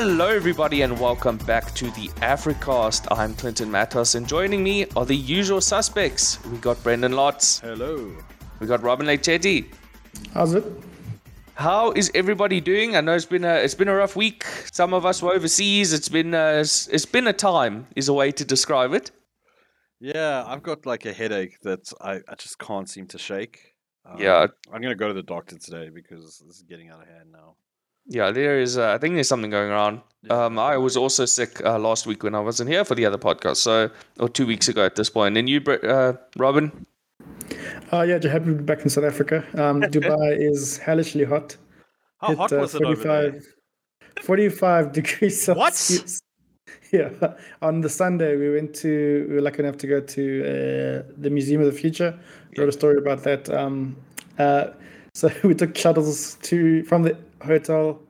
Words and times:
Hello, 0.00 0.28
everybody, 0.28 0.82
and 0.82 1.00
welcome 1.00 1.38
back 1.38 1.74
to 1.74 1.86
the 1.90 2.06
Africast. 2.20 3.08
I'm 3.10 3.34
Clinton 3.34 3.68
Matos, 3.68 4.14
and 4.14 4.28
joining 4.28 4.62
me 4.62 4.86
are 4.94 5.04
the 5.04 5.16
usual 5.16 5.60
suspects. 5.60 6.38
We 6.44 6.58
got 6.58 6.80
Brendan 6.84 7.14
Lotz. 7.14 7.60
Hello. 7.62 8.16
We 8.60 8.68
got 8.68 8.80
Robin-Leigh 8.80 9.18
Chetty. 9.18 9.74
How's 10.32 10.54
it? 10.54 10.64
How 11.54 11.90
is 11.90 12.12
everybody 12.14 12.60
doing? 12.60 12.94
I 12.94 13.00
know 13.00 13.16
it's 13.16 13.24
been 13.24 13.44
a 13.44 13.54
it's 13.54 13.74
been 13.74 13.88
a 13.88 13.94
rough 13.96 14.14
week. 14.14 14.44
Some 14.70 14.94
of 14.94 15.04
us 15.04 15.20
were 15.20 15.32
overseas. 15.32 15.92
It's 15.92 16.08
been 16.08 16.32
a, 16.32 16.60
it's 16.60 17.04
been 17.04 17.26
a 17.26 17.32
time 17.32 17.88
is 17.96 18.08
a 18.08 18.12
way 18.12 18.30
to 18.30 18.44
describe 18.44 18.94
it. 18.94 19.10
Yeah, 19.98 20.44
I've 20.46 20.62
got 20.62 20.86
like 20.86 21.06
a 21.06 21.12
headache 21.12 21.58
that 21.62 21.92
I, 22.00 22.20
I 22.28 22.36
just 22.36 22.60
can't 22.60 22.88
seem 22.88 23.08
to 23.08 23.18
shake. 23.18 23.74
Um, 24.06 24.20
Yeah. 24.20 24.46
I'm 24.72 24.80
going 24.80 24.94
to 24.96 25.02
go 25.04 25.08
to 25.08 25.14
the 25.14 25.24
doctor 25.24 25.58
today 25.58 25.90
because 25.92 26.40
this 26.46 26.58
is 26.58 26.62
getting 26.62 26.88
out 26.88 27.02
of 27.02 27.08
hand 27.08 27.32
now. 27.32 27.56
Yeah, 28.08 28.30
there 28.30 28.58
is. 28.58 28.78
Uh, 28.78 28.92
I 28.94 28.98
think 28.98 29.14
there's 29.14 29.28
something 29.28 29.50
going 29.50 29.70
on. 29.70 30.02
Yeah. 30.22 30.46
Um, 30.46 30.58
I 30.58 30.76
was 30.78 30.96
also 30.96 31.26
sick 31.26 31.62
uh, 31.64 31.78
last 31.78 32.06
week 32.06 32.22
when 32.22 32.34
I 32.34 32.40
wasn't 32.40 32.70
here 32.70 32.84
for 32.84 32.94
the 32.94 33.04
other 33.04 33.18
podcast. 33.18 33.56
So, 33.56 33.90
or 34.18 34.28
two 34.28 34.46
weeks 34.46 34.66
ago 34.68 34.84
at 34.84 34.96
this 34.96 35.10
point. 35.10 35.36
And 35.36 35.48
you, 35.48 35.60
uh, 35.60 36.14
Robin? 36.36 36.86
Uh, 37.92 38.02
yeah, 38.02 38.18
just 38.18 38.32
happy 38.32 38.46
to 38.46 38.52
be 38.54 38.64
back 38.64 38.80
in 38.80 38.88
South 38.88 39.04
Africa. 39.04 39.44
Um, 39.54 39.82
Dubai 39.94 40.36
is 40.40 40.78
hellishly 40.78 41.24
hot. 41.24 41.56
How 42.20 42.28
Hit, 42.28 42.38
hot 42.38 42.52
uh, 42.52 42.56
was 42.56 42.74
it 42.74 42.82
over 42.82 43.02
there? 43.02 43.40
45 44.22 44.92
degrees 44.98 45.46
What? 45.46 45.74
Celsius. 45.74 46.20
Yeah. 46.90 47.10
On 47.60 47.82
the 47.82 47.88
Sunday, 47.88 48.36
we 48.36 48.50
went 48.50 48.74
to, 48.76 49.26
we 49.28 49.34
were 49.34 49.42
lucky 49.42 49.60
enough 49.60 49.76
to 49.78 49.86
go 49.86 50.00
to 50.00 50.40
uh, 50.42 51.12
the 51.18 51.30
Museum 51.30 51.60
of 51.60 51.66
the 51.66 51.78
Future. 51.78 52.18
Wrote 52.56 52.68
a 52.70 52.72
story 52.72 52.96
about 52.96 53.22
that. 53.24 53.50
Um, 53.50 53.96
uh, 54.38 54.68
so 55.14 55.30
we 55.44 55.54
took 55.54 55.76
shuttles 55.76 56.36
to 56.42 56.82
from 56.84 57.02
the 57.02 57.16
hotel 57.44 58.00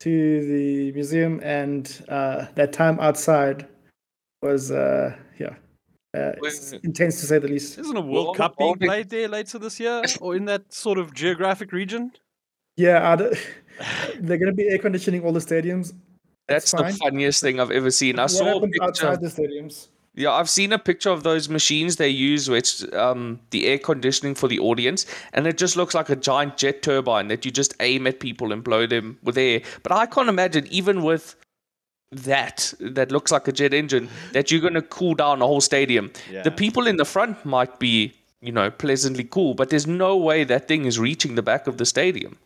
to 0.00 0.46
the 0.46 0.92
museum, 0.92 1.40
and 1.42 2.04
uh, 2.08 2.46
that 2.54 2.72
time 2.72 2.98
outside 3.00 3.66
was, 4.42 4.70
uh, 4.70 5.14
yeah, 5.38 5.54
uh, 6.16 6.32
it's 6.42 6.72
Wait. 6.72 6.84
intense 6.84 7.20
to 7.20 7.26
say 7.26 7.38
the 7.38 7.48
least. 7.48 7.78
Isn't 7.78 7.96
a 7.96 8.00
Well, 8.00 8.24
World 8.24 8.36
Cup 8.36 8.56
being 8.56 8.70
all 8.70 8.76
played 8.76 9.10
there 9.10 9.28
later 9.28 9.58
this 9.58 9.78
year 9.78 10.02
or 10.20 10.34
in 10.34 10.46
that 10.46 10.72
sort 10.72 10.98
of 10.98 11.14
geographic 11.14 11.72
region? 11.72 12.12
Yeah, 12.76 13.12
I 13.12 13.16
they're 14.20 14.38
going 14.38 14.46
to 14.46 14.52
be 14.52 14.68
air 14.68 14.78
conditioning 14.78 15.24
all 15.24 15.32
the 15.32 15.40
stadiums. 15.40 15.92
That's 16.48 16.72
the 16.72 16.96
funniest 17.00 17.42
thing 17.42 17.60
I've 17.60 17.70
ever 17.70 17.90
seen. 17.90 18.18
I 18.18 18.22
what 18.22 18.30
saw 18.30 18.58
a 18.58 18.60
picture. 18.66 18.82
outside 18.82 19.20
the 19.20 19.28
stadiums? 19.28 19.88
Yeah, 20.20 20.32
I've 20.32 20.50
seen 20.50 20.70
a 20.74 20.78
picture 20.78 21.08
of 21.08 21.22
those 21.22 21.48
machines 21.48 21.96
they 21.96 22.10
use, 22.10 22.50
which 22.50 22.84
um, 22.92 23.40
the 23.52 23.66
air 23.66 23.78
conditioning 23.78 24.34
for 24.34 24.48
the 24.48 24.58
audience, 24.58 25.06
and 25.32 25.46
it 25.46 25.56
just 25.56 25.78
looks 25.78 25.94
like 25.94 26.10
a 26.10 26.16
giant 26.16 26.58
jet 26.58 26.82
turbine 26.82 27.28
that 27.28 27.46
you 27.46 27.50
just 27.50 27.72
aim 27.80 28.06
at 28.06 28.20
people 28.20 28.52
and 28.52 28.62
blow 28.62 28.86
them 28.86 29.18
with 29.22 29.38
air. 29.38 29.62
But 29.82 29.92
I 29.92 30.04
can't 30.04 30.28
imagine, 30.28 30.66
even 30.70 31.02
with 31.02 31.36
that, 32.12 32.74
that 32.80 33.10
looks 33.10 33.32
like 33.32 33.48
a 33.48 33.52
jet 33.52 33.72
engine, 33.72 34.10
that 34.32 34.50
you're 34.50 34.60
going 34.60 34.74
to 34.74 34.82
cool 34.82 35.14
down 35.14 35.40
a 35.40 35.46
whole 35.46 35.62
stadium. 35.62 36.12
Yeah. 36.30 36.42
The 36.42 36.50
people 36.50 36.86
in 36.86 36.98
the 36.98 37.06
front 37.06 37.42
might 37.46 37.78
be, 37.78 38.12
you 38.42 38.52
know, 38.52 38.70
pleasantly 38.70 39.24
cool, 39.24 39.54
but 39.54 39.70
there's 39.70 39.86
no 39.86 40.18
way 40.18 40.44
that 40.44 40.68
thing 40.68 40.84
is 40.84 40.98
reaching 40.98 41.34
the 41.34 41.42
back 41.42 41.66
of 41.66 41.78
the 41.78 41.86
stadium. 41.86 42.36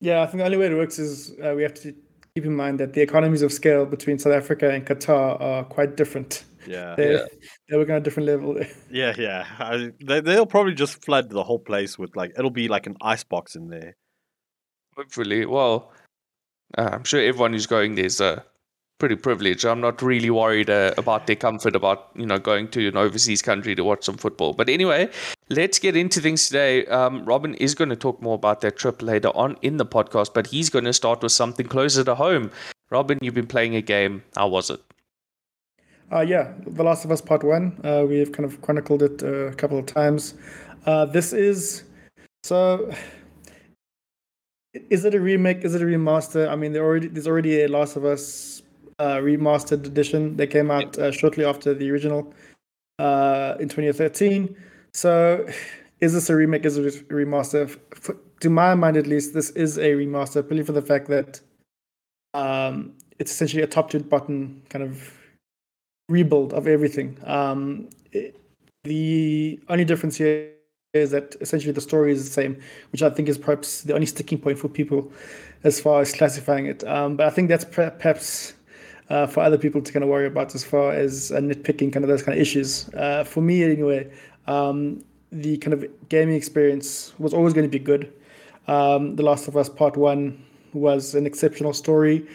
Yeah, 0.00 0.22
I 0.22 0.26
think 0.26 0.38
the 0.38 0.46
only 0.46 0.56
way 0.56 0.66
it 0.68 0.74
works 0.74 0.98
is 0.98 1.34
uh, 1.44 1.52
we 1.54 1.62
have 1.64 1.74
to 1.74 1.94
keep 2.34 2.46
in 2.46 2.56
mind 2.56 2.80
that 2.80 2.94
the 2.94 3.02
economies 3.02 3.42
of 3.42 3.52
scale 3.52 3.84
between 3.84 4.18
South 4.18 4.32
Africa 4.32 4.70
and 4.70 4.86
Qatar 4.86 5.38
are 5.40 5.64
quite 5.64 5.96
different. 5.96 6.44
Yeah. 6.66 6.94
They 6.96 7.14
Yeah. 7.14 7.24
they 7.68 7.76
work 7.76 7.90
on 7.90 7.96
a 7.96 8.00
different 8.00 8.26
level. 8.28 8.56
Yeah, 8.90 9.14
yeah. 9.18 9.46
I, 9.58 9.90
they, 10.00 10.20
they'll 10.20 10.46
probably 10.46 10.74
just 10.74 11.04
flood 11.04 11.30
the 11.30 11.42
whole 11.42 11.58
place 11.58 11.98
with 11.98 12.14
like, 12.16 12.32
it'll 12.38 12.50
be 12.50 12.68
like 12.68 12.86
an 12.86 12.96
icebox 13.00 13.56
in 13.56 13.68
there. 13.68 13.96
Hopefully, 14.96 15.44
well, 15.46 15.92
uh, 16.78 16.90
I'm 16.92 17.04
sure 17.04 17.20
everyone 17.20 17.52
who's 17.52 17.66
going 17.66 17.96
there's 17.96 18.20
uh, 18.20 18.42
pretty 18.98 19.16
privileged. 19.16 19.64
I'm 19.64 19.80
not 19.80 20.02
really 20.02 20.30
worried 20.30 20.70
uh, 20.70 20.94
about 20.96 21.26
their 21.26 21.36
comfort 21.36 21.74
about 21.74 22.10
you 22.14 22.26
know 22.26 22.38
going 22.38 22.68
to 22.68 22.88
an 22.88 22.96
overseas 22.96 23.42
country 23.42 23.74
to 23.74 23.82
watch 23.82 24.04
some 24.04 24.16
football. 24.16 24.52
But 24.52 24.68
anyway, 24.68 25.10
let's 25.50 25.78
get 25.80 25.96
into 25.96 26.20
things 26.20 26.46
today. 26.46 26.86
Um, 26.86 27.24
Robin 27.24 27.54
is 27.54 27.74
going 27.74 27.90
to 27.90 27.96
talk 27.96 28.22
more 28.22 28.36
about 28.36 28.60
that 28.60 28.76
trip 28.76 29.02
later 29.02 29.28
on 29.34 29.56
in 29.62 29.78
the 29.78 29.86
podcast, 29.86 30.32
but 30.32 30.46
he's 30.46 30.70
going 30.70 30.84
to 30.84 30.92
start 30.92 31.22
with 31.22 31.32
something 31.32 31.66
closer 31.66 32.04
to 32.04 32.14
home. 32.14 32.50
Robin, 32.90 33.18
you've 33.20 33.34
been 33.34 33.48
playing 33.48 33.74
a 33.74 33.82
game. 33.82 34.22
How 34.36 34.46
was 34.46 34.70
it? 34.70 34.80
Uh, 36.12 36.20
yeah, 36.20 36.52
The 36.66 36.82
Last 36.82 37.04
of 37.04 37.10
Us 37.10 37.20
Part 37.20 37.42
One. 37.42 37.80
Uh, 37.82 38.04
we've 38.06 38.30
kind 38.30 38.44
of 38.44 38.60
chronicled 38.60 39.02
it 39.02 39.22
uh, 39.22 39.48
a 39.48 39.54
couple 39.54 39.78
of 39.78 39.86
times. 39.86 40.34
Uh, 40.86 41.06
this 41.06 41.32
is 41.32 41.84
so. 42.42 42.90
Is 44.90 45.04
it 45.04 45.14
a 45.14 45.20
remake? 45.20 45.64
Is 45.64 45.74
it 45.74 45.82
a 45.82 45.84
remaster? 45.84 46.48
I 46.48 46.56
mean, 46.56 46.72
there 46.72 46.84
already 46.84 47.08
there's 47.08 47.26
already 47.26 47.62
a 47.62 47.68
Last 47.68 47.96
of 47.96 48.04
Us 48.04 48.62
uh, 48.98 49.16
remastered 49.16 49.86
edition 49.86 50.36
that 50.36 50.48
came 50.48 50.70
out 50.70 50.98
uh, 50.98 51.10
shortly 51.10 51.44
after 51.44 51.72
the 51.74 51.90
original 51.90 52.34
uh, 52.98 53.54
in 53.58 53.68
2013. 53.68 54.54
So, 54.92 55.46
is 56.00 56.12
this 56.12 56.28
a 56.28 56.36
remake? 56.36 56.64
Is 56.66 56.76
it 56.76 56.86
a 56.86 57.14
remaster? 57.14 57.76
F- 57.92 58.16
to 58.40 58.50
my 58.50 58.74
mind, 58.74 58.98
at 58.98 59.06
least, 59.06 59.32
this 59.32 59.50
is 59.50 59.78
a 59.78 59.92
remaster, 59.92 60.46
purely 60.46 60.64
for 60.64 60.72
the 60.72 60.82
fact 60.82 61.08
that 61.08 61.40
um, 62.34 62.92
it's 63.18 63.30
essentially 63.30 63.62
a 63.62 63.66
top 63.66 63.88
to 63.90 64.00
bottom 64.00 64.62
kind 64.68 64.84
of 64.84 65.10
rebuild 66.08 66.52
of 66.52 66.66
everything. 66.66 67.16
Um, 67.24 67.88
it- 68.12 68.36
the 68.84 69.58
only 69.68 69.84
difference 69.84 70.16
here 70.16 70.50
is 70.92 71.10
that 71.10 71.36
essentially 71.40 71.72
the 71.72 71.80
story 71.80 72.12
is 72.12 72.24
the 72.24 72.30
same, 72.30 72.60
which 72.92 73.02
I 73.02 73.10
think 73.10 73.28
is 73.28 73.38
perhaps 73.38 73.82
the 73.82 73.94
only 73.94 74.06
sticking 74.06 74.38
point 74.38 74.58
for 74.58 74.68
people 74.68 75.10
as 75.64 75.80
far 75.80 76.02
as 76.02 76.12
classifying 76.12 76.66
it. 76.66 76.84
Um, 76.84 77.16
but 77.16 77.26
I 77.26 77.30
think 77.30 77.48
that's 77.48 77.64
perhaps 77.64 78.52
uh, 79.10 79.26
for 79.26 79.40
other 79.40 79.58
people 79.58 79.82
to 79.82 79.92
kind 79.92 80.02
of 80.02 80.10
worry 80.10 80.26
about 80.26 80.54
as 80.54 80.64
far 80.64 80.92
as 80.92 81.32
uh, 81.32 81.36
nitpicking 81.36 81.92
kind 81.92 82.04
of 82.04 82.08
those 82.08 82.22
kind 82.22 82.36
of 82.36 82.42
issues. 82.42 82.88
Uh, 82.90 83.24
for 83.24 83.40
me, 83.40 83.64
anyway, 83.64 84.10
um, 84.46 85.02
the 85.32 85.56
kind 85.58 85.72
of 85.74 85.84
gaming 86.08 86.36
experience 86.36 87.12
was 87.18 87.34
always 87.34 87.52
going 87.54 87.66
to 87.66 87.78
be 87.78 87.82
good. 87.82 88.12
Um, 88.68 89.16
the 89.16 89.22
Last 89.22 89.48
of 89.48 89.56
Us 89.56 89.68
Part 89.68 89.96
One 89.96 90.42
was 90.72 91.14
an 91.14 91.26
exceptional 91.26 91.72
story. 91.72 92.26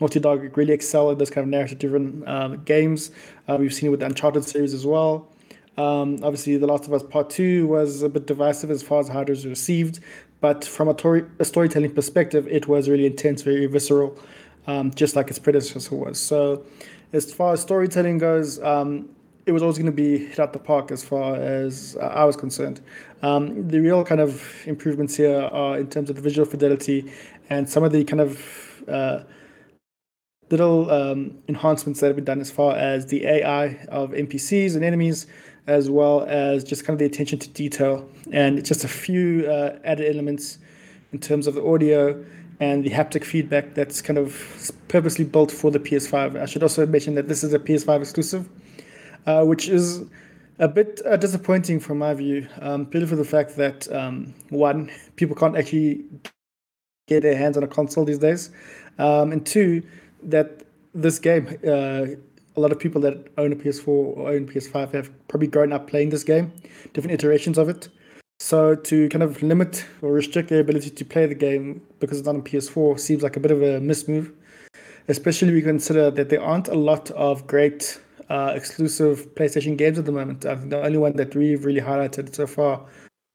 Naughty 0.00 0.20
Dog 0.20 0.56
really 0.56 0.72
excel 0.72 1.10
at 1.10 1.18
those 1.18 1.30
kind 1.30 1.44
of 1.44 1.50
narrative-driven 1.50 2.26
um, 2.26 2.64
games. 2.64 3.10
Uh, 3.48 3.56
we've 3.58 3.74
seen 3.74 3.88
it 3.88 3.90
with 3.90 4.00
the 4.00 4.06
Uncharted 4.06 4.44
series 4.44 4.74
as 4.74 4.86
well. 4.86 5.28
Um, 5.76 6.18
obviously, 6.22 6.56
The 6.56 6.66
Last 6.66 6.86
of 6.86 6.92
Us 6.92 7.02
Part 7.02 7.30
Two 7.30 7.66
was 7.66 8.02
a 8.02 8.08
bit 8.08 8.26
divisive 8.26 8.70
as 8.70 8.82
far 8.82 9.00
as 9.00 9.08
how 9.08 9.20
it 9.20 9.28
was 9.28 9.46
received, 9.46 10.00
but 10.40 10.64
from 10.64 10.88
a, 10.88 10.94
tori- 10.94 11.26
a 11.38 11.44
storytelling 11.44 11.94
perspective, 11.94 12.46
it 12.48 12.66
was 12.66 12.88
really 12.88 13.06
intense, 13.06 13.42
very 13.42 13.66
visceral, 13.66 14.18
um, 14.66 14.90
just 14.92 15.16
like 15.16 15.28
its 15.28 15.38
predecessor 15.38 15.94
was. 15.94 16.18
So, 16.18 16.64
as 17.12 17.32
far 17.32 17.52
as 17.52 17.60
storytelling 17.60 18.18
goes, 18.18 18.60
um, 18.62 19.08
it 19.46 19.52
was 19.52 19.62
always 19.62 19.78
going 19.78 19.86
to 19.86 19.92
be 19.92 20.26
hit 20.26 20.38
out 20.38 20.52
the 20.52 20.58
park 20.58 20.90
as 20.90 21.02
far 21.02 21.34
as 21.36 21.96
uh, 22.00 22.06
I 22.06 22.24
was 22.24 22.36
concerned. 22.36 22.80
Um, 23.22 23.68
the 23.68 23.80
real 23.80 24.04
kind 24.04 24.20
of 24.20 24.44
improvements 24.66 25.16
here 25.16 25.40
are 25.40 25.78
in 25.78 25.88
terms 25.88 26.10
of 26.10 26.16
the 26.16 26.22
visual 26.22 26.46
fidelity 26.46 27.10
and 27.48 27.68
some 27.68 27.82
of 27.82 27.92
the 27.92 28.04
kind 28.04 28.20
of 28.20 28.84
uh, 28.88 29.20
little 30.50 30.90
um, 30.90 31.38
enhancements 31.48 32.00
that 32.00 32.08
have 32.08 32.16
been 32.16 32.24
done 32.24 32.40
as 32.40 32.50
far 32.50 32.74
as 32.76 33.06
the 33.06 33.26
AI 33.26 33.76
of 33.88 34.10
NPCs 34.10 34.74
and 34.74 34.84
enemies, 34.84 35.26
as 35.66 35.88
well 35.88 36.24
as 36.28 36.64
just 36.64 36.84
kind 36.84 36.94
of 36.94 36.98
the 36.98 37.04
attention 37.04 37.38
to 37.38 37.48
detail 37.50 38.08
and 38.32 38.64
just 38.64 38.84
a 38.84 38.88
few 38.88 39.46
uh, 39.46 39.78
added 39.84 40.12
elements 40.12 40.58
in 41.12 41.18
terms 41.18 41.46
of 41.46 41.54
the 41.54 41.64
audio 41.64 42.24
and 42.60 42.84
the 42.84 42.90
haptic 42.90 43.24
feedback 43.24 43.74
that's 43.74 44.02
kind 44.02 44.18
of 44.18 44.70
purposely 44.88 45.24
built 45.24 45.50
for 45.50 45.70
the 45.70 45.78
PS5. 45.78 46.40
I 46.40 46.46
should 46.46 46.62
also 46.62 46.84
mention 46.86 47.14
that 47.14 47.28
this 47.28 47.42
is 47.42 47.54
a 47.54 47.58
PS5 47.58 48.00
exclusive, 48.00 48.48
uh, 49.26 49.44
which 49.44 49.68
is 49.68 50.04
a 50.58 50.68
bit 50.68 51.00
uh, 51.06 51.16
disappointing 51.16 51.80
from 51.80 51.98
my 51.98 52.12
view, 52.12 52.46
um, 52.60 52.84
purely 52.84 53.06
for 53.06 53.16
the 53.16 53.24
fact 53.24 53.56
that 53.56 53.90
um, 53.92 54.34
one, 54.50 54.90
people 55.16 55.34
can't 55.34 55.56
actually 55.56 56.04
get 57.08 57.22
their 57.22 57.36
hands 57.36 57.56
on 57.56 57.62
a 57.62 57.68
console 57.68 58.04
these 58.04 58.18
days, 58.18 58.50
um, 58.98 59.32
and 59.32 59.46
two, 59.46 59.82
that 60.22 60.62
this 60.94 61.18
game, 61.18 61.46
uh, 61.66 62.06
a 62.56 62.60
lot 62.60 62.72
of 62.72 62.78
people 62.78 63.00
that 63.02 63.28
own 63.38 63.52
a 63.52 63.56
PS4 63.56 63.88
or 63.88 64.30
own 64.30 64.46
PS5 64.46 64.92
have 64.92 65.28
probably 65.28 65.48
grown 65.48 65.72
up 65.72 65.88
playing 65.88 66.10
this 66.10 66.24
game, 66.24 66.52
different 66.92 67.14
iterations 67.14 67.58
of 67.58 67.68
it. 67.68 67.88
So 68.40 68.74
to 68.74 69.08
kind 69.10 69.22
of 69.22 69.42
limit 69.42 69.84
or 70.00 70.12
restrict 70.12 70.48
their 70.48 70.60
ability 70.60 70.90
to 70.90 71.04
play 71.04 71.26
the 71.26 71.34
game 71.34 71.82
because 72.00 72.18
it's 72.18 72.26
not 72.26 72.36
on 72.36 72.42
PS4 72.42 72.98
seems 72.98 73.22
like 73.22 73.36
a 73.36 73.40
bit 73.40 73.50
of 73.50 73.62
a 73.62 73.80
mismove, 73.80 74.32
especially 75.08 75.52
we 75.52 75.62
consider 75.62 76.10
that 76.10 76.30
there 76.30 76.42
aren't 76.42 76.68
a 76.68 76.74
lot 76.74 77.10
of 77.10 77.46
great 77.46 78.00
uh, 78.30 78.52
exclusive 78.54 79.34
PlayStation 79.34 79.76
games 79.76 79.98
at 79.98 80.06
the 80.06 80.12
moment. 80.12 80.46
I 80.46 80.56
think 80.56 80.70
the 80.70 80.82
only 80.82 80.98
one 80.98 81.16
that 81.16 81.34
we've 81.34 81.64
really 81.64 81.80
highlighted 81.80 82.34
so 82.34 82.46
far, 82.46 82.86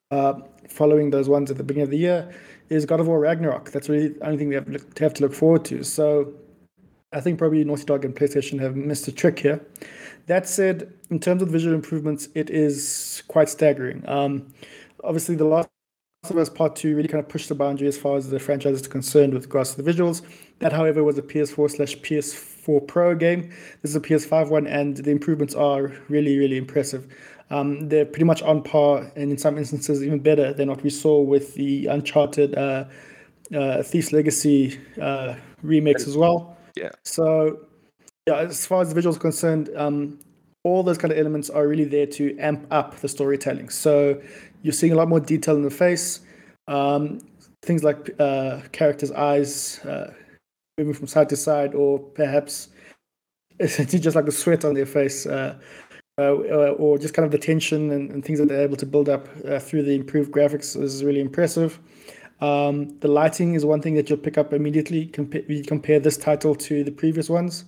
uh, 0.09 0.33
following 0.69 1.11
those 1.11 1.29
ones 1.29 1.51
at 1.51 1.57
the 1.57 1.63
beginning 1.63 1.83
of 1.83 1.91
the 1.91 1.97
year, 1.97 2.33
is 2.69 2.85
God 2.85 2.99
of 2.99 3.07
War 3.07 3.19
Ragnarok. 3.19 3.71
That's 3.71 3.89
really 3.89 4.09
the 4.09 4.25
only 4.25 4.37
thing 4.37 4.49
we 4.49 4.55
have, 4.55 4.65
to 4.95 5.03
have 5.03 5.13
to 5.15 5.21
look 5.21 5.33
forward 5.33 5.65
to. 5.65 5.83
So 5.83 6.33
I 7.15 7.21
think 7.21 7.39
probably 7.39 7.63
Naughty 7.63 7.85
Dog 7.85 8.03
and 8.03 8.13
PlayStation 8.13 8.59
have 8.59 8.75
missed 8.75 9.07
a 9.07 9.11
trick 9.11 9.39
here. 9.39 9.65
That 10.27 10.49
said, 10.49 10.93
in 11.09 11.19
terms 11.19 11.41
of 11.41 11.47
visual 11.47 11.73
improvements, 11.73 12.27
it 12.35 12.49
is 12.49 13.23
quite 13.29 13.47
staggering. 13.47 14.03
Um, 14.05 14.53
obviously, 15.01 15.35
The 15.35 15.45
Last 15.45 15.69
of 16.29 16.37
Us 16.37 16.49
Part 16.49 16.75
2 16.75 16.93
really 16.93 17.07
kind 17.07 17.23
of 17.23 17.29
pushed 17.29 17.47
the 17.47 17.55
boundary 17.55 17.87
as 17.87 17.97
far 17.97 18.17
as 18.17 18.29
the 18.29 18.39
franchise 18.39 18.81
is 18.81 18.87
concerned 18.87 19.33
with 19.33 19.43
regards 19.43 19.75
to 19.75 19.81
the 19.81 19.89
visuals. 19.89 20.23
That, 20.59 20.73
however, 20.73 21.05
was 21.05 21.17
a 21.17 21.21
PS4 21.21 21.71
slash 21.71 21.95
PS4 21.99 22.85
Pro 22.85 23.15
game. 23.15 23.49
This 23.81 23.91
is 23.91 23.95
a 23.95 24.01
PS5 24.01 24.49
one, 24.49 24.67
and 24.67 24.97
the 24.97 25.11
improvements 25.11 25.55
are 25.55 25.93
really, 26.09 26.37
really 26.37 26.57
impressive. 26.57 27.07
Um, 27.49 27.87
they're 27.87 28.05
pretty 28.05 28.25
much 28.25 28.41
on 28.41 28.61
par, 28.61 29.09
and 29.15 29.31
in 29.31 29.37
some 29.37 29.57
instances, 29.57 30.03
even 30.03 30.19
better 30.19 30.51
than 30.51 30.67
what 30.67 30.83
we 30.83 30.89
saw 30.89 31.21
with 31.21 31.53
the 31.53 31.85
Uncharted 31.85 32.57
uh, 32.57 32.85
uh, 33.55 33.83
Thief's 33.83 34.11
Legacy 34.11 34.79
uh, 35.01 35.35
as 35.63 36.17
well. 36.17 36.54
Yeah. 36.75 36.91
So, 37.03 37.59
yeah, 38.27 38.37
as 38.37 38.65
far 38.65 38.81
as 38.81 38.93
the 38.93 38.99
visuals 38.99 39.17
are 39.17 39.19
concerned, 39.19 39.69
um, 39.75 40.19
all 40.65 40.81
those 40.81 40.97
kind 40.97 41.11
of 41.11 41.19
elements 41.19 41.49
are 41.49 41.67
really 41.67 41.85
there 41.85 42.07
to 42.07 42.35
amp 42.39 42.65
up 42.71 42.95
the 42.97 43.07
storytelling. 43.07 43.69
So 43.69 44.19
you're 44.63 44.73
seeing 44.73 44.91
a 44.91 44.95
lot 44.95 45.07
more 45.07 45.19
detail 45.19 45.55
in 45.55 45.61
the 45.61 45.69
face. 45.69 46.21
Um, 46.67 47.19
things 47.61 47.83
like 47.83 48.09
uh, 48.19 48.61
characters' 48.71 49.11
eyes 49.11 49.79
uh, 49.85 50.11
moving 50.77 50.95
from 50.95 51.07
side 51.07 51.29
to 51.29 51.35
side, 51.35 51.75
or 51.75 51.99
perhaps 51.99 52.69
just 53.59 54.15
like 54.15 54.25
the 54.25 54.31
sweat 54.31 54.65
on 54.65 54.73
their 54.73 54.87
face, 54.87 55.27
uh, 55.27 55.55
uh 56.19 56.31
or 56.31 56.97
just 56.97 57.13
kind 57.13 57.25
of 57.25 57.31
the 57.31 57.37
tension 57.37 57.91
and, 57.91 58.09
and, 58.09 58.25
things 58.25 58.39
that 58.39 58.47
they're 58.47 58.61
able 58.63 58.77
to 58.77 58.85
build 58.85 59.09
up 59.09 59.27
uh, 59.47 59.59
through 59.59 59.83
the 59.83 59.93
improved 59.93 60.31
graphics 60.31 60.73
This 60.73 60.93
is 60.93 61.03
really 61.03 61.21
impressive. 61.21 61.79
Um, 62.41 62.99
the 62.99 63.07
lighting 63.07 63.53
is 63.53 63.65
one 63.65 63.81
thing 63.81 63.95
that 63.95 64.09
you'll 64.09 64.19
pick 64.19 64.37
up 64.37 64.51
immediately. 64.51 65.07
Compa- 65.07 65.67
compare 65.67 65.99
this 65.99 66.17
title 66.17 66.53
to 66.55 66.83
the 66.83 66.91
previous 66.91 67.29
ones, 67.29 67.65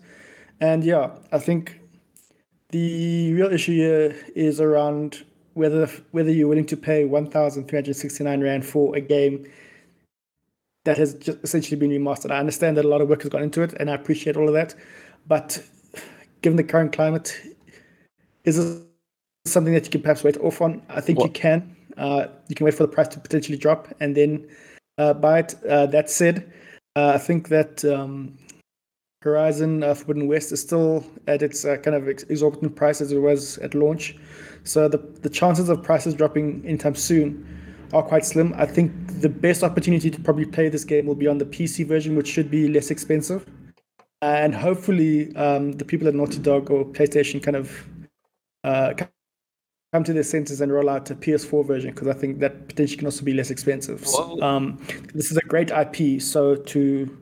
and 0.60 0.84
yeah, 0.84 1.12
I 1.32 1.40
think 1.40 1.80
the 2.70 3.34
real 3.34 3.52
issue 3.54 3.74
here 3.74 4.16
is 4.36 4.60
around 4.60 5.24
whether 5.54 5.88
whether 6.12 6.32
you're 6.32 6.50
willing 6.50 6.66
to 6.66 6.78
pay 6.78 7.06
1,369 7.06 8.42
rand 8.42 8.66
for 8.66 8.96
a 8.96 9.02
game 9.02 9.46
that 10.84 10.98
has 10.98 11.14
just 11.16 11.40
essentially 11.44 11.78
been 11.78 11.92
remastered. 11.92 12.32
I 12.32 12.40
understand 12.40 12.78
that 12.78 12.86
a 12.86 12.88
lot 12.88 13.02
of 13.02 13.10
work 13.10 13.22
has 13.22 13.30
gone 13.30 13.44
into 13.44 13.62
it, 13.62 13.74
and 13.80 13.90
I 13.90 13.94
appreciate 13.94 14.36
all 14.36 14.48
of 14.48 14.54
that. 14.54 14.76
But 15.28 15.64
given 16.42 16.58
the 16.58 16.64
current 16.64 16.94
climate, 16.94 17.40
is 18.44 18.58
this 18.58 18.84
something 19.46 19.74
that 19.74 19.86
you 19.86 19.92
can 19.92 20.02
perhaps 20.02 20.24
wait 20.24 20.38
off 20.38 20.62
on? 20.62 20.82
I 20.90 21.02
think 21.02 21.20
what? 21.20 21.28
you 21.28 21.32
can. 21.34 21.77
Uh, 21.98 22.28
you 22.48 22.56
can 22.56 22.66
wait 22.66 22.74
for 22.74 22.84
the 22.84 22.90
price 22.90 23.08
to 23.10 23.20
potentially 23.20 23.58
drop 23.58 23.88
and 24.00 24.16
then 24.16 24.48
uh, 24.98 25.14
buy 25.14 25.40
it. 25.40 25.56
Uh, 25.68 25.86
that 25.88 26.10
said, 26.10 26.52
uh, 26.96 27.14
I 27.16 27.18
think 27.18 27.50
that 27.50 27.84
um, 27.86 28.38
Horizon 29.22 29.84
uh, 29.84 29.94
Forbidden 29.94 30.28
West 30.28 30.52
is 30.52 30.62
still 30.62 31.06
at 31.28 31.42
its 31.42 31.66
uh, 31.66 31.78
kind 31.78 31.96
of 31.96 32.08
exorbitant 32.08 32.76
price 32.76 33.02
as 33.02 33.12
it 33.12 33.18
was 33.18 33.58
at 33.60 33.74
launch. 33.74 34.16
So 34.64 34.88
the, 34.88 34.98
the 35.22 35.30
chances 35.30 35.70
of 35.70 35.84
prices 35.84 36.14
dropping 36.14 36.64
anytime 36.66 36.96
soon 36.96 37.46
are 37.94 38.04
quite 38.04 38.26
slim. 38.26 38.54
I 38.58 38.66
think 38.66 38.92
the 39.22 39.30
best 39.30 39.64
opportunity 39.64 40.12
to 40.12 40.20
probably 40.20 40.46
play 40.46 40.70
this 40.70 40.84
game 40.84 41.06
will 41.06 41.16
be 41.16 41.28
on 41.28 41.38
the 41.38 41.46
PC 41.46 41.88
version, 41.88 42.16
which 42.16 42.28
should 42.28 42.52
be 42.52 42.68
less 42.68 42.92
expensive. 42.92 43.46
And 44.22 44.54
hopefully, 44.54 45.36
um, 45.36 45.74
the 45.74 45.86
people 45.86 46.08
at 46.08 46.16
Naughty 46.16 46.40
Dog 46.40 46.72
or 46.72 46.86
PlayStation 46.86 47.42
kind 47.42 47.56
of 47.56 47.88
uh, 48.64 48.94
come 49.94 50.04
to 50.04 50.14
their 50.14 50.24
senses 50.24 50.62
and 50.62 50.72
roll 50.72 50.90
out 50.90 51.10
a 51.10 51.16
PS4 51.16 51.66
version 51.66 51.92
because 51.92 52.08
I 52.08 52.14
think 52.14 52.40
that 52.40 52.68
potentially 52.68 52.98
can 52.98 53.08
also 53.08 53.24
be 53.24 53.34
less 53.34 53.50
expensive. 53.50 54.06
So, 54.06 54.42
um, 54.42 54.80
this 55.14 55.32
is 55.32 55.38
a 55.38 55.42
great 55.42 55.72
IP, 55.72 56.22
so 56.22 56.56
to 56.56 57.18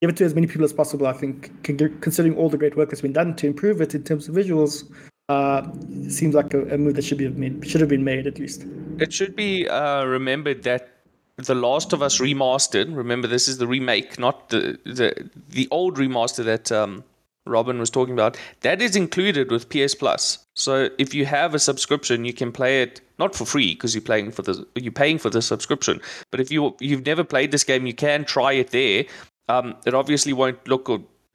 give 0.00 0.10
it 0.10 0.16
to 0.16 0.24
as 0.24 0.34
many 0.34 0.46
people 0.46 0.64
as 0.64 0.72
possible, 0.72 1.06
I 1.06 1.12
think, 1.12 1.50
considering 1.62 2.36
all 2.36 2.48
the 2.48 2.58
great 2.58 2.76
work 2.76 2.90
that's 2.90 3.02
been 3.02 3.12
done 3.12 3.36
to 3.36 3.46
improve 3.46 3.80
it 3.80 3.94
in 3.94 4.02
terms 4.02 4.28
of 4.28 4.34
visuals, 4.34 4.90
uh, 5.28 5.62
seems 6.08 6.34
like 6.34 6.54
a, 6.54 6.74
a, 6.74 6.78
move 6.78 6.94
that 6.94 7.02
should 7.02 7.18
be 7.18 7.28
made, 7.28 7.68
should 7.68 7.80
have 7.80 7.90
been 7.90 8.04
made 8.04 8.26
at 8.26 8.38
least. 8.38 8.64
It 8.98 9.12
should 9.12 9.36
be 9.36 9.68
uh, 9.68 10.04
remembered 10.04 10.62
that 10.62 10.88
the 11.36 11.54
Last 11.54 11.92
of 11.92 12.02
Us 12.02 12.18
remastered. 12.18 12.96
Remember, 12.96 13.28
this 13.28 13.46
is 13.46 13.58
the 13.58 13.66
remake, 13.66 14.18
not 14.18 14.48
the 14.48 14.78
the 14.84 15.30
the 15.50 15.68
old 15.70 15.96
remaster 15.96 16.44
that 16.44 16.72
um, 16.72 17.04
Robin 17.48 17.78
was 17.78 17.90
talking 17.90 18.14
about. 18.14 18.36
That 18.60 18.80
is 18.82 18.96
included 18.96 19.50
with 19.50 19.68
PS 19.68 19.94
Plus. 19.94 20.38
So 20.54 20.90
if 20.98 21.14
you 21.14 21.26
have 21.26 21.54
a 21.54 21.58
subscription, 21.58 22.24
you 22.24 22.32
can 22.32 22.52
play 22.52 22.82
it 22.82 23.00
not 23.18 23.34
for 23.34 23.44
free 23.44 23.74
because 23.74 23.94
you're 23.94 24.02
paying 24.02 24.30
for 24.30 24.42
the 24.42 24.66
you're 24.74 24.92
paying 24.92 25.18
for 25.18 25.30
the 25.30 25.42
subscription. 25.42 26.00
But 26.30 26.40
if 26.40 26.50
you 26.50 26.76
you've 26.80 27.06
never 27.06 27.24
played 27.24 27.50
this 27.50 27.64
game, 27.64 27.86
you 27.86 27.94
can 27.94 28.24
try 28.24 28.52
it 28.52 28.70
there. 28.70 29.04
Um, 29.48 29.76
it 29.86 29.94
obviously 29.94 30.32
won't 30.32 30.66
look 30.68 30.90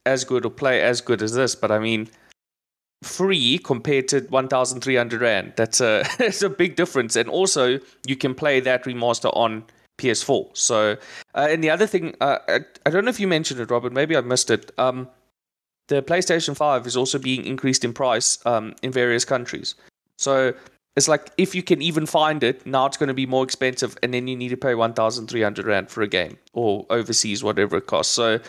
as 0.06 0.24
good 0.24 0.46
or 0.46 0.52
play 0.52 0.82
as 0.82 1.02
good 1.02 1.22
as 1.22 1.34
this, 1.34 1.56
but 1.56 1.72
I 1.72 1.80
mean 1.80 2.10
free 3.04 3.58
compared 3.60 4.08
to 4.08 4.22
1300 4.22 5.22
rand 5.22 5.54
that's 5.56 5.82
a 5.82 6.04
it's 6.20 6.42
a 6.42 6.50
big 6.50 6.76
difference 6.76 7.16
and 7.16 7.30
also 7.30 7.80
you 8.08 8.16
can 8.16 8.34
play 8.34 8.60
that 8.60 8.86
remaster 8.86 9.30
on 9.36 9.64
ps4 9.98 10.56
so 10.56 10.98
uh, 11.36 11.48
and 11.50 11.64
the 11.64 11.70
other 11.70 11.86
thing 11.86 12.16
uh, 12.22 12.40
I, 12.48 12.60
I, 12.86 12.90
don't 12.90 13.06
know 13.06 13.10
if 13.10 13.20
you 13.20 13.28
mentioned 13.28 13.60
it 13.60 13.70
robert 13.70 13.94
maybe 13.94 14.18
i 14.18 14.22
missed 14.22 14.50
it 14.50 14.72
um, 14.78 15.08
the 15.88 16.02
playstation 16.02 16.56
5 16.56 16.88
is 16.88 16.98
also 16.98 17.20
being 17.20 17.46
increased 17.46 17.84
in 17.84 17.94
price 17.94 18.44
um, 18.46 18.74
in 18.82 18.92
various 18.92 19.26
countries 19.26 19.76
so 20.18 20.54
it's 20.96 21.08
like 21.08 21.32
if 21.38 21.56
you 21.56 21.64
can 21.64 21.82
even 21.82 22.06
find 22.06 22.44
it 22.44 22.66
now 22.66 22.86
it's 22.86 22.98
going 22.98 23.08
to 23.08 23.14
be 23.14 23.26
more 23.26 23.44
expensive 23.44 23.98
and 24.04 24.14
then 24.14 24.28
you 24.28 24.36
need 24.36 24.50
to 24.50 24.58
pay 24.58 24.76
1300 24.76 25.66
rand 25.66 25.90
for 25.90 26.02
a 26.02 26.08
game 26.08 26.38
or 26.54 26.86
overseas 26.90 27.44
whatever 27.44 27.78
it 27.78 27.88
costs 27.88 28.14
so 28.14 28.40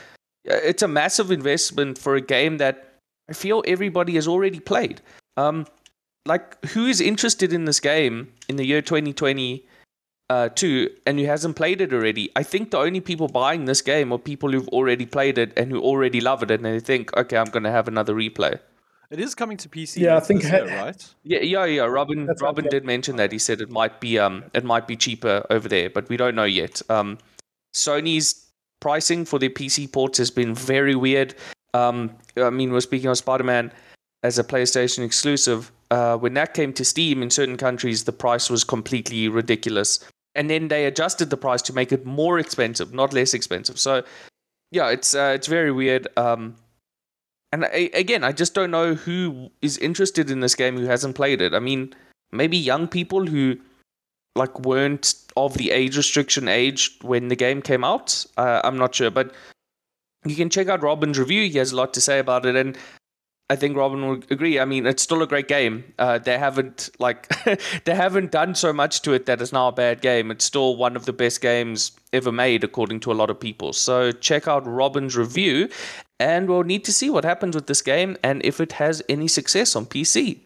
it's 0.45 0.83
a 0.83 0.89
massive 0.89 1.31
investment 1.31 1.99
for 1.99 2.17
a 2.17 2.21
game 2.21 2.59
that 2.59 2.95
I 3.29 3.33
feel 3.33 3.63
everybody 3.67 4.15
has 4.15 4.29
already 4.29 4.61
played. 4.61 5.01
Um, 5.37 5.67
like, 6.27 6.63
who 6.67 6.87
is 6.87 7.01
interested 7.01 7.53
in 7.53 7.65
this 7.65 7.81
game 7.81 8.33
in 8.49 8.57
the 8.57 8.65
year 8.65 8.83
2022 8.83 9.65
uh, 10.31 10.49
and 11.07 11.19
who 11.19 11.27
hasn't 11.27 11.57
played 11.57 11.81
it 11.81 11.93
already? 11.93 12.31
I 12.35 12.43
think 12.43 12.71
the 12.71 12.79
only 12.79 13.01
people 13.01 13.29
buying 13.29 13.67
this 13.67 13.83
game 13.83 14.13
are 14.13 14.19
people 14.19 14.51
who've 14.51 14.69
already 14.69 15.07
played 15.07 15.39
it 15.39 15.53
and 15.57 15.71
who 15.71 15.81
already 15.81 16.21
love 16.21 16.43
it 16.43 16.51
and 16.51 16.65
they 16.65 16.81
think, 16.81 17.15
okay, 17.17 17.37
I'm 17.37 17.51
going 17.51 17.65
to 17.65 17.71
have 17.71 17.89
another 17.89 18.15
replay. 18.15 18.59
It 19.11 19.21
is 19.21 19.35
coming 19.35 19.57
to 19.59 19.69
PC. 19.69 19.99
Yeah, 20.01 20.17
I 20.17 20.21
think 20.21 20.43
year, 20.43 20.67
right. 20.83 21.15
Yeah, 21.23 21.41
yeah, 21.41 21.65
yeah. 21.67 21.83
Robin, 21.83 22.27
That's 22.27 22.43
Robin 22.43 22.65
right, 22.65 22.73
yeah. 22.73 22.79
did 22.81 22.87
mention 22.87 23.17
that. 23.17 23.33
He 23.33 23.39
said 23.39 23.61
it 23.61 23.71
might 23.71 24.01
be, 24.01 24.19
um, 24.19 24.45
it 24.55 24.65
might 24.65 24.89
be 24.89 24.97
cheaper 24.97 25.47
over 25.51 25.69
there, 25.69 25.91
but 25.91 26.09
we 26.09 26.17
don't 26.17 26.35
know 26.35 26.45
yet. 26.45 26.81
Um, 26.89 27.19
Sony's 27.75 28.51
pricing 28.81 29.25
for 29.25 29.39
their 29.39 29.51
PC 29.51 29.93
ports 29.93 30.19
has 30.19 30.31
been 30.31 30.55
very 30.55 30.95
weird. 30.95 31.35
Um, 31.75 32.17
I 32.37 32.51
mean, 32.51 32.73
we're 32.73 32.81
speaking 32.81 33.09
of 33.11 33.19
Spider 33.19 33.45
Man 33.45 33.73
as 34.23 34.39
a 34.39 34.45
PlayStation 34.45 35.05
exclusive. 35.05 35.71
Uh, 35.91 36.17
when 36.17 36.35
that 36.35 36.55
came 36.55 36.73
to 36.73 36.85
Steam 36.85 37.23
in 37.23 37.31
certain 37.31 37.57
countries, 37.57 38.05
the 38.05 38.13
price 38.13 38.49
was 38.49 38.65
completely 38.65 39.29
ridiculous. 39.29 40.01
And 40.35 40.51
then 40.51 40.69
they 40.69 40.87
adjusted 40.87 41.31
the 41.31 41.37
price 41.37 41.63
to 41.63 41.73
make 41.73 41.93
it 41.93 42.05
more 42.05 42.39
expensive, 42.39 42.93
not 42.93 43.13
less 43.13 43.35
expensive. 43.35 43.79
So, 43.79 44.03
yeah, 44.71 44.91
it's 44.91 45.15
uh, 45.15 45.33
it's 45.35 45.47
very 45.47 45.71
weird. 45.71 46.09
Um, 46.17 46.57
and 47.53 47.65
I, 47.67 47.91
again, 47.95 48.25
I 48.25 48.33
just 48.33 48.53
don't 48.53 48.73
know 48.73 48.95
who 48.95 49.51
is 49.63 49.79
interested 49.79 50.31
in 50.31 50.41
this 50.41 50.57
game 50.57 50.77
who 50.77 50.87
hasn't 50.87 51.15
played 51.15 51.41
it. 51.41 51.55
I 51.55 51.61
mean, 51.61 51.95
maybe 52.33 52.57
young 52.57 52.89
people 52.89 53.27
who 53.27 53.57
like 54.35 54.59
weren't 54.61 55.15
of 55.37 55.55
the 55.55 55.71
age 55.71 55.97
restriction 55.97 56.49
age 56.49 56.99
when 57.03 57.29
the 57.29 57.37
game 57.37 57.63
came 57.63 57.85
out. 57.85 58.27
Uh, 58.37 58.61
I'm 58.65 58.77
not 58.77 58.95
sure, 58.95 59.11
but 59.11 59.33
you 60.25 60.35
can 60.35 60.51
check 60.51 60.69
out 60.69 60.83
Robin's 60.83 61.19
review. 61.19 61.49
He 61.49 61.59
has 61.59 61.71
a 61.71 61.77
lot 61.77 61.95
to 61.95 62.01
say 62.01 62.19
about 62.19 62.45
it, 62.45 62.57
and 62.57 62.77
I 63.51 63.57
think 63.57 63.77
Robin 63.77 64.01
will 64.01 64.23
agree. 64.31 64.59
I 64.59 64.65
mean, 64.65 64.87
it's 64.87 65.03
still 65.03 65.23
a 65.23 65.27
great 65.27 65.49
game. 65.49 65.85
Uh, 65.99 66.19
they 66.19 66.39
haven't 66.39 66.89
like 66.99 67.29
they 67.85 67.95
haven't 67.95 68.31
done 68.31 68.55
so 68.55 68.73
much 68.73 69.03
to 69.03 69.13
it 69.13 69.27
that 69.27 69.43
it's 69.43 69.53
now 69.53 69.69
a 69.69 69.73
bad 69.73 70.01
game. 70.01 70.31
It's 70.31 70.47
still 70.47 70.77
one 70.77 70.97
of 70.97 71.05
the 71.05 71.13
best 71.13 71.43
games 71.43 71.93
ever 72.13 72.33
made, 72.33 72.65
according 72.65 73.01
to 73.01 73.13
a 73.13 73.15
lot 73.15 73.29
of 73.29 73.39
people. 73.39 73.75
So 73.75 74.13
check 74.13 74.49
out 74.49 74.67
Robin's 74.67 75.15
review, 75.15 75.69
and 76.19 76.49
we'll 76.49 76.63
need 76.63 76.85
to 76.87 76.93
see 76.93 77.11
what 77.11 77.25
happens 77.25 77.55
with 77.55 77.67
this 77.67 77.83
game 77.83 78.17
and 78.23 78.43
if 78.45 78.61
it 78.61 78.73
has 78.73 79.03
any 79.11 79.29
success 79.29 79.77
on 79.77 79.85
PC. 79.85 80.41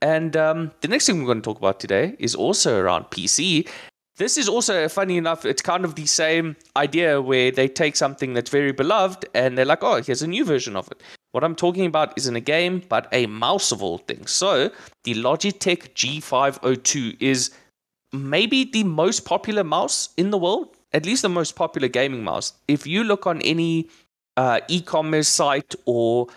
And 0.00 0.34
um, 0.36 0.72
the 0.80 0.88
next 0.88 1.06
thing 1.06 1.20
we're 1.20 1.26
going 1.26 1.42
to 1.42 1.44
talk 1.44 1.58
about 1.58 1.80
today 1.80 2.16
is 2.18 2.34
also 2.34 2.80
around 2.80 3.04
PC, 3.04 3.68
this 4.16 4.36
is 4.36 4.48
also 4.48 4.88
funny 4.88 5.16
enough. 5.16 5.44
It's 5.44 5.62
kind 5.62 5.84
of 5.84 5.96
the 5.96 6.06
same 6.06 6.56
idea 6.76 7.20
where 7.20 7.50
they 7.50 7.68
take 7.68 7.94
something 7.94 8.32
that's 8.34 8.50
very 8.50 8.72
beloved 8.72 9.26
and 9.34 9.56
they're 9.56 9.66
like, 9.66 9.84
"Oh, 9.84 10.00
here's 10.00 10.22
a 10.22 10.26
new 10.26 10.46
version 10.46 10.76
of 10.76 10.90
it." 10.90 11.02
What 11.32 11.44
I'm 11.44 11.54
talking 11.54 11.86
about 11.86 12.16
isn't 12.16 12.36
a 12.36 12.40
game, 12.40 12.82
but 12.88 13.08
a 13.10 13.26
mouse 13.26 13.72
of 13.72 13.82
all 13.82 13.98
things. 13.98 14.30
So 14.30 14.70
the 15.04 15.14
Logitech 15.14 15.92
G502 15.94 17.16
is 17.20 17.50
maybe 18.12 18.64
the 18.64 18.84
most 18.84 19.24
popular 19.24 19.64
mouse 19.64 20.10
in 20.16 20.30
the 20.30 20.38
world, 20.38 20.76
at 20.92 21.06
least 21.06 21.22
the 21.22 21.30
most 21.30 21.56
popular 21.56 21.88
gaming 21.88 22.22
mouse. 22.22 22.52
If 22.68 22.86
you 22.86 23.02
look 23.02 23.26
on 23.26 23.40
any 23.42 23.88
uh, 24.36 24.60
e-commerce 24.68 25.28
site 25.28 25.74
or 25.86 26.28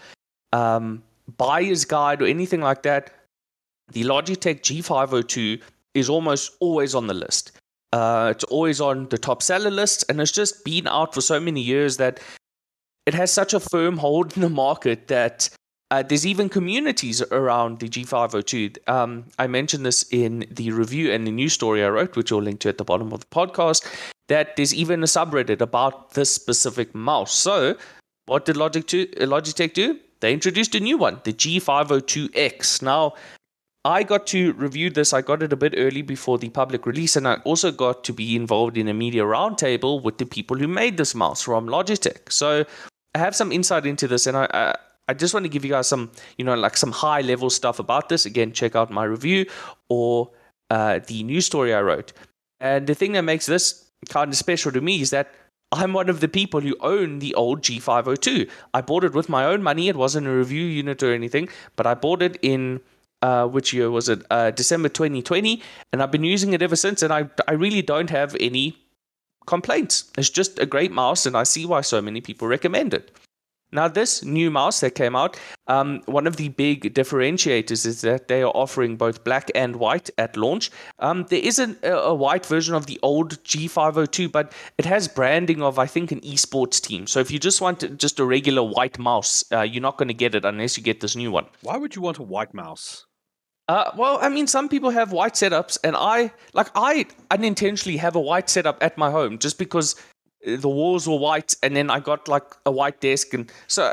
um, 0.53 1.03
buyer's 1.37 1.83
guide 1.83 2.21
or 2.21 2.25
anything 2.25 2.61
like 2.61 2.83
that, 2.83 3.11
the 3.91 4.03
Logitech 4.03 4.61
G502 4.61 5.61
is 5.93 6.09
almost 6.09 6.53
always 6.61 6.95
on 6.95 7.07
the 7.07 7.13
list. 7.13 7.51
Uh, 7.91 8.29
it's 8.31 8.43
always 8.45 8.81
on 8.81 9.07
the 9.09 9.17
top 9.17 9.41
seller 9.41 9.71
list, 9.71 10.03
and 10.09 10.19
it's 10.19 10.31
just 10.31 10.65
been 10.65 10.87
out 10.87 11.13
for 11.13 11.21
so 11.21 11.39
many 11.39 11.61
years 11.61 11.97
that 11.97 12.19
it 13.05 13.13
has 13.13 13.31
such 13.31 13.53
a 13.53 13.59
firm 13.59 13.97
hold 13.97 14.35
in 14.35 14.41
the 14.41 14.49
market 14.49 15.07
that 15.07 15.49
Uh, 15.91 16.01
there's 16.01 16.25
even 16.25 16.49
communities 16.49 17.21
around 17.31 17.79
the 17.79 17.87
G502. 17.87 18.77
Um, 18.89 19.25
I 19.37 19.45
mentioned 19.45 19.85
this 19.85 20.03
in 20.09 20.45
the 20.49 20.71
review 20.71 21.11
and 21.11 21.27
the 21.27 21.31
news 21.31 21.53
story 21.53 21.83
I 21.85 21.89
wrote, 21.89 22.15
which 22.15 22.31
I'll 22.31 22.41
link 22.41 22.59
to 22.61 22.69
at 22.69 22.79
the 22.79 22.83
bottom 22.83 23.13
of 23.13 23.19
the 23.19 23.27
podcast, 23.27 23.85
that 24.27 24.55
there's 24.55 24.73
even 24.73 25.03
a 25.03 25.05
subreddit 25.05 25.61
about 25.61 26.15
this 26.15 26.33
specific 26.33 26.95
mouse. 26.95 27.31
So, 27.33 27.75
what 28.25 28.45
did 28.45 28.55
Logitech, 28.55 29.13
Logitech 29.19 29.75
do? 29.75 29.99
They 30.21 30.33
introduced 30.33 30.73
a 30.73 30.79
new 30.79 30.97
one, 30.97 31.21
the 31.23 31.33
G502X. 31.33 32.81
Now, 32.81 33.13
I 33.85 34.01
got 34.01 34.25
to 34.27 34.53
review 34.53 34.89
this. 34.89 35.13
I 35.13 35.21
got 35.21 35.43
it 35.43 35.53
a 35.53 35.55
bit 35.55 35.75
early 35.77 36.01
before 36.01 36.39
the 36.39 36.49
public 36.49 36.87
release, 36.87 37.15
and 37.15 37.27
I 37.27 37.35
also 37.45 37.71
got 37.71 38.03
to 38.05 38.11
be 38.11 38.35
involved 38.35 38.75
in 38.75 38.87
a 38.87 38.93
media 38.93 39.21
roundtable 39.21 40.01
with 40.01 40.17
the 40.17 40.25
people 40.25 40.57
who 40.57 40.67
made 40.67 40.97
this 40.97 41.13
mouse 41.13 41.43
from 41.43 41.67
Logitech. 41.67 42.31
So 42.31 42.65
I 43.15 43.17
have 43.17 43.33
some 43.33 43.53
insight 43.53 43.85
into 43.85 44.09
this, 44.09 44.27
and 44.27 44.35
I, 44.35 44.47
I, 44.53 44.75
I 45.07 45.13
just 45.13 45.33
want 45.33 45.45
to 45.45 45.49
give 45.49 45.63
you 45.63 45.71
guys 45.71 45.87
some, 45.87 46.11
you 46.37 46.43
know, 46.43 46.53
like 46.53 46.75
some 46.75 46.91
high 46.91 47.21
level 47.21 47.49
stuff 47.49 47.79
about 47.79 48.09
this. 48.09 48.25
Again, 48.25 48.51
check 48.51 48.75
out 48.75 48.91
my 48.91 49.05
review 49.05 49.45
or 49.87 50.31
uh, 50.69 50.99
the 51.07 51.23
news 51.23 51.45
story 51.45 51.73
I 51.73 51.81
wrote. 51.81 52.11
And 52.59 52.87
the 52.87 52.93
thing 52.93 53.13
that 53.13 53.21
makes 53.21 53.45
this 53.45 53.85
kind 54.09 54.29
of 54.29 54.35
special 54.35 54.69
to 54.73 54.81
me 54.81 54.99
is 54.99 55.11
that 55.11 55.33
I'm 55.71 55.93
one 55.93 56.09
of 56.09 56.19
the 56.19 56.27
people 56.27 56.59
who 56.59 56.75
own 56.81 57.19
the 57.19 57.33
old 57.35 57.61
G502. 57.61 58.49
I 58.73 58.81
bought 58.81 59.05
it 59.05 59.13
with 59.13 59.29
my 59.29 59.45
own 59.45 59.63
money. 59.63 59.87
It 59.87 59.95
wasn't 59.95 60.27
a 60.27 60.31
review 60.31 60.65
unit 60.65 61.01
or 61.01 61.13
anything, 61.13 61.47
but 61.77 61.87
I 61.87 61.93
bought 61.93 62.21
it 62.21 62.37
in 62.41 62.81
uh, 63.21 63.47
which 63.47 63.71
year 63.71 63.89
was 63.89 64.09
it? 64.09 64.23
Uh, 64.29 64.51
December 64.51 64.89
2020, 64.89 65.61
and 65.93 66.03
I've 66.03 66.11
been 66.11 66.25
using 66.25 66.51
it 66.51 66.61
ever 66.61 66.75
since. 66.75 67.01
And 67.01 67.13
I 67.13 67.29
I 67.47 67.53
really 67.53 67.81
don't 67.81 68.09
have 68.09 68.35
any 68.41 68.84
complaints. 69.45 70.11
It's 70.17 70.29
just 70.29 70.59
a 70.59 70.65
great 70.65 70.91
mouse, 70.91 71.25
and 71.25 71.35
I 71.35 71.43
see 71.43 71.65
why 71.65 71.81
so 71.81 72.01
many 72.01 72.21
people 72.21 72.47
recommend 72.47 72.93
it. 72.93 73.11
Now, 73.71 73.89
this 73.89 74.23
new 74.23 74.51
mouse 74.51 74.79
that 74.79 74.95
came 74.95 75.15
out, 75.15 75.37
um, 75.67 76.01
one 76.05 76.27
of 76.27 76.37
the 76.37 76.49
big 76.49 76.93
differentiators 76.93 77.85
is 77.85 78.01
that 78.01 78.29
they 78.29 78.41
are 78.41 78.51
offering 78.55 78.95
both 78.95 79.23
black 79.23 79.51
and 79.53 79.75
white 79.75 80.09
at 80.17 80.37
launch. 80.37 80.71
Um, 80.99 81.25
there 81.29 81.41
isn't 81.41 81.83
a, 81.83 81.97
a, 81.97 82.15
white 82.15 82.45
version 82.45 82.73
of 82.73 82.85
the 82.85 82.99
old 83.01 83.43
G502, 83.43 84.31
but 84.31 84.53
it 84.77 84.85
has 84.85 85.09
branding 85.09 85.61
of, 85.61 85.77
I 85.77 85.87
think, 85.87 86.13
an 86.13 86.21
esports 86.21 86.79
team. 86.79 87.05
So 87.05 87.19
if 87.19 87.31
you 87.31 87.39
just 87.39 87.59
want 87.59 87.97
just 87.97 88.19
a 88.19 88.25
regular 88.25 88.63
white 88.63 88.97
mouse, 88.97 89.43
uh, 89.51 89.61
you're 89.61 89.81
not 89.81 89.97
going 89.97 90.07
to 90.07 90.13
get 90.13 90.35
it 90.35 90.45
unless 90.45 90.77
you 90.77 90.83
get 90.83 91.01
this 91.01 91.15
new 91.15 91.31
one. 91.31 91.47
Why 91.61 91.75
would 91.75 91.95
you 91.95 92.01
want 92.01 92.19
a 92.19 92.23
white 92.23 92.53
mouse? 92.53 93.05
Uh, 93.67 93.91
well, 93.97 94.19
I 94.21 94.29
mean, 94.29 94.47
some 94.47 94.69
people 94.69 94.91
have 94.91 95.11
white 95.11 95.33
setups, 95.33 95.77
and 95.83 95.95
I 95.95 96.31
like 96.53 96.67
I 96.75 97.07
unintentionally 97.31 97.97
have 97.97 98.15
a 98.15 98.19
white 98.19 98.49
setup 98.49 98.77
at 98.81 98.97
my 98.97 99.09
home 99.09 99.39
just 99.39 99.57
because 99.57 99.95
the 100.45 100.69
walls 100.69 101.07
were 101.07 101.17
white, 101.17 101.55
and 101.63 101.75
then 101.75 101.89
I 101.89 101.99
got 101.99 102.27
like 102.27 102.43
a 102.65 102.71
white 102.71 103.01
desk, 103.01 103.33
and 103.33 103.51
so 103.67 103.83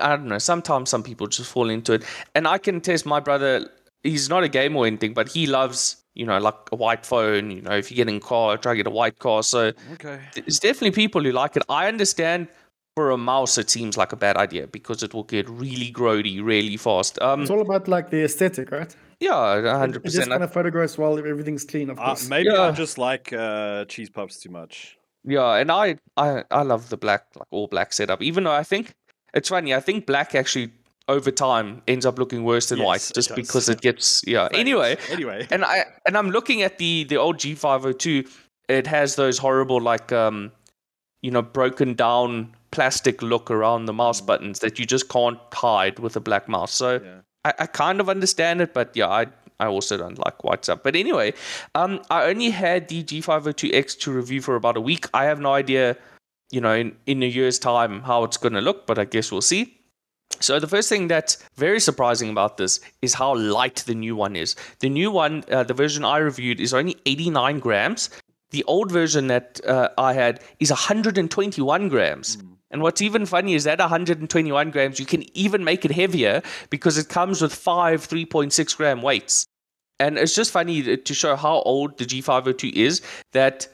I 0.00 0.16
don't 0.16 0.26
know. 0.26 0.38
Sometimes 0.38 0.88
some 0.88 1.02
people 1.02 1.26
just 1.26 1.50
fall 1.50 1.68
into 1.68 1.92
it, 1.94 2.04
and 2.34 2.48
I 2.48 2.56
can 2.56 2.80
test 2.80 3.04
my 3.04 3.20
brother. 3.20 3.68
He's 4.02 4.30
not 4.30 4.44
a 4.44 4.48
gamer 4.48 4.78
or 4.78 4.86
anything, 4.86 5.12
but 5.12 5.28
he 5.28 5.46
loves 5.46 5.96
you 6.14 6.24
know 6.24 6.38
like 6.38 6.56
a 6.72 6.76
white 6.76 7.04
phone. 7.04 7.50
You 7.50 7.60
know, 7.60 7.76
if 7.76 7.90
you 7.90 7.98
get 7.98 8.08
in 8.08 8.16
a 8.16 8.20
car, 8.20 8.56
try 8.56 8.72
to 8.72 8.76
get 8.78 8.86
a 8.86 8.90
white 8.90 9.18
car. 9.18 9.42
So 9.42 9.72
okay, 9.94 10.20
there's 10.34 10.58
definitely 10.58 10.92
people 10.92 11.22
who 11.22 11.32
like 11.32 11.54
it. 11.54 11.64
I 11.68 11.88
understand 11.88 12.48
for 12.96 13.10
a 13.10 13.18
mouse, 13.18 13.58
it 13.58 13.68
seems 13.68 13.98
like 13.98 14.12
a 14.12 14.16
bad 14.16 14.38
idea 14.38 14.66
because 14.66 15.02
it 15.02 15.12
will 15.12 15.24
get 15.24 15.46
really 15.50 15.92
grody 15.92 16.42
really 16.42 16.78
fast. 16.78 17.20
Um, 17.20 17.42
it's 17.42 17.50
all 17.50 17.60
about 17.60 17.88
like 17.88 18.08
the 18.08 18.24
aesthetic, 18.24 18.70
right? 18.70 18.96
Yeah, 19.20 19.78
hundred 19.78 20.04
percent. 20.04 20.26
Just 20.26 20.30
kind 20.30 20.44
of 20.44 20.52
photographs 20.52 20.96
while 20.96 21.18
everything's 21.18 21.64
clean, 21.64 21.90
of 21.90 21.98
uh, 21.98 22.06
course. 22.06 22.26
Uh, 22.26 22.30
maybe 22.30 22.50
yeah. 22.52 22.62
I 22.62 22.70
just 22.70 22.98
like 22.98 23.32
uh, 23.32 23.84
cheese 23.86 24.10
puffs 24.10 24.38
too 24.38 24.50
much. 24.50 24.96
Yeah, 25.24 25.54
and 25.54 25.72
I, 25.72 25.96
I, 26.16 26.44
I 26.50 26.62
love 26.62 26.88
the 26.88 26.96
black, 26.96 27.26
like 27.34 27.48
all 27.50 27.66
black 27.66 27.92
setup. 27.92 28.22
Even 28.22 28.44
though 28.44 28.52
I 28.52 28.62
think 28.62 28.94
it's 29.34 29.48
funny, 29.48 29.74
I 29.74 29.80
think 29.80 30.06
black 30.06 30.34
actually 30.34 30.70
over 31.08 31.30
time 31.30 31.82
ends 31.88 32.06
up 32.06 32.18
looking 32.18 32.44
worse 32.44 32.68
than 32.68 32.78
yes, 32.78 32.86
white 32.86 33.12
just 33.14 33.34
because 33.34 33.68
it 33.68 33.80
gets 33.80 34.22
yeah. 34.26 34.48
Thanks. 34.48 34.58
Anyway, 34.58 34.96
anyway, 35.10 35.46
and 35.50 35.64
I 35.64 35.86
and 36.06 36.16
I'm 36.16 36.30
looking 36.30 36.62
at 36.62 36.78
the 36.78 37.04
the 37.04 37.16
old 37.16 37.38
G502. 37.38 38.28
It 38.68 38.86
has 38.86 39.16
those 39.16 39.38
horrible 39.38 39.80
like 39.80 40.12
um, 40.12 40.52
you 41.22 41.30
know, 41.30 41.42
broken 41.42 41.94
down 41.94 42.54
plastic 42.70 43.22
look 43.22 43.50
around 43.50 43.86
the 43.86 43.92
mouse 43.92 44.20
mm. 44.20 44.26
buttons 44.26 44.60
that 44.60 44.78
you 44.78 44.86
just 44.86 45.08
can't 45.08 45.38
hide 45.52 45.98
with 45.98 46.16
a 46.16 46.20
black 46.20 46.48
mouse. 46.48 46.72
So 46.72 47.00
yeah. 47.02 47.20
I, 47.44 47.54
I, 47.60 47.66
kind 47.66 48.00
of 48.00 48.08
understand 48.08 48.60
it, 48.60 48.74
but 48.74 48.96
yeah, 48.96 49.08
I 49.08 49.26
I 49.60 49.66
also 49.66 49.96
don't 49.96 50.18
like 50.18 50.38
WhatsApp. 50.38 50.82
But 50.82 50.94
anyway, 50.96 51.34
um, 51.74 52.00
I 52.10 52.24
only 52.24 52.50
had 52.50 52.88
the 52.88 53.02
G502X 53.02 53.98
to 54.00 54.12
review 54.12 54.40
for 54.40 54.54
about 54.54 54.76
a 54.76 54.80
week. 54.80 55.06
I 55.12 55.24
have 55.24 55.40
no 55.40 55.52
idea, 55.52 55.96
you 56.50 56.60
know, 56.60 56.74
in, 56.74 56.96
in 57.06 57.22
a 57.22 57.26
year's 57.26 57.58
time 57.58 58.02
how 58.02 58.24
it's 58.24 58.36
going 58.36 58.52
to 58.52 58.60
look, 58.60 58.86
but 58.86 58.98
I 58.98 59.04
guess 59.04 59.32
we'll 59.32 59.40
see. 59.40 59.74
So 60.40 60.60
the 60.60 60.68
first 60.68 60.88
thing 60.88 61.08
that's 61.08 61.38
very 61.56 61.80
surprising 61.80 62.30
about 62.30 62.58
this 62.58 62.80
is 63.02 63.14
how 63.14 63.34
light 63.34 63.76
the 63.86 63.94
new 63.94 64.14
one 64.14 64.36
is. 64.36 64.54
The 64.80 64.88
new 64.88 65.10
one, 65.10 65.42
uh, 65.50 65.64
the 65.64 65.74
version 65.74 66.04
I 66.04 66.18
reviewed, 66.18 66.60
is 66.60 66.72
only 66.72 66.96
89 67.06 67.58
grams. 67.58 68.10
The 68.50 68.62
old 68.64 68.92
version 68.92 69.26
that 69.28 69.60
uh, 69.66 69.88
I 69.98 70.12
had 70.12 70.40
is 70.60 70.70
121 70.70 71.88
grams. 71.88 72.36
Mm. 72.36 72.57
And 72.70 72.82
what's 72.82 73.00
even 73.00 73.24
funny 73.24 73.54
is 73.54 73.64
that 73.64 73.78
121 73.78 74.70
grams, 74.70 75.00
you 75.00 75.06
can 75.06 75.24
even 75.36 75.64
make 75.64 75.84
it 75.84 75.90
heavier 75.90 76.42
because 76.70 76.98
it 76.98 77.08
comes 77.08 77.40
with 77.40 77.54
five 77.54 78.06
3.6 78.06 78.76
gram 78.76 79.02
weights. 79.02 79.46
And 79.98 80.18
it's 80.18 80.34
just 80.34 80.52
funny 80.52 80.96
to 80.96 81.14
show 81.14 81.34
how 81.34 81.60
old 81.62 81.98
the 81.98 82.04
G502 82.04 82.72
is 82.72 83.02
that 83.32 83.68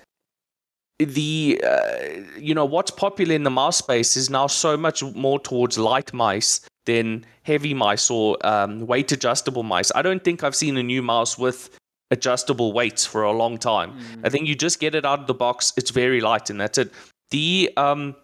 the 0.98 1.60
uh, 1.66 2.38
you 2.38 2.54
know 2.54 2.64
what's 2.64 2.90
popular 2.90 3.34
in 3.34 3.42
the 3.42 3.50
mouse 3.50 3.78
space 3.78 4.16
is 4.16 4.30
now 4.30 4.46
so 4.46 4.76
much 4.76 5.02
more 5.02 5.40
towards 5.40 5.76
light 5.76 6.12
mice 6.12 6.60
than 6.86 7.26
heavy 7.42 7.74
mice 7.74 8.10
or 8.10 8.38
um, 8.46 8.86
weight 8.86 9.10
adjustable 9.10 9.64
mice. 9.64 9.90
I 9.94 10.02
don't 10.02 10.22
think 10.22 10.44
I've 10.44 10.54
seen 10.54 10.76
a 10.76 10.82
new 10.82 11.02
mouse 11.02 11.36
with 11.36 11.76
adjustable 12.10 12.72
weights 12.72 13.04
for 13.04 13.22
a 13.22 13.32
long 13.32 13.58
time. 13.58 13.92
Mm. 13.92 14.20
I 14.24 14.28
think 14.28 14.46
you 14.46 14.54
just 14.54 14.78
get 14.78 14.94
it 14.94 15.04
out 15.04 15.20
of 15.20 15.26
the 15.26 15.34
box. 15.34 15.72
It's 15.76 15.90
very 15.90 16.20
light, 16.20 16.48
and 16.48 16.60
that's 16.60 16.78
it. 16.78 16.92
The 17.30 17.72
um, 17.76 18.14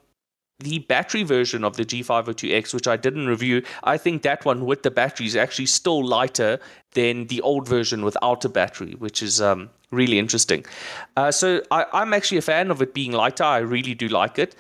the 0.61 0.81
battery 0.81 1.23
version 1.23 1.65
of 1.65 1.77
the 1.77 1.85
G502X, 1.85 2.73
which 2.73 2.87
I 2.87 2.97
didn't 2.97 3.27
review, 3.27 3.63
I 3.83 3.97
think 3.97 4.23
that 4.23 4.45
one 4.45 4.65
with 4.65 4.83
the 4.83 4.91
battery 4.91 5.27
is 5.27 5.37
actually 5.37 5.67
still 5.67 6.05
lighter 6.05 6.59
than 6.93 7.27
the 7.27 7.41
old 7.41 7.69
version 7.69 8.05
without 8.05 8.45
a 8.45 8.49
battery, 8.49 8.95
which 8.99 9.23
is 9.23 9.41
um, 9.41 9.71
really 9.91 10.19
interesting. 10.19 10.65
Uh, 11.17 11.31
so 11.31 11.63
I, 11.71 11.87
I'm 11.93 12.13
actually 12.13 12.39
a 12.39 12.43
fan 12.43 12.71
of 12.71 12.81
it 12.83 12.95
being 12.95 13.13
lighter. 13.13 13.45
I 13.45 13.59
really 13.59 13.95
do 13.95 14.09
like 14.09 14.39
it. 14.39 14.55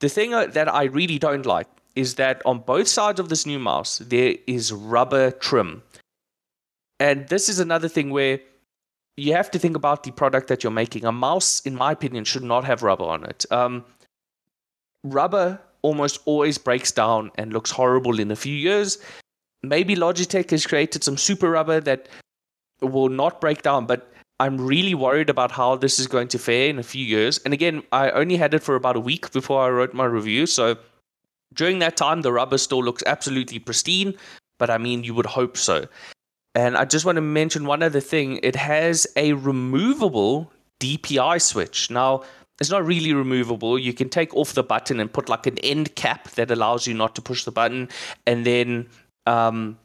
The 0.00 0.08
thing 0.08 0.34
uh, 0.34 0.46
that 0.46 0.72
I 0.72 0.84
really 0.84 1.18
don't 1.18 1.46
like 1.46 1.68
is 1.94 2.14
that 2.14 2.42
on 2.44 2.60
both 2.60 2.88
sides 2.88 3.20
of 3.20 3.28
this 3.28 3.46
new 3.46 3.58
mouse, 3.58 3.98
there 3.98 4.34
is 4.46 4.72
rubber 4.72 5.30
trim. 5.30 5.82
And 6.98 7.28
this 7.28 7.48
is 7.48 7.58
another 7.58 7.88
thing 7.88 8.10
where 8.10 8.40
you 9.16 9.34
have 9.34 9.50
to 9.50 9.58
think 9.58 9.76
about 9.76 10.02
the 10.02 10.12
product 10.12 10.48
that 10.48 10.62
you're 10.62 10.70
making. 10.70 11.04
A 11.04 11.12
mouse, 11.12 11.60
in 11.60 11.74
my 11.74 11.92
opinion, 11.92 12.24
should 12.24 12.42
not 12.42 12.64
have 12.64 12.82
rubber 12.82 13.04
on 13.04 13.24
it. 13.24 13.44
Um, 13.50 13.84
rubber 15.04 15.60
almost 15.82 16.20
always 16.24 16.58
breaks 16.58 16.92
down 16.92 17.30
and 17.36 17.52
looks 17.52 17.70
horrible 17.70 18.20
in 18.20 18.30
a 18.30 18.36
few 18.36 18.54
years. 18.54 18.98
Maybe 19.62 19.94
Logitech 19.94 20.50
has 20.50 20.66
created 20.66 21.04
some 21.04 21.16
super 21.16 21.50
rubber 21.50 21.80
that 21.80 22.08
will 22.80 23.08
not 23.08 23.40
break 23.40 23.62
down, 23.62 23.86
but 23.86 24.12
I'm 24.38 24.58
really 24.58 24.94
worried 24.94 25.28
about 25.28 25.50
how 25.50 25.76
this 25.76 25.98
is 25.98 26.06
going 26.06 26.28
to 26.28 26.38
fare 26.38 26.68
in 26.68 26.78
a 26.78 26.82
few 26.82 27.04
years. 27.04 27.38
And 27.44 27.52
again, 27.52 27.82
I 27.92 28.10
only 28.10 28.36
had 28.36 28.54
it 28.54 28.62
for 28.62 28.74
about 28.74 28.96
a 28.96 29.00
week 29.00 29.30
before 29.32 29.62
I 29.62 29.68
wrote 29.68 29.92
my 29.92 30.06
review. 30.06 30.46
So 30.46 30.76
during 31.52 31.78
that 31.80 31.96
time, 31.96 32.22
the 32.22 32.32
rubber 32.32 32.56
still 32.56 32.82
looks 32.82 33.02
absolutely 33.06 33.58
pristine, 33.58 34.14
but 34.58 34.70
I 34.70 34.78
mean, 34.78 35.04
you 35.04 35.14
would 35.14 35.26
hope 35.26 35.56
so. 35.56 35.86
And 36.54 36.76
I 36.76 36.84
just 36.84 37.04
want 37.04 37.16
to 37.16 37.22
mention 37.22 37.66
one 37.66 37.82
other 37.82 38.00
thing 38.00 38.40
it 38.42 38.56
has 38.56 39.06
a 39.16 39.34
removable 39.34 40.50
DPI 40.80 41.40
switch. 41.42 41.90
Now, 41.90 42.22
it's 42.60 42.70
not 42.70 42.84
really 42.84 43.14
removable. 43.14 43.78
You 43.78 43.92
can 43.92 44.08
take 44.08 44.34
off 44.36 44.52
the 44.52 44.62
button 44.62 45.00
and 45.00 45.12
put 45.12 45.28
like 45.28 45.46
an 45.46 45.58
end 45.58 45.94
cap 45.94 46.30
that 46.32 46.50
allows 46.50 46.86
you 46.86 46.94
not 46.94 47.14
to 47.14 47.22
push 47.22 47.44
the 47.44 47.52
button, 47.52 47.88
and 48.26 48.44
then 48.44 48.88
um, 49.26 49.78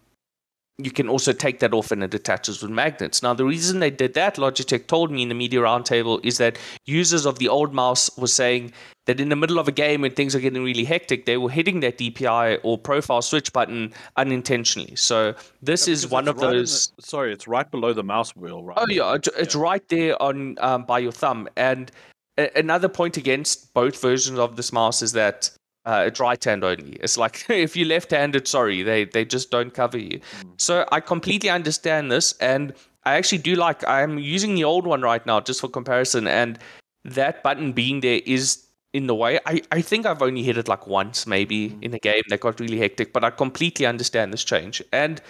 you 0.78 0.92
can 0.92 1.08
also 1.08 1.32
take 1.32 1.60
that 1.60 1.74
off 1.74 1.92
and 1.92 2.04
it 2.04 2.14
attaches 2.14 2.62
with 2.62 2.70
magnets. 2.70 3.24
Now, 3.24 3.34
the 3.34 3.46
reason 3.46 3.80
they 3.80 3.90
did 3.90 4.14
that, 4.16 4.36
Logitech 4.36 4.88
told 4.88 5.10
me 5.10 5.22
in 5.22 5.30
the 5.30 5.36
media 5.36 5.62
roundtable, 5.62 6.24
is 6.26 6.38
that 6.40 6.58
users 6.86 7.26
of 7.26 7.40
the 7.40 7.48
old 7.48 7.74
mouse 7.74 8.10
were 8.18 8.28
saying 8.28 8.74
that 9.06 9.22
in 9.22 9.30
the 9.30 9.38
middle 9.38 9.58
of 9.58 9.70
a 9.70 9.72
game 9.72 10.02
when 10.02 10.12
things 10.12 10.36
are 10.36 10.42
getting 10.42 10.64
really 10.64 10.84
hectic, 10.84 11.26
they 11.26 11.38
were 11.38 11.50
hitting 11.50 11.80
that 11.80 11.98
DPI 11.98 12.60
or 12.64 12.78
profile 12.78 13.22
switch 13.22 13.54
button 13.54 13.94
unintentionally. 14.18 14.96
So 14.98 15.34
this 15.62 15.88
yeah, 15.88 15.94
is 15.94 16.10
one 16.10 16.28
of 16.28 16.38
right 16.38 16.52
those. 16.52 16.92
The, 16.98 17.04
sorry, 17.04 17.32
it's 17.32 17.48
right 17.48 17.70
below 17.70 17.94
the 17.94 18.04
mouse 18.04 18.36
wheel, 18.36 18.62
right? 18.62 18.78
Oh 18.78 18.88
yeah, 18.90 19.16
it's 19.38 19.56
yeah. 19.56 19.62
right 19.62 19.88
there 19.88 20.22
on 20.22 20.58
um, 20.60 20.84
by 20.84 21.00
your 21.00 21.14
thumb, 21.14 21.48
and 21.56 21.90
another 22.38 22.90
point 22.90 23.18
against 23.18 23.74
both 23.74 24.00
versions 24.02 24.40
of 24.40 24.56
this 24.56 24.74
mouse 24.74 25.02
is 25.02 25.14
that 25.14 25.50
uh, 25.86 26.04
it's 26.08 26.20
right 26.20 26.44
hand 26.44 26.64
only. 26.64 26.94
It's 26.94 27.18
like 27.18 27.46
if 27.50 27.76
you're 27.76 27.88
left 27.88 28.12
handed, 28.12 28.48
sorry, 28.48 28.84
they, 28.84 29.06
they 29.06 29.26
just 29.26 29.52
don't 29.52 29.74
cover 29.74 29.98
you. 29.98 30.20
Mm. 30.20 30.54
So 30.58 30.86
I 30.92 31.00
completely 31.00 31.50
understand 31.50 32.12
this. 32.12 32.34
And 32.40 32.74
I 33.06 33.16
actually 33.16 33.38
do 33.40 33.56
like, 33.56 33.88
I'm 33.88 34.18
using 34.18 34.56
the 34.56 34.64
old 34.64 34.88
one 34.88 35.02
right 35.02 35.26
now 35.26 35.40
just 35.40 35.62
for 35.62 35.68
comparison. 35.68 36.28
And 36.28 36.58
that 37.04 37.44
button 37.44 37.72
being 37.72 38.00
there 38.00 38.22
is 38.26 38.66
in 38.94 39.08
the 39.08 39.16
way. 39.16 39.40
I, 39.46 39.62
I 39.72 39.82
think 39.82 40.06
I've 40.06 40.22
only 40.22 40.42
hit 40.42 40.58
it 40.58 40.68
like 40.68 40.88
once, 40.88 41.28
maybe 41.28 41.70
Mm. 41.70 41.84
in 41.84 41.94
a 41.94 42.00
game 42.00 42.24
that 42.30 42.40
got 42.40 42.60
really 42.60 42.80
hectic, 42.80 43.14
but 43.14 43.24
I 43.24 43.30
completely 43.30 43.86
understand 43.86 44.34
this 44.34 44.44
change. 44.44 44.82
And 44.92 45.22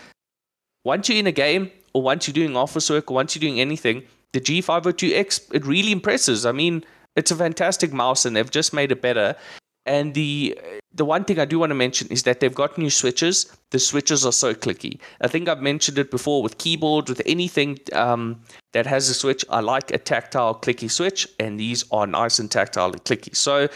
once 0.85 1.09
you're 1.09 1.17
in 1.17 1.27
a 1.27 1.31
game, 1.31 1.71
or 1.93 2.01
once 2.01 2.27
you're 2.27 2.33
doing 2.33 2.55
office 2.55 2.89
work, 2.89 3.09
or 3.09 3.15
once 3.15 3.35
you're 3.35 3.41
doing 3.41 3.59
anything, 3.59 4.03
the 4.35 4.41
G502X, 4.41 5.55
it 5.55 5.65
really 5.65 5.91
impresses. 5.91 6.45
I 6.45 6.51
mean, 6.51 6.83
it's 7.15 7.31
a 7.31 7.35
fantastic 7.35 7.93
mouse, 7.93 8.25
and 8.25 8.35
they've 8.35 8.51
just 8.51 8.73
made 8.73 8.91
it 8.91 9.01
better. 9.01 9.35
And 9.85 10.13
the 10.13 10.59
the 10.93 11.05
one 11.05 11.23
thing 11.25 11.39
I 11.39 11.45
do 11.45 11.59
want 11.59 11.69
to 11.69 11.75
mention 11.75 12.07
is 12.09 12.23
that 12.23 12.39
they've 12.39 12.53
got 12.53 12.77
new 12.77 12.89
switches. 12.89 13.55
The 13.71 13.79
switches 13.79 14.25
are 14.25 14.31
so 14.31 14.53
clicky. 14.53 14.99
I 15.21 15.27
think 15.27 15.47
I've 15.47 15.61
mentioned 15.61 15.99
it 15.99 16.09
before 16.09 16.41
with 16.41 16.57
keyboards, 16.57 17.09
with 17.09 17.21
anything 17.25 17.79
um, 17.93 18.41
that 18.73 18.87
has 18.87 19.09
a 19.09 19.13
switch. 19.13 19.45
I 19.49 19.59
like 19.59 19.91
a 19.91 19.97
tactile 19.97 20.55
clicky 20.55 20.89
switch, 20.89 21.27
and 21.39 21.59
these 21.59 21.85
are 21.91 22.07
nice 22.07 22.39
and 22.39 22.49
tactile 22.49 22.91
and 22.91 23.03
clicky. 23.03 23.35
So 23.35 23.69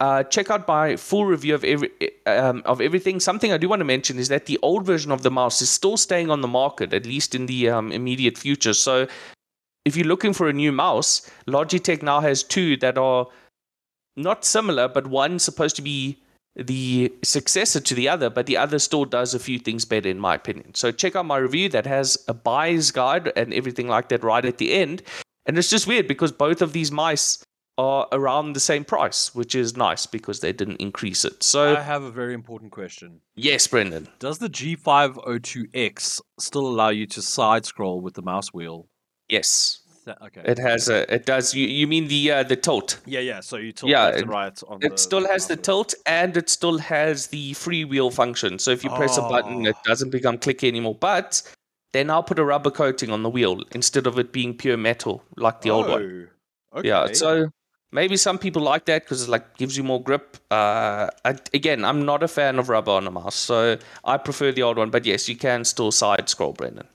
uh, 0.00 0.22
check 0.24 0.50
out 0.50 0.66
my 0.68 0.96
full 0.96 1.26
review 1.26 1.54
of 1.54 1.64
every 1.64 1.90
um, 2.26 2.62
of 2.64 2.80
everything. 2.80 3.20
Something 3.20 3.52
I 3.52 3.56
do 3.56 3.68
want 3.68 3.80
to 3.80 3.84
mention 3.84 4.18
is 4.18 4.28
that 4.28 4.46
the 4.46 4.58
old 4.62 4.86
version 4.86 5.10
of 5.10 5.22
the 5.22 5.30
mouse 5.30 5.60
is 5.60 5.70
still 5.70 5.96
staying 5.96 6.30
on 6.30 6.40
the 6.40 6.48
market, 6.48 6.94
at 6.94 7.04
least 7.04 7.34
in 7.34 7.46
the 7.46 7.68
um, 7.68 7.92
immediate 7.92 8.38
future. 8.38 8.74
So 8.74 9.06
if 9.84 9.96
you're 9.96 10.06
looking 10.06 10.32
for 10.32 10.48
a 10.48 10.52
new 10.52 10.72
mouse, 10.72 11.28
Logitech 11.46 12.02
now 12.02 12.20
has 12.20 12.42
two 12.42 12.76
that 12.78 12.98
are 12.98 13.26
not 14.16 14.44
similar, 14.44 14.88
but 14.88 15.06
one's 15.06 15.42
supposed 15.42 15.76
to 15.76 15.82
be 15.82 16.18
the 16.54 17.12
successor 17.24 17.80
to 17.80 17.94
the 17.94 18.08
other, 18.08 18.28
but 18.28 18.46
the 18.46 18.56
other 18.56 18.78
still 18.78 19.04
does 19.04 19.34
a 19.34 19.38
few 19.38 19.58
things 19.58 19.84
better, 19.84 20.08
in 20.08 20.18
my 20.18 20.34
opinion. 20.34 20.74
So 20.74 20.92
check 20.92 21.16
out 21.16 21.24
my 21.24 21.38
review 21.38 21.68
that 21.70 21.86
has 21.86 22.22
a 22.28 22.34
buyer's 22.34 22.90
guide 22.90 23.32
and 23.36 23.54
everything 23.54 23.88
like 23.88 24.08
that 24.10 24.22
right 24.22 24.44
at 24.44 24.58
the 24.58 24.74
end. 24.74 25.02
And 25.46 25.56
it's 25.56 25.70
just 25.70 25.86
weird 25.86 26.06
because 26.06 26.30
both 26.30 26.62
of 26.62 26.72
these 26.72 26.92
mice 26.92 27.42
are 27.78 28.06
around 28.12 28.52
the 28.52 28.60
same 28.60 28.84
price, 28.84 29.34
which 29.34 29.54
is 29.54 29.76
nice 29.76 30.04
because 30.04 30.40
they 30.40 30.52
didn't 30.52 30.76
increase 30.76 31.24
it. 31.24 31.42
So 31.42 31.74
I 31.74 31.80
have 31.80 32.02
a 32.02 32.10
very 32.10 32.34
important 32.34 32.70
question. 32.70 33.20
yes, 33.34 33.66
Brendan. 33.66 34.08
Does 34.18 34.38
the 34.38 34.50
G502X 34.50 36.20
still 36.38 36.66
allow 36.66 36.90
you 36.90 37.06
to 37.06 37.22
side 37.22 37.64
scroll 37.64 38.00
with 38.02 38.14
the 38.14 38.22
mouse 38.22 38.52
wheel? 38.52 38.88
Yes, 39.32 39.80
Okay. 40.26 40.42
it 40.44 40.58
has 40.58 40.88
a. 40.88 40.98
It 41.14 41.26
does. 41.26 41.54
You 41.54 41.66
you 41.66 41.86
mean 41.86 42.08
the 42.08 42.22
uh, 42.32 42.42
the 42.42 42.56
tilt? 42.56 42.98
yeah, 43.06 43.20
yeah. 43.30 43.40
So 43.40 43.56
you 43.56 43.72
tilt 43.72 43.90
Yeah, 43.90 44.08
it- 44.08 44.22
and 44.22 44.28
right 44.30 44.58
on 44.68 44.78
It 44.82 44.98
still 44.98 45.26
has 45.32 45.46
the 45.46 45.54
wheel. 45.54 45.62
tilt 45.62 45.94
and 46.06 46.36
it 46.36 46.48
still 46.50 46.78
has 46.78 47.28
the 47.28 47.52
freewheel 47.54 48.12
function. 48.12 48.58
So 48.58 48.70
if 48.72 48.84
you 48.84 48.90
press 48.90 49.16
a 49.18 49.22
button, 49.22 49.66
it 49.66 49.76
Oh. 49.78 49.82
doesn't 49.90 50.10
become 50.10 50.38
clicky 50.38 50.68
anymore. 50.68 50.96
But 51.10 51.42
they 51.92 52.04
now 52.04 52.20
put 52.22 52.38
a 52.38 52.44
rubber 52.44 52.70
coating 52.70 53.10
on 53.12 53.22
the 53.22 53.30
wheel 53.30 53.62
instead 53.74 54.06
of 54.06 54.18
it 54.18 54.32
being 54.32 54.56
pure 54.56 54.76
metal 54.76 55.22
like 55.36 55.60
the 55.62 55.70
old 55.70 55.88
one. 55.88 56.28
Oh, 56.72 56.78
Okay. 56.78 56.88
Yeah. 56.88 57.06
So 57.12 57.50
maybe 57.92 58.16
some 58.16 58.38
people 58.38 58.62
like 58.72 58.84
that 58.86 59.04
because 59.04 59.22
it 59.24 59.28
like 59.28 59.56
gives 59.58 59.76
you 59.76 59.84
more 59.84 60.02
grip. 60.02 60.36
Uh, 60.50 61.08
I, 61.24 61.36
again, 61.54 61.84
I'm 61.84 62.04
not 62.04 62.22
a 62.22 62.28
fan 62.28 62.58
of 62.58 62.68
rubber 62.70 62.92
on 62.92 63.06
a 63.06 63.10
mouse, 63.10 63.36
so 63.36 63.76
I 64.04 64.16
prefer 64.16 64.52
the 64.52 64.62
old 64.62 64.78
one. 64.78 64.90
But 64.90 65.04
yes, 65.06 65.28
you 65.28 65.36
can 65.36 65.64
still 65.64 65.92
side 65.92 66.28
scroll, 66.28 66.54
Brendan. 66.54 66.88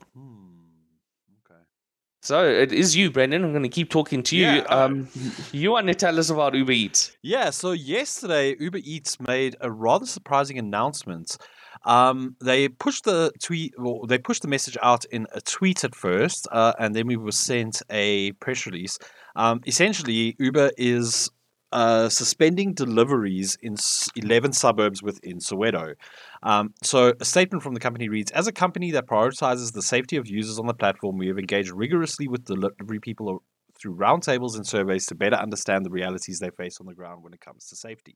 So 2.27 2.45
it 2.45 2.73
is 2.73 2.93
you, 2.93 3.09
Brendan. 3.09 3.45
I'm 3.45 3.51
going 3.51 3.63
to 3.63 3.69
keep 3.69 3.89
talking 3.89 4.21
to 4.23 4.35
you. 4.35 4.47
Yeah, 4.47 4.63
um, 4.63 5.07
you 5.53 5.71
want 5.71 5.87
to 5.87 5.95
tell 5.95 6.19
us 6.19 6.29
about 6.29 6.55
Uber 6.55 6.73
Eats? 6.73 7.15
Yeah, 7.21 7.51
so 7.51 7.71
yesterday 7.71 8.53
Uber 8.59 8.79
Eats 8.83 9.17
made 9.21 9.55
a 9.61 9.71
rather 9.71 10.05
surprising 10.05 10.59
announcement. 10.59 11.37
Um, 11.85 12.35
they 12.41 12.67
pushed 12.67 13.05
the 13.05 13.31
tweet, 13.41 13.75
well, 13.77 14.05
they 14.05 14.17
pushed 14.17 14.41
the 14.41 14.49
message 14.49 14.75
out 14.83 15.05
in 15.05 15.25
a 15.31 15.39
tweet 15.39 15.85
at 15.85 15.95
first, 15.95 16.49
uh, 16.51 16.73
and 16.77 16.93
then 16.93 17.07
we 17.07 17.15
were 17.15 17.31
sent 17.31 17.81
a 17.89 18.33
press 18.33 18.65
release. 18.65 18.99
Um, 19.37 19.61
essentially, 19.65 20.35
Uber 20.37 20.71
is 20.77 21.31
uh, 21.71 22.09
suspending 22.09 22.73
deliveries 22.73 23.57
in 23.61 23.77
11 24.17 24.53
suburbs 24.53 25.01
within 25.01 25.37
Soweto. 25.37 25.95
Um, 26.43 26.73
so, 26.83 27.13
a 27.19 27.25
statement 27.25 27.63
from 27.63 27.73
the 27.73 27.79
company 27.79 28.09
reads 28.09 28.31
As 28.31 28.47
a 28.47 28.51
company 28.51 28.91
that 28.91 29.07
prioritizes 29.07 29.73
the 29.73 29.81
safety 29.81 30.17
of 30.17 30.27
users 30.27 30.59
on 30.59 30.67
the 30.67 30.73
platform, 30.73 31.17
we 31.17 31.27
have 31.27 31.37
engaged 31.37 31.71
rigorously 31.71 32.27
with 32.27 32.45
delivery 32.45 32.99
people 32.99 33.43
through 33.79 33.95
roundtables 33.95 34.55
and 34.55 34.65
surveys 34.65 35.05
to 35.07 35.15
better 35.15 35.35
understand 35.35 35.85
the 35.85 35.91
realities 35.91 36.39
they 36.39 36.49
face 36.49 36.79
on 36.79 36.87
the 36.87 36.95
ground 36.95 37.23
when 37.23 37.33
it 37.33 37.41
comes 37.41 37.67
to 37.67 37.75
safety. 37.75 38.15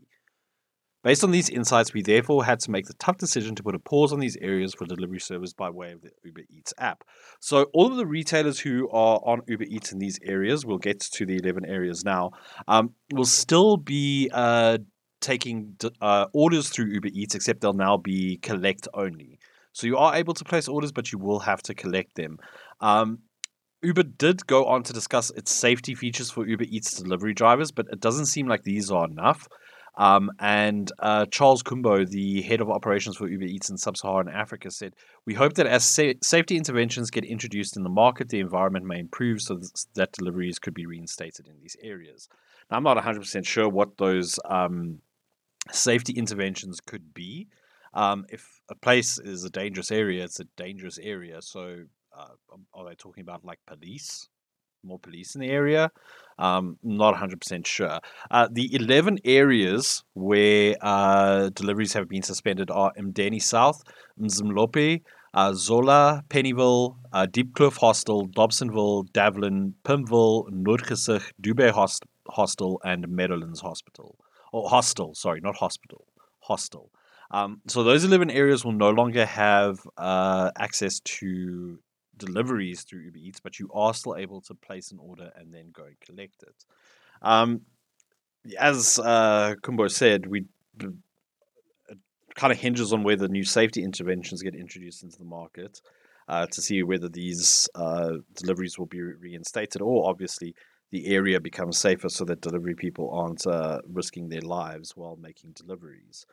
Based 1.04 1.24
on 1.24 1.32
these 1.32 1.50
insights, 1.50 1.96
we 1.96 2.04
therefore 2.04 2.46
had 2.46 2.60
to 2.60 2.70
make 2.70 2.86
the 2.86 2.94
tough 2.94 3.18
decision 3.18 3.56
to 3.56 3.64
put 3.64 3.74
a 3.74 3.80
pause 3.80 4.14
on 4.14 4.20
these 4.20 4.38
areas 4.38 4.76
for 4.76 4.86
delivery 4.86 5.20
service 5.20 5.52
by 5.52 5.68
way 5.68 5.94
of 5.94 6.02
the 6.02 6.12
Uber 6.24 6.42
Eats 6.48 6.76
app. 6.78 7.04
So, 7.40 7.66
all 7.74 7.88
of 7.88 7.98
the 7.98 8.06
retailers 8.06 8.60
who 8.60 8.88
are 8.92 9.20
on 9.26 9.42
Uber 9.48 9.64
Eats 9.64 9.92
in 9.92 9.98
these 9.98 10.20
areas, 10.24 10.64
we'll 10.64 10.78
get 10.78 11.00
to 11.00 11.26
the 11.26 11.38
11 11.38 11.66
areas 11.66 12.06
now, 12.06 12.32
um, 12.68 12.94
will 13.12 13.26
still 13.26 13.78
be 13.78 14.30
uh, 14.32 14.78
taking 15.22 15.78
uh, 16.02 16.26
orders 16.34 16.70
through 16.70 16.88
Uber 16.88 17.10
Eats, 17.14 17.36
except 17.36 17.62
they'll 17.62 17.74
now 17.74 17.98
be 17.98 18.38
collect 18.38 18.88
only. 18.94 19.40
So, 19.74 19.88
you 19.88 19.98
are 19.98 20.16
able 20.16 20.34
to 20.34 20.44
place 20.44 20.68
orders, 20.68 20.92
but 20.92 21.12
you 21.12 21.20
will 21.20 21.40
have 21.40 21.62
to 21.64 21.74
collect 21.74 22.16
them. 22.16 22.40
Um, 22.82 23.20
Uber 23.84 24.04
did 24.04 24.46
go 24.46 24.66
on 24.66 24.84
to 24.84 24.94
discuss 24.94 25.32
its 25.32 25.52
safety 25.52 25.96
features 25.96 26.30
for 26.30 26.46
Uber 26.46 26.66
Eats 26.68 26.94
delivery 26.94 27.34
drivers, 27.34 27.72
but 27.72 27.88
it 27.92 28.00
doesn't 28.00 28.28
seem 28.28 28.48
like 28.48 28.64
these 28.64 28.92
are 28.92 29.06
enough. 29.06 29.48
Um, 29.98 30.32
and 30.40 30.92
uh, 31.00 31.26
Charles 31.26 31.64
Kumbo, 31.64 32.06
the 32.06 32.42
head 32.44 32.62
of 32.62 32.70
operations 32.70 33.18
for 33.18 33.28
Uber 33.28 33.46
Eats 33.46 33.70
in 33.70 33.78
Sub 33.78 33.98
Saharan 33.98 34.30
Africa, 34.30 34.72
said, 34.72 34.96
We 35.26 35.34
hope 35.34 35.54
that 35.54 35.68
as 35.68 35.84
sa- 35.84 36.14
safety 36.24 36.56
interventions 36.58 37.12
get 37.12 37.26
introduced 37.26 37.76
in 37.76 37.84
the 37.84 37.90
market, 37.90 38.30
the 38.30 38.40
environment 38.40 38.86
may 38.86 39.00
improve 39.00 39.42
so 39.42 39.58
th- 39.58 39.70
that 39.96 40.14
deliveries 40.14 40.60
could 40.60 40.74
be 40.74 40.86
reinstated 40.86 41.48
in 41.48 41.56
these 41.60 41.76
areas. 41.82 42.30
Now, 42.70 42.78
I'm 42.78 42.84
not 42.84 42.98
100% 42.98 43.46
sure 43.46 43.68
what 43.68 43.98
those 43.98 44.40
um, 44.46 45.00
safety 45.70 46.14
interventions 46.14 46.80
could 46.80 47.14
be. 47.14 47.48
Um, 47.94 48.26
if 48.30 48.62
a 48.70 48.76
place 48.76 49.20
is 49.20 49.44
a 49.44 49.50
dangerous 49.50 49.92
area, 49.92 50.24
it's 50.24 50.40
a 50.40 50.46
dangerous 50.56 50.98
area. 51.02 51.42
So, 51.42 51.84
uh, 52.18 52.34
um, 52.54 52.66
are 52.74 52.88
they 52.88 52.96
talking 52.96 53.22
about 53.22 53.44
like 53.44 53.60
police? 53.68 54.30
More 54.84 54.98
police 54.98 55.36
in 55.36 55.42
the 55.42 55.50
area? 55.50 55.92
Um, 56.40 56.78
not 56.82 57.14
100% 57.14 57.68
sure. 57.68 58.00
Uh, 58.32 58.48
the 58.52 58.74
11 58.74 59.20
areas 59.26 60.04
where 60.14 60.76
uh, 60.82 61.50
deliveries 61.50 61.94
have 61.94 62.10
been 62.10 62.24
suspended 62.24 62.72
are 62.72 62.92
Emdeni 62.98 63.40
South, 63.40 63.84
Mzimhlophe, 64.20 65.04
uh, 65.36 65.54
Zola, 65.54 66.24
Pennyville, 66.30 66.96
uh, 67.14 67.28
Diepkloof 67.28 67.78
Hostel, 67.78 68.28
Dobsonville, 68.30 69.08
Devland, 69.12 69.74
Pimville, 69.84 70.50
Noordgesig, 70.50 71.24
Dube 71.40 71.70
Host- 71.70 72.06
Hostel, 72.28 72.82
and 72.84 73.08
Meadowlands 73.08 73.62
Hospital. 73.62 74.18
Or 74.52 74.70
hostel, 74.70 75.16
sorry, 75.16 75.40
not 75.42 75.56
hospital, 75.56 76.06
hostel. 76.40 76.92
Um, 77.32 77.62
so 77.68 77.84
those 77.84 78.04
11 78.04 78.30
areas 78.30 78.66
will 78.66 78.74
no 78.74 78.90
longer 78.90 79.26
have 79.26 79.80
uh, 79.98 80.52
access 80.58 81.00
to 81.00 81.80
deliveries 82.18 82.84
through 82.84 83.02
Uber 83.02 83.18
Eats, 83.18 83.40
but 83.40 83.60
you 83.60 83.70
are 83.74 83.94
still 83.94 84.18
able 84.18 84.42
to 84.42 84.54
place 84.54 84.92
an 84.92 85.00
order 85.00 85.32
and 85.36 85.54
then 85.54 85.72
go 85.72 85.86
and 85.86 86.00
collect 86.02 86.44
it. 86.44 86.66
Um, 87.22 87.62
as 88.60 89.00
uh, 89.00 89.56
Kumbo 89.62 89.88
said, 89.88 90.28
we 90.28 90.46
it 90.80 91.98
kind 92.36 92.52
of 92.52 92.60
hinges 92.60 92.94
on 92.94 93.04
whether 93.04 93.28
new 93.28 93.44
safety 93.44 93.84
interventions 93.84 94.42
get 94.42 94.56
introduced 94.56 95.04
into 95.04 95.18
the 95.18 95.26
market 95.26 95.82
uh, 96.28 96.46
to 96.48 96.62
see 96.62 96.82
whether 96.84 97.10
these 97.10 97.70
uh, 97.76 98.14
deliveries 98.36 98.80
will 98.80 98.86
be 98.86 99.02
reinstated, 99.02 99.82
or 99.82 100.10
obviously 100.10 100.56
the 100.92 101.08
area 101.08 101.40
becomes 101.40 101.78
safer 101.78 102.10
so 102.10 102.26
that 102.26 102.42
delivery 102.42 102.76
people 102.76 103.10
aren't 103.12 103.48
uh, 103.48 103.80
risking 103.88 104.30
their 104.30 104.42
lives 104.42 104.96
while 104.96 105.16
making 105.16 105.54
deliveries. 105.54 106.26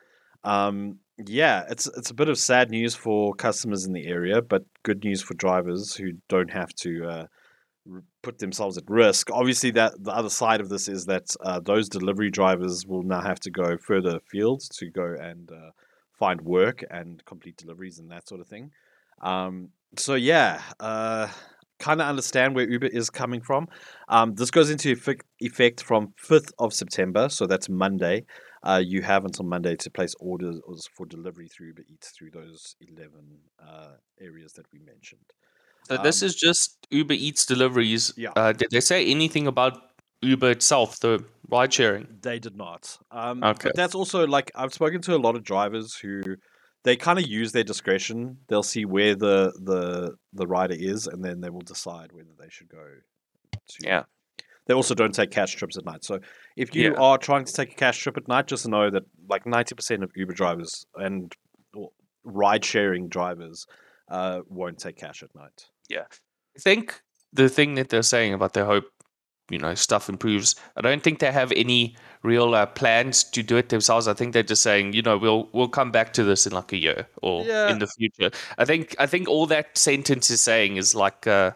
Um, 0.44 0.98
yeah, 1.26 1.64
it's 1.68 1.86
it's 1.96 2.10
a 2.10 2.14
bit 2.14 2.28
of 2.28 2.38
sad 2.38 2.70
news 2.70 2.94
for 2.94 3.34
customers 3.34 3.84
in 3.84 3.92
the 3.92 4.06
area, 4.06 4.40
but 4.42 4.64
good 4.82 5.02
news 5.04 5.20
for 5.22 5.34
drivers 5.34 5.94
who 5.94 6.12
don't 6.28 6.50
have 6.50 6.72
to 6.76 7.06
uh, 7.06 7.26
put 8.22 8.38
themselves 8.38 8.78
at 8.78 8.84
risk. 8.88 9.30
Obviously, 9.32 9.70
that 9.72 9.92
the 10.02 10.12
other 10.12 10.30
side 10.30 10.60
of 10.60 10.68
this 10.68 10.88
is 10.88 11.06
that 11.06 11.26
uh, 11.40 11.60
those 11.60 11.88
delivery 11.88 12.30
drivers 12.30 12.86
will 12.86 13.02
now 13.02 13.20
have 13.20 13.40
to 13.40 13.50
go 13.50 13.76
further 13.78 14.16
afield 14.16 14.62
to 14.78 14.90
go 14.90 15.16
and 15.20 15.50
uh, 15.50 15.70
find 16.18 16.40
work 16.40 16.84
and 16.90 17.24
complete 17.24 17.56
deliveries 17.56 17.98
and 17.98 18.10
that 18.10 18.28
sort 18.28 18.40
of 18.40 18.46
thing. 18.46 18.70
Um, 19.22 19.70
so 19.96 20.14
yeah, 20.14 20.62
uh, 20.78 21.28
kind 21.78 22.00
of 22.00 22.08
understand 22.08 22.54
where 22.54 22.68
Uber 22.68 22.86
is 22.86 23.10
coming 23.10 23.40
from. 23.40 23.68
Um, 24.08 24.34
this 24.34 24.50
goes 24.50 24.70
into 24.70 24.90
effect, 25.40 25.82
from 25.82 26.12
fifth 26.16 26.52
of 26.58 26.72
September, 26.74 27.28
so 27.28 27.46
that's 27.46 27.68
Monday 27.68 28.24
uh, 28.64 28.82
you 28.84 29.02
have 29.02 29.24
until 29.24 29.44
Monday 29.44 29.76
to 29.76 29.90
place 29.90 30.14
orders 30.20 30.60
for 30.94 31.06
delivery 31.06 31.48
through 31.48 31.68
Uber 31.68 31.82
Eats 31.88 32.10
through 32.10 32.30
those 32.30 32.76
11 32.80 33.10
uh, 33.66 33.92
areas 34.20 34.52
that 34.54 34.66
we 34.72 34.80
mentioned. 34.80 35.20
So 35.88 35.96
this 35.98 36.22
Um, 36.22 36.26
is 36.26 36.34
just 36.34 36.76
Uber 36.90 37.14
Eats 37.14 37.46
deliveries. 37.46 38.12
Yeah. 38.16 38.32
Uh, 38.36 38.52
did 38.52 38.68
they 38.70 38.80
say 38.80 39.06
anything 39.06 39.46
about 39.46 39.80
Uber 40.22 40.50
itself, 40.50 40.98
the 41.00 41.24
ride 41.48 41.72
sharing? 41.72 42.08
They 42.20 42.38
did 42.40 42.56
not. 42.56 42.98
Um, 43.10 43.42
Okay. 43.44 43.68
But 43.68 43.76
that's 43.76 43.94
also 43.94 44.26
like 44.26 44.50
I've 44.54 44.74
spoken 44.74 45.00
to 45.02 45.14
a 45.14 45.18
lot 45.18 45.36
of 45.36 45.44
drivers 45.44 45.94
who 45.94 46.36
they 46.84 46.96
kind 46.96 47.18
of 47.18 47.26
use 47.26 47.52
their 47.52 47.64
discretion. 47.64 48.38
They'll 48.48 48.62
see 48.62 48.84
where 48.84 49.14
the 49.14 49.52
the 49.62 50.16
the 50.32 50.46
rider 50.46 50.76
is, 50.78 51.06
and 51.06 51.24
then 51.24 51.40
they 51.40 51.50
will 51.50 51.60
decide 51.62 52.12
whether 52.12 52.28
they 52.38 52.48
should 52.48 52.68
go. 52.68 52.84
To, 53.52 53.86
Yeah. 53.86 54.04
they 54.66 54.74
also 54.74 54.94
don't 54.94 55.14
take 55.14 55.30
cash 55.30 55.54
trips 55.54 55.76
at 55.76 55.84
night. 55.84 56.04
So 56.04 56.20
if 56.56 56.74
you 56.74 56.92
Yeah. 56.92 56.98
are 56.98 57.18
trying 57.18 57.44
to 57.44 57.52
take 57.52 57.72
a 57.72 57.74
cash 57.74 57.98
trip 57.98 58.16
at 58.16 58.28
night, 58.28 58.46
just 58.46 58.66
know 58.68 58.90
that 58.90 59.04
like 59.28 59.46
ninety 59.46 59.74
percent 59.74 60.02
of 60.02 60.10
Uber 60.14 60.34
drivers 60.34 60.86
and 60.94 61.34
ride 62.24 62.64
sharing 62.64 63.08
drivers 63.08 63.66
uh, 64.10 64.40
won't 64.48 64.78
take 64.78 64.96
cash 64.96 65.22
at 65.22 65.34
night. 65.34 65.66
Yeah, 65.88 66.04
I 66.56 66.60
think 66.60 67.02
the 67.32 67.48
thing 67.48 67.74
that 67.74 67.88
they're 67.90 68.02
saying 68.02 68.32
about 68.34 68.52
their 68.54 68.64
hope, 68.64 68.84
you 69.50 69.58
know, 69.58 69.74
stuff 69.74 70.08
improves. 70.08 70.54
I 70.76 70.80
don't 70.80 71.02
think 71.02 71.18
they 71.18 71.32
have 71.32 71.52
any 71.52 71.96
real 72.22 72.54
uh, 72.54 72.66
plans 72.66 73.24
to 73.24 73.42
do 73.42 73.56
it 73.56 73.68
themselves. 73.68 74.08
I 74.08 74.14
think 74.14 74.32
they're 74.32 74.42
just 74.42 74.62
saying, 74.62 74.92
you 74.92 75.02
know, 75.02 75.16
we'll 75.16 75.48
we'll 75.52 75.68
come 75.68 75.90
back 75.90 76.12
to 76.14 76.24
this 76.24 76.46
in 76.46 76.52
like 76.52 76.72
a 76.72 76.76
year 76.76 77.06
or 77.22 77.44
Yeah. 77.44 77.70
in 77.70 77.78
the 77.78 77.86
future. 77.86 78.30
I 78.58 78.64
think 78.64 78.94
I 78.98 79.06
think 79.06 79.28
all 79.28 79.46
that 79.46 79.76
sentence 79.78 80.30
is 80.30 80.40
saying 80.40 80.76
is 80.76 80.94
like, 80.94 81.26
uh, 81.26 81.52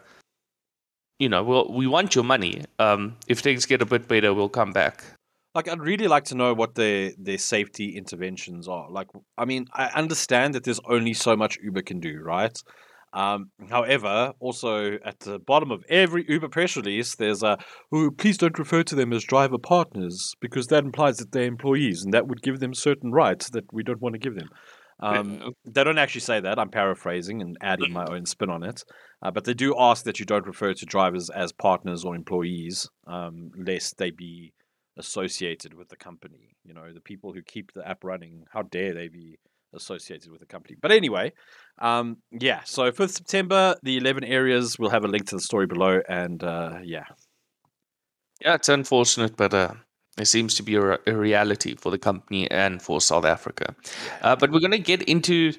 you 1.19 1.29
know, 1.29 1.43
we'll, 1.43 1.71
we 1.71 1.87
want 1.87 2.15
your 2.15 2.23
money. 2.23 2.63
Um, 2.79 3.15
if 3.27 3.39
things 3.39 3.65
get 3.65 3.81
a 3.81 3.85
bit 3.85 4.07
better, 4.07 4.33
we'll 4.33 4.49
come 4.49 4.71
back. 4.73 5.03
Like 5.55 5.67
I'd 5.67 5.79
really 5.81 6.07
like 6.07 6.23
to 6.25 6.35
know 6.35 6.53
what 6.53 6.73
their 6.75 7.11
their 7.17 7.37
safety 7.37 7.95
interventions 7.95 8.67
are. 8.67 8.89
Like 8.89 9.09
I 9.37 9.45
mean, 9.45 9.67
I 9.73 9.85
understand 9.89 10.55
that 10.55 10.63
there's 10.63 10.79
only 10.85 11.13
so 11.13 11.35
much 11.35 11.59
Uber 11.61 11.83
can 11.83 11.99
do, 11.99 12.21
right? 12.23 12.57
Um, 13.13 13.51
however, 13.69 14.33
also 14.39 14.97
at 15.05 15.19
the 15.19 15.37
bottom 15.37 15.69
of 15.69 15.85
every 15.87 16.25
Uber 16.27 16.49
press 16.49 16.75
release, 16.75 17.15
there's 17.15 17.43
a 17.43 17.57
oh, 17.91 18.09
please 18.17 18.37
don't 18.37 18.57
refer 18.57 18.83
to 18.83 18.95
them 18.95 19.13
as 19.13 19.23
driver 19.23 19.59
partners 19.59 20.33
because 20.41 20.67
that 20.67 20.83
implies 20.83 21.17
that 21.17 21.31
they're 21.31 21.43
employees 21.43 22.03
and 22.03 22.13
that 22.13 22.27
would 22.27 22.41
give 22.41 22.59
them 22.59 22.73
certain 22.73 23.11
rights 23.11 23.51
that 23.51 23.71
we 23.71 23.83
don't 23.83 24.01
want 24.01 24.13
to 24.13 24.19
give 24.19 24.35
them. 24.35 24.49
Um, 24.99 25.53
they 25.65 25.83
don't 25.83 25.97
actually 25.97 26.21
say 26.21 26.39
that. 26.39 26.57
I'm 26.57 26.69
paraphrasing 26.69 27.41
and 27.41 27.57
adding 27.61 27.91
my 27.91 28.05
own 28.09 28.25
spin 28.25 28.49
on 28.49 28.63
it. 28.63 28.83
Uh, 29.21 29.31
but 29.31 29.43
they 29.43 29.53
do 29.53 29.75
ask 29.77 30.05
that 30.05 30.19
you 30.19 30.25
don't 30.25 30.45
refer 30.45 30.73
to 30.73 30.85
drivers 30.85 31.29
as 31.29 31.51
partners 31.51 32.03
or 32.03 32.15
employees, 32.15 32.89
um, 33.07 33.51
lest 33.57 33.97
they 33.97 34.11
be 34.11 34.53
associated 34.97 35.73
with 35.73 35.89
the 35.89 35.95
company. 35.95 36.55
You 36.63 36.73
know, 36.73 36.93
the 36.93 37.01
people 37.01 37.33
who 37.33 37.41
keep 37.41 37.73
the 37.73 37.87
app 37.87 38.03
running, 38.03 38.45
how 38.51 38.63
dare 38.63 38.93
they 38.93 39.07
be 39.07 39.39
associated 39.73 40.31
with 40.31 40.39
the 40.39 40.45
company? 40.45 40.75
But 40.79 40.91
anyway, 40.91 41.33
um, 41.79 42.17
yeah. 42.31 42.61
So 42.65 42.91
5th 42.91 43.11
September, 43.11 43.75
the 43.83 43.97
11 43.97 44.23
areas, 44.23 44.77
we'll 44.77 44.89
have 44.89 45.03
a 45.03 45.07
link 45.07 45.27
to 45.27 45.35
the 45.35 45.41
story 45.41 45.67
below. 45.67 46.01
And 46.07 46.43
uh, 46.43 46.79
yeah, 46.83 47.05
Yeah, 48.41 48.55
it's 48.55 48.69
unfortunate, 48.69 49.37
but 49.37 49.53
uh, 49.53 49.73
it 50.17 50.25
seems 50.25 50.55
to 50.55 50.63
be 50.63 50.75
a, 50.75 50.99
a 51.07 51.15
reality 51.15 51.75
for 51.75 51.91
the 51.91 51.97
company 51.97 52.49
and 52.51 52.81
for 52.81 53.01
South 53.01 53.25
Africa. 53.25 53.75
Uh, 54.21 54.35
but 54.35 54.51
we're 54.51 54.59
going 54.59 54.71
to 54.71 54.79
get 54.79 55.01
into 55.03 55.53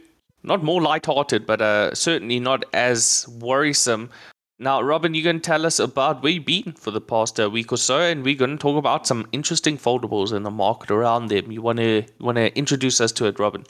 not 0.45 0.63
more 0.63 0.81
lighthearted, 0.81 1.47
but 1.47 1.61
uh, 1.61 1.95
certainly 1.95 2.39
not 2.39 2.65
as 2.73 3.27
worrisome. 3.41 4.11
Now, 4.59 4.81
Robin, 4.83 5.15
you're 5.15 5.25
going 5.25 5.41
to 5.41 5.43
tell 5.43 5.67
us 5.67 5.81
about 5.81 6.23
where 6.23 6.33
you've 6.33 6.45
been 6.45 6.73
for 6.73 6.93
the 6.93 7.01
past 7.01 7.41
uh, 7.41 7.51
week 7.51 7.73
or 7.73 7.77
so, 7.77 7.99
and 7.99 8.23
we're 8.23 8.37
going 8.37 8.53
to 8.53 8.57
talk 8.57 8.77
about 8.77 9.07
some 9.07 9.27
interesting 9.33 9.77
foldables 9.77 10.33
in 10.33 10.45
the 10.45 10.51
market 10.51 10.93
around 10.93 11.27
them. 11.27 11.51
You 11.51 11.61
want 11.61 11.79
to 11.79 12.03
you 12.03 12.25
want 12.25 12.37
to 12.37 12.57
introduce 12.57 13.01
us 13.01 13.11
to 13.13 13.27
it, 13.27 13.41
Robin? 13.41 13.65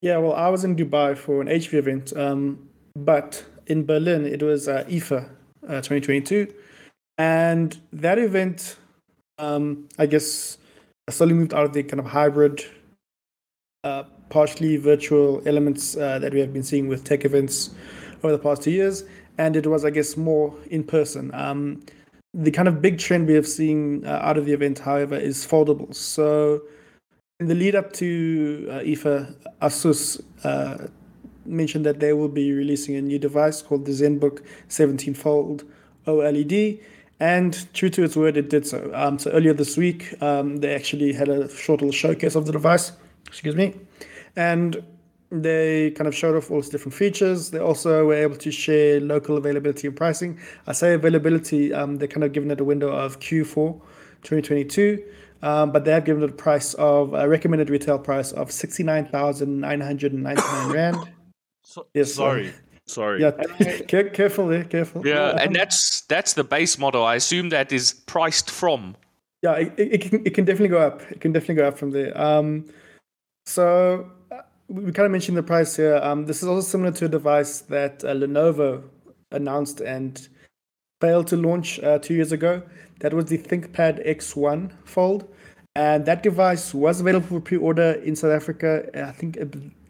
Yeah, 0.00 0.18
well, 0.18 0.34
I 0.34 0.48
was 0.48 0.62
in 0.62 0.76
Dubai 0.76 1.18
for 1.18 1.40
an 1.40 1.48
HV 1.48 1.74
event, 1.74 2.16
um, 2.16 2.68
but 2.94 3.44
in 3.66 3.84
Berlin 3.84 4.26
it 4.26 4.42
was 4.42 4.68
uh, 4.68 4.84
IFA 4.84 5.28
uh, 5.64 5.80
2022, 5.80 6.54
and 7.18 7.76
that 7.92 8.16
event, 8.18 8.76
um, 9.38 9.88
I 9.98 10.06
guess, 10.06 10.58
slowly 11.10 11.34
moved 11.34 11.52
out 11.52 11.64
of 11.64 11.72
the 11.72 11.82
kind 11.82 11.98
of 11.98 12.06
hybrid, 12.06 12.64
uh, 13.82 14.04
partially 14.28 14.76
virtual 14.76 15.42
elements 15.46 15.96
uh, 15.96 16.20
that 16.20 16.32
we 16.32 16.38
have 16.38 16.52
been 16.52 16.62
seeing 16.62 16.86
with 16.86 17.02
tech 17.02 17.24
events 17.24 17.70
over 18.22 18.30
the 18.30 18.38
past 18.38 18.62
two 18.62 18.70
years, 18.70 19.02
and 19.36 19.56
it 19.56 19.66
was, 19.66 19.84
I 19.84 19.90
guess, 19.90 20.16
more 20.16 20.54
in 20.70 20.84
person. 20.84 21.34
Um, 21.34 21.82
the 22.34 22.52
kind 22.52 22.68
of 22.68 22.80
big 22.80 23.00
trend 23.00 23.26
we 23.26 23.34
have 23.34 23.48
seen 23.48 24.06
uh, 24.06 24.20
out 24.22 24.38
of 24.38 24.46
the 24.46 24.52
event, 24.52 24.78
however, 24.78 25.16
is 25.16 25.44
foldables. 25.44 25.96
So 25.96 26.62
in 27.40 27.46
the 27.46 27.54
lead 27.54 27.76
up 27.76 27.92
to 27.92 28.66
uh, 28.68 28.80
IFA, 28.80 29.32
Asus 29.62 30.20
uh, 30.42 30.88
mentioned 31.46 31.86
that 31.86 32.00
they 32.00 32.12
will 32.12 32.28
be 32.28 32.52
releasing 32.52 32.96
a 32.96 33.00
new 33.00 33.18
device 33.18 33.62
called 33.62 33.86
the 33.86 33.92
ZenBook 33.92 34.44
17 34.66 35.14
Fold 35.14 35.62
OLED. 36.06 36.82
And 37.20 37.72
true 37.74 37.90
to 37.90 38.02
its 38.02 38.16
word, 38.16 38.36
it 38.36 38.50
did 38.50 38.66
so. 38.66 38.90
Um, 38.92 39.20
so 39.20 39.30
earlier 39.30 39.52
this 39.52 39.76
week, 39.76 40.20
um, 40.20 40.56
they 40.56 40.74
actually 40.74 41.12
had 41.12 41.28
a 41.28 41.48
short 41.48 41.80
little 41.80 41.92
showcase 41.92 42.34
of 42.34 42.46
the 42.46 42.52
device. 42.52 42.90
Excuse 43.28 43.54
me. 43.54 43.74
And 44.34 44.82
they 45.30 45.92
kind 45.92 46.08
of 46.08 46.16
showed 46.16 46.36
off 46.36 46.50
all 46.50 46.58
its 46.58 46.68
different 46.68 46.94
features. 46.94 47.50
They 47.50 47.60
also 47.60 48.06
were 48.06 48.14
able 48.14 48.36
to 48.36 48.50
share 48.50 48.98
local 49.00 49.36
availability 49.36 49.86
and 49.86 49.96
pricing. 49.96 50.40
I 50.66 50.72
say 50.72 50.94
availability, 50.94 51.72
um, 51.72 51.96
they're 51.98 52.08
kind 52.08 52.24
of 52.24 52.32
giving 52.32 52.50
it 52.50 52.60
a 52.60 52.64
window 52.64 52.88
of 52.88 53.20
Q4 53.20 53.80
2022. 54.22 55.04
Um, 55.42 55.70
but 55.70 55.84
they 55.84 55.92
have 55.92 56.04
given 56.04 56.22
it 56.24 56.30
a 56.30 56.32
price 56.32 56.74
of 56.74 57.14
a 57.14 57.28
recommended 57.28 57.70
retail 57.70 57.98
price 57.98 58.32
of 58.32 58.50
69,999 58.50 60.36
Rand. 60.72 60.96
so, 61.62 61.86
Yes, 61.94 62.12
sorry, 62.14 62.52
sorry. 62.86 63.20
Yeah, 63.22 63.30
care, 63.86 64.10
careful 64.10 64.48
there, 64.48 64.64
careful. 64.64 65.06
Yeah, 65.06 65.36
and 65.40 65.54
that's 65.54 66.02
that's 66.08 66.32
the 66.34 66.42
base 66.44 66.76
model. 66.78 67.04
I 67.04 67.14
assume 67.14 67.50
that 67.50 67.70
is 67.72 67.92
priced 67.92 68.50
from. 68.50 68.96
yeah, 69.42 69.52
it, 69.54 69.72
it, 69.76 69.92
it 69.92 70.00
can, 70.00 70.26
it 70.26 70.34
can 70.34 70.44
definitely 70.44 70.68
go 70.68 70.78
up. 70.80 71.02
It 71.10 71.20
can 71.20 71.32
definitely 71.32 71.54
go 71.56 71.68
up 71.68 71.78
from 71.78 71.92
there. 71.92 72.20
Um, 72.20 72.64
so 73.46 74.10
uh, 74.32 74.42
we 74.66 74.82
we 74.84 74.92
kind 74.92 75.06
of 75.06 75.12
mentioned 75.12 75.36
the 75.38 75.42
price 75.44 75.76
here. 75.76 76.00
Um, 76.02 76.26
this 76.26 76.42
is 76.42 76.48
also 76.48 76.66
similar 76.66 76.90
to 76.92 77.04
a 77.04 77.08
device 77.08 77.60
that 77.62 78.02
uh, 78.04 78.08
Lenovo 78.08 78.82
announced 79.30 79.80
and 79.80 80.28
failed 81.00 81.26
to 81.28 81.36
launch 81.36 81.80
uh, 81.80 81.98
two 81.98 82.14
years 82.14 82.32
ago. 82.32 82.62
That 83.00 83.14
was 83.14 83.26
the 83.26 83.38
ThinkPad 83.38 84.06
X1 84.06 84.72
Fold, 84.84 85.32
and 85.74 86.04
that 86.06 86.22
device 86.22 86.74
was 86.74 87.00
available 87.00 87.28
for 87.28 87.40
pre-order 87.40 87.92
in 88.04 88.16
South 88.16 88.32
Africa. 88.32 88.88
uh, 88.94 89.08
I 89.08 89.12
think 89.12 89.36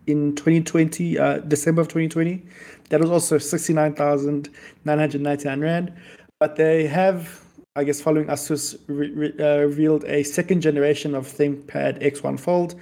in 0.09 0.35
2020, 0.35 1.19
uh, 1.19 1.39
December 1.39 1.81
of 1.83 1.89
2020. 1.89 2.43
That 2.89 3.01
was 3.01 3.11
also 3.11 3.37
69,999 3.39 5.61
rand. 5.61 5.93
But 6.41 6.57
they 6.57 6.87
have, 6.87 7.45
I 7.77 7.85
guess, 7.85 8.01
following 8.01 8.29
Asus, 8.29 8.79
re- 8.87 9.11
re- 9.11 9.35
uh, 9.39 9.59
revealed 9.59 10.05
a 10.05 10.23
second 10.23 10.63
generation 10.63 11.15
of 11.15 11.27
ThinkPad 11.27 12.03
X1 12.03 12.41
Fold. 12.41 12.77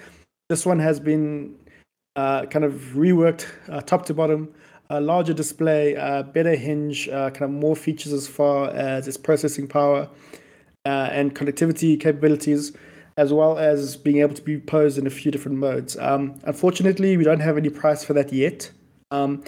This 0.48 0.64
one 0.64 0.78
has 0.78 1.00
been 1.00 1.56
uh, 2.14 2.46
kind 2.46 2.64
of 2.64 2.74
reworked 2.94 3.46
uh, 3.68 3.80
top 3.80 4.06
to 4.06 4.14
bottom, 4.14 4.54
a 4.90 5.00
larger 5.00 5.32
display, 5.32 5.94
better 6.32 6.54
hinge, 6.54 7.08
uh, 7.08 7.30
kind 7.30 7.42
of 7.42 7.50
more 7.50 7.76
features 7.76 8.12
as 8.12 8.28
far 8.28 8.70
as 8.70 9.08
its 9.08 9.16
processing 9.16 9.66
power 9.66 10.08
uh, 10.86 11.08
and 11.10 11.34
connectivity 11.34 11.98
capabilities, 12.00 12.72
as 13.16 13.32
well 13.32 13.58
as 13.58 13.96
being 13.96 14.18
able 14.18 14.34
to 14.34 14.42
be 14.42 14.58
posed 14.58 14.98
in 14.98 15.06
a 15.06 15.10
few 15.10 15.32
different 15.32 15.58
modes. 15.58 15.96
Um, 15.98 16.40
unfortunately, 16.44 17.16
we 17.16 17.24
don't 17.24 17.40
have 17.40 17.58
any 17.58 17.70
price 17.70 18.04
for 18.04 18.12
that 18.12 18.32
yet. 18.32 18.70
Um, 19.10 19.42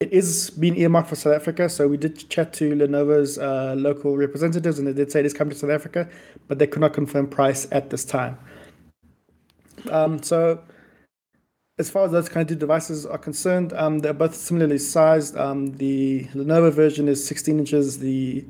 it 0.00 0.12
is 0.12 0.50
being 0.50 0.76
earmarked 0.76 1.08
for 1.08 1.16
South 1.16 1.34
Africa, 1.34 1.68
so 1.68 1.88
we 1.88 1.96
did 1.96 2.28
chat 2.28 2.52
to 2.54 2.70
Lenovo's 2.72 3.38
uh, 3.38 3.74
local 3.76 4.16
representatives, 4.16 4.78
and 4.78 4.86
they 4.86 4.92
did 4.92 5.10
say 5.10 5.20
it 5.20 5.26
is 5.26 5.32
coming 5.32 5.52
to 5.54 5.58
South 5.58 5.70
Africa, 5.70 6.08
but 6.46 6.58
they 6.58 6.66
could 6.66 6.80
not 6.80 6.92
confirm 6.92 7.26
price 7.26 7.66
at 7.72 7.90
this 7.90 8.04
time. 8.04 8.38
Um, 9.90 10.22
so, 10.22 10.60
as 11.78 11.88
far 11.88 12.04
as 12.04 12.12
those 12.12 12.28
kind 12.28 12.50
of 12.50 12.58
devices 12.58 13.06
are 13.06 13.18
concerned, 13.18 13.72
um, 13.74 14.00
they're 14.00 14.12
both 14.12 14.34
similarly 14.34 14.78
sized. 14.78 15.36
Um, 15.36 15.76
the 15.76 16.24
Lenovo 16.34 16.72
version 16.72 17.08
is 17.08 17.24
16 17.24 17.58
inches. 17.58 17.98
The 18.00 18.44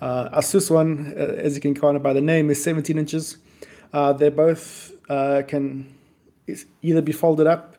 uh, 0.00 0.38
Asus 0.38 0.70
one, 0.70 1.14
uh, 1.16 1.20
as 1.20 1.54
you 1.54 1.62
can 1.62 1.74
kind 1.74 1.96
of 1.96 2.02
by 2.02 2.12
the 2.12 2.20
name, 2.20 2.50
is 2.50 2.62
17 2.62 2.98
inches. 2.98 3.38
Uh, 3.92 4.12
they 4.12 4.28
both 4.28 4.92
uh, 5.08 5.42
can 5.48 5.94
either 6.82 7.00
be 7.00 7.12
folded 7.12 7.46
up 7.46 7.76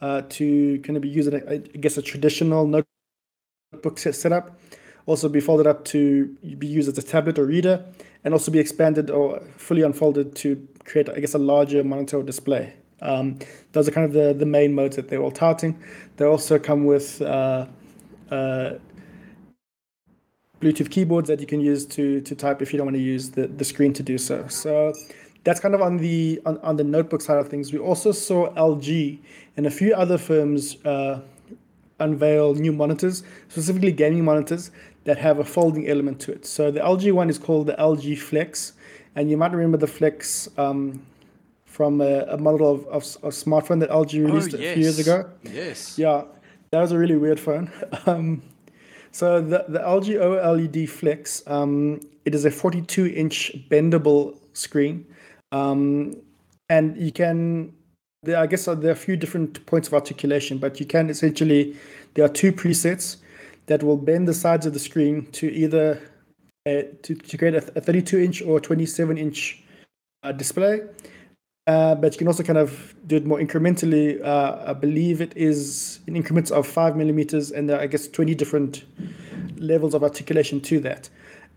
uh, 0.00 0.22
to 0.30 0.80
kind 0.80 0.96
of 0.96 1.02
be 1.02 1.08
used 1.08 1.32
I 1.32 1.58
guess, 1.58 1.96
a 1.96 2.02
traditional 2.02 2.66
notebook 2.66 3.98
set 3.98 4.16
setup. 4.16 4.58
Also 5.06 5.28
be 5.28 5.40
folded 5.40 5.66
up 5.66 5.84
to 5.86 6.26
be 6.58 6.66
used 6.66 6.88
as 6.88 6.98
a 6.98 7.02
tablet 7.02 7.38
or 7.38 7.44
reader, 7.44 7.84
and 8.24 8.34
also 8.34 8.50
be 8.50 8.58
expanded 8.58 9.10
or 9.10 9.40
fully 9.56 9.82
unfolded 9.82 10.34
to 10.36 10.66
create, 10.84 11.08
I 11.08 11.20
guess, 11.20 11.34
a 11.34 11.38
larger 11.38 11.84
monitor 11.84 12.18
or 12.18 12.22
display. 12.22 12.74
Um, 13.02 13.38
those 13.72 13.88
are 13.88 13.92
kind 13.92 14.04
of 14.04 14.12
the, 14.12 14.34
the 14.34 14.46
main 14.46 14.74
modes 14.74 14.96
that 14.96 15.08
they're 15.08 15.22
all 15.22 15.30
touting. 15.30 15.78
They 16.16 16.24
also 16.24 16.58
come 16.58 16.84
with 16.84 17.22
uh, 17.22 17.66
uh, 18.30 18.72
Bluetooth 20.60 20.90
keyboards 20.90 21.28
that 21.28 21.40
you 21.40 21.46
can 21.46 21.60
use 21.60 21.86
to 21.86 22.20
to 22.20 22.34
type 22.34 22.60
if 22.60 22.72
you 22.72 22.76
don't 22.76 22.86
want 22.86 22.96
to 22.96 23.02
use 23.02 23.30
the, 23.30 23.46
the 23.46 23.64
screen 23.64 23.92
to 23.94 24.02
do 24.02 24.18
so. 24.18 24.46
So 24.48 24.92
that's 25.44 25.60
kind 25.60 25.74
of 25.74 25.80
on 25.80 25.96
the 25.96 26.40
on, 26.44 26.58
on 26.58 26.76
the 26.76 26.84
notebook 26.84 27.22
side 27.22 27.38
of 27.38 27.48
things. 27.48 27.72
We 27.72 27.78
also 27.78 28.12
saw 28.12 28.52
LG 28.54 29.18
and 29.56 29.66
a 29.66 29.70
few 29.70 29.94
other 29.94 30.18
firms 30.18 30.76
uh, 30.84 31.20
unveil 31.98 32.54
new 32.54 32.72
monitors, 32.72 33.22
specifically 33.48 33.92
gaming 33.92 34.24
monitors 34.24 34.70
that 35.04 35.16
have 35.18 35.38
a 35.38 35.44
folding 35.44 35.88
element 35.88 36.20
to 36.20 36.32
it. 36.32 36.44
So 36.44 36.70
the 36.70 36.80
LG 36.80 37.12
one 37.12 37.30
is 37.30 37.38
called 37.38 37.66
the 37.66 37.74
LG 37.74 38.18
Flex, 38.18 38.74
and 39.16 39.30
you 39.30 39.36
might 39.36 39.52
remember 39.52 39.78
the 39.78 39.86
Flex 39.86 40.48
um, 40.58 41.06
from 41.70 42.00
a, 42.00 42.24
a 42.24 42.36
model 42.36 42.70
of, 42.70 42.86
of, 42.86 43.02
of 43.22 43.32
smartphone 43.32 43.80
that 43.80 43.90
LG 43.90 44.12
released 44.26 44.52
a 44.54 44.58
few 44.58 44.82
years 44.82 44.98
ago. 44.98 45.30
Yes. 45.44 45.96
Yeah, 45.96 46.24
that 46.72 46.80
was 46.80 46.92
a 46.92 46.98
really 46.98 47.16
weird 47.16 47.40
phone. 47.40 47.70
Um, 48.06 48.42
So 49.12 49.40
the 49.40 49.64
the 49.68 49.80
LG 49.80 50.18
OLED 50.20 50.88
Flex, 50.88 51.42
um, 51.46 52.00
it 52.24 52.34
is 52.34 52.44
a 52.44 52.50
42 52.50 53.06
inch 53.06 53.52
bendable 53.68 54.38
screen, 54.52 55.04
um, 55.52 56.16
and 56.68 56.96
you 56.96 57.12
can. 57.12 57.72
There, 58.22 58.36
I 58.36 58.46
guess 58.46 58.68
uh, 58.68 58.74
there 58.74 58.90
are 58.90 58.92
a 58.92 58.96
few 58.96 59.16
different 59.16 59.64
points 59.66 59.88
of 59.88 59.94
articulation, 59.94 60.58
but 60.58 60.78
you 60.78 60.86
can 60.86 61.10
essentially 61.10 61.74
there 62.14 62.24
are 62.24 62.28
two 62.28 62.52
presets 62.52 63.16
that 63.66 63.82
will 63.82 63.96
bend 63.96 64.28
the 64.28 64.34
sides 64.34 64.66
of 64.66 64.74
the 64.74 64.78
screen 64.78 65.26
to 65.32 65.50
either 65.50 66.00
uh, 66.66 66.82
to, 67.02 67.14
to 67.14 67.38
create 67.38 67.54
a, 67.54 67.64
a 67.74 67.80
32 67.80 68.18
inch 68.18 68.42
or 68.42 68.60
27 68.60 69.16
inch 69.18 69.62
uh, 70.22 70.32
display. 70.32 70.82
Uh, 71.70 71.94
but 71.94 72.12
you 72.12 72.18
can 72.18 72.26
also 72.26 72.42
kind 72.42 72.58
of 72.58 72.96
do 73.06 73.14
it 73.14 73.24
more 73.24 73.38
incrementally. 73.38 74.20
Uh, 74.24 74.60
I 74.66 74.72
believe 74.72 75.20
it 75.20 75.32
is 75.36 76.00
in 76.08 76.16
increments 76.16 76.50
of 76.50 76.66
five 76.66 76.96
millimeters, 76.96 77.52
and 77.52 77.68
there 77.68 77.78
are, 77.78 77.82
I 77.82 77.86
guess, 77.86 78.08
20 78.08 78.34
different 78.34 78.82
levels 79.56 79.94
of 79.94 80.02
articulation 80.02 80.60
to 80.62 80.80
that. 80.80 81.08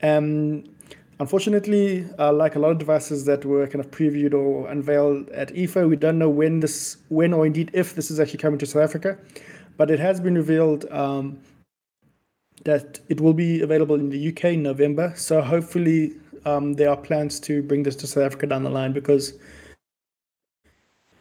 Um, 0.03 0.65
unfortunately, 1.19 2.05
uh, 2.19 2.31
like 2.31 2.55
a 2.55 2.59
lot 2.59 2.69
of 2.69 2.77
devices 2.77 3.25
that 3.25 3.43
were 3.43 3.65
kind 3.65 3.83
of 3.83 3.89
previewed 3.89 4.35
or 4.35 4.67
unveiled 4.67 5.29
at 5.29 5.51
IFA, 5.55 5.89
we 5.89 5.95
don't 5.95 6.19
know 6.19 6.29
when 6.29 6.59
this, 6.59 6.97
when 7.09 7.33
or 7.33 7.47
indeed 7.47 7.71
if 7.73 7.95
this 7.95 8.11
is 8.11 8.19
actually 8.19 8.37
coming 8.37 8.59
to 8.59 8.67
South 8.67 8.83
Africa. 8.83 9.17
But 9.77 9.89
it 9.89 9.99
has 9.99 10.19
been 10.19 10.35
revealed 10.35 10.85
um, 10.91 11.39
that 12.65 12.99
it 13.09 13.19
will 13.19 13.33
be 13.33 13.61
available 13.61 13.95
in 13.95 14.11
the 14.11 14.29
UK 14.29 14.43
in 14.45 14.61
November. 14.61 15.11
So 15.15 15.41
hopefully, 15.41 16.13
um, 16.45 16.73
there 16.73 16.91
are 16.91 16.97
plans 16.97 17.39
to 17.39 17.63
bring 17.63 17.81
this 17.81 17.95
to 17.95 18.05
South 18.05 18.25
Africa 18.25 18.45
down 18.45 18.61
the 18.61 18.69
line 18.69 18.93
because 18.93 19.33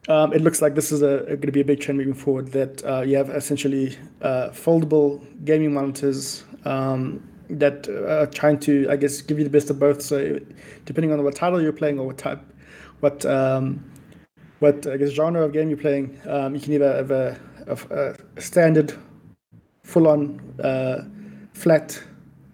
um, 0.08 0.32
it 0.32 0.42
looks 0.42 0.60
like 0.60 0.74
this 0.74 0.90
is 0.90 1.00
going 1.00 1.40
to 1.40 1.52
be 1.52 1.60
a 1.60 1.64
big 1.64 1.80
trend 1.80 1.98
moving 1.98 2.14
forward. 2.14 2.52
That 2.52 2.84
uh, 2.84 3.02
you 3.02 3.16
have 3.16 3.30
essentially 3.30 3.96
uh, 4.20 4.50
foldable 4.50 5.20
gaming 5.44 5.72
monitors 5.72 6.44
um, 6.64 7.22
that 7.50 7.88
are 7.88 8.26
trying 8.26 8.58
to, 8.60 8.88
I 8.90 8.96
guess, 8.96 9.20
give 9.20 9.38
you 9.38 9.44
the 9.44 9.50
best 9.50 9.70
of 9.70 9.78
both. 9.78 10.02
So 10.02 10.40
depending 10.84 11.12
on 11.12 11.22
what 11.22 11.36
title 11.36 11.62
you're 11.62 11.72
playing 11.72 11.98
or 11.98 12.06
what 12.06 12.18
type, 12.18 12.40
what 13.00 13.24
um, 13.26 13.84
what 14.58 14.86
I 14.86 14.96
guess 14.96 15.10
genre 15.10 15.42
of 15.42 15.52
game 15.52 15.68
you're 15.68 15.78
playing, 15.78 16.20
um, 16.28 16.54
you 16.54 16.60
can 16.60 16.72
either 16.72 16.96
have 16.96 17.10
a, 17.10 17.40
a, 17.66 18.16
a 18.36 18.40
standard, 18.40 18.94
full-on 19.82 20.40
uh, 20.62 21.04
flat 21.52 22.00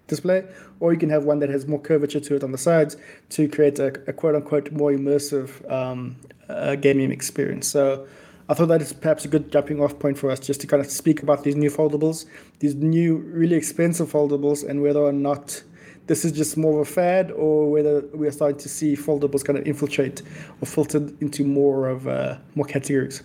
display, 0.07 0.43
or 0.79 0.91
you 0.91 0.97
can 0.99 1.09
have 1.09 1.25
one 1.25 1.37
that 1.39 1.49
has 1.49 1.67
more 1.67 1.79
curvature 1.79 2.19
to 2.19 2.35
it 2.35 2.43
on 2.43 2.51
the 2.51 2.57
sides 2.57 2.97
to 3.29 3.47
create 3.47 3.77
a, 3.77 3.87
a 4.07 4.13
quote-unquote 4.13 4.71
more 4.71 4.91
immersive 4.91 5.71
um, 5.71 6.15
uh, 6.49 6.75
gaming 6.75 7.11
experience. 7.11 7.67
So 7.67 8.07
I 8.49 8.53
thought 8.55 8.67
that 8.67 8.81
is 8.81 8.93
perhaps 8.93 9.25
a 9.25 9.27
good 9.27 9.51
jumping 9.51 9.79
off 9.79 9.99
point 9.99 10.17
for 10.17 10.31
us 10.31 10.39
just 10.39 10.59
to 10.61 10.67
kind 10.67 10.83
of 10.83 10.89
speak 10.91 11.21
about 11.21 11.43
these 11.43 11.55
new 11.55 11.69
foldables, 11.69 12.25
these 12.59 12.75
new 12.75 13.17
really 13.17 13.55
expensive 13.55 14.11
foldables, 14.11 14.67
and 14.67 14.81
whether 14.81 14.99
or 14.99 15.13
not 15.13 15.61
this 16.07 16.25
is 16.25 16.31
just 16.31 16.57
more 16.57 16.81
of 16.81 16.87
a 16.87 16.91
fad 16.91 17.29
or 17.31 17.69
whether 17.69 18.01
we 18.15 18.27
are 18.27 18.31
starting 18.31 18.57
to 18.57 18.67
see 18.67 18.95
foldables 18.95 19.45
kind 19.45 19.59
of 19.59 19.67
infiltrate 19.67 20.23
or 20.59 20.65
filter 20.65 21.07
into 21.21 21.45
more 21.45 21.87
of 21.87 22.07
uh, 22.07 22.37
more 22.55 22.65
categories. 22.65 23.21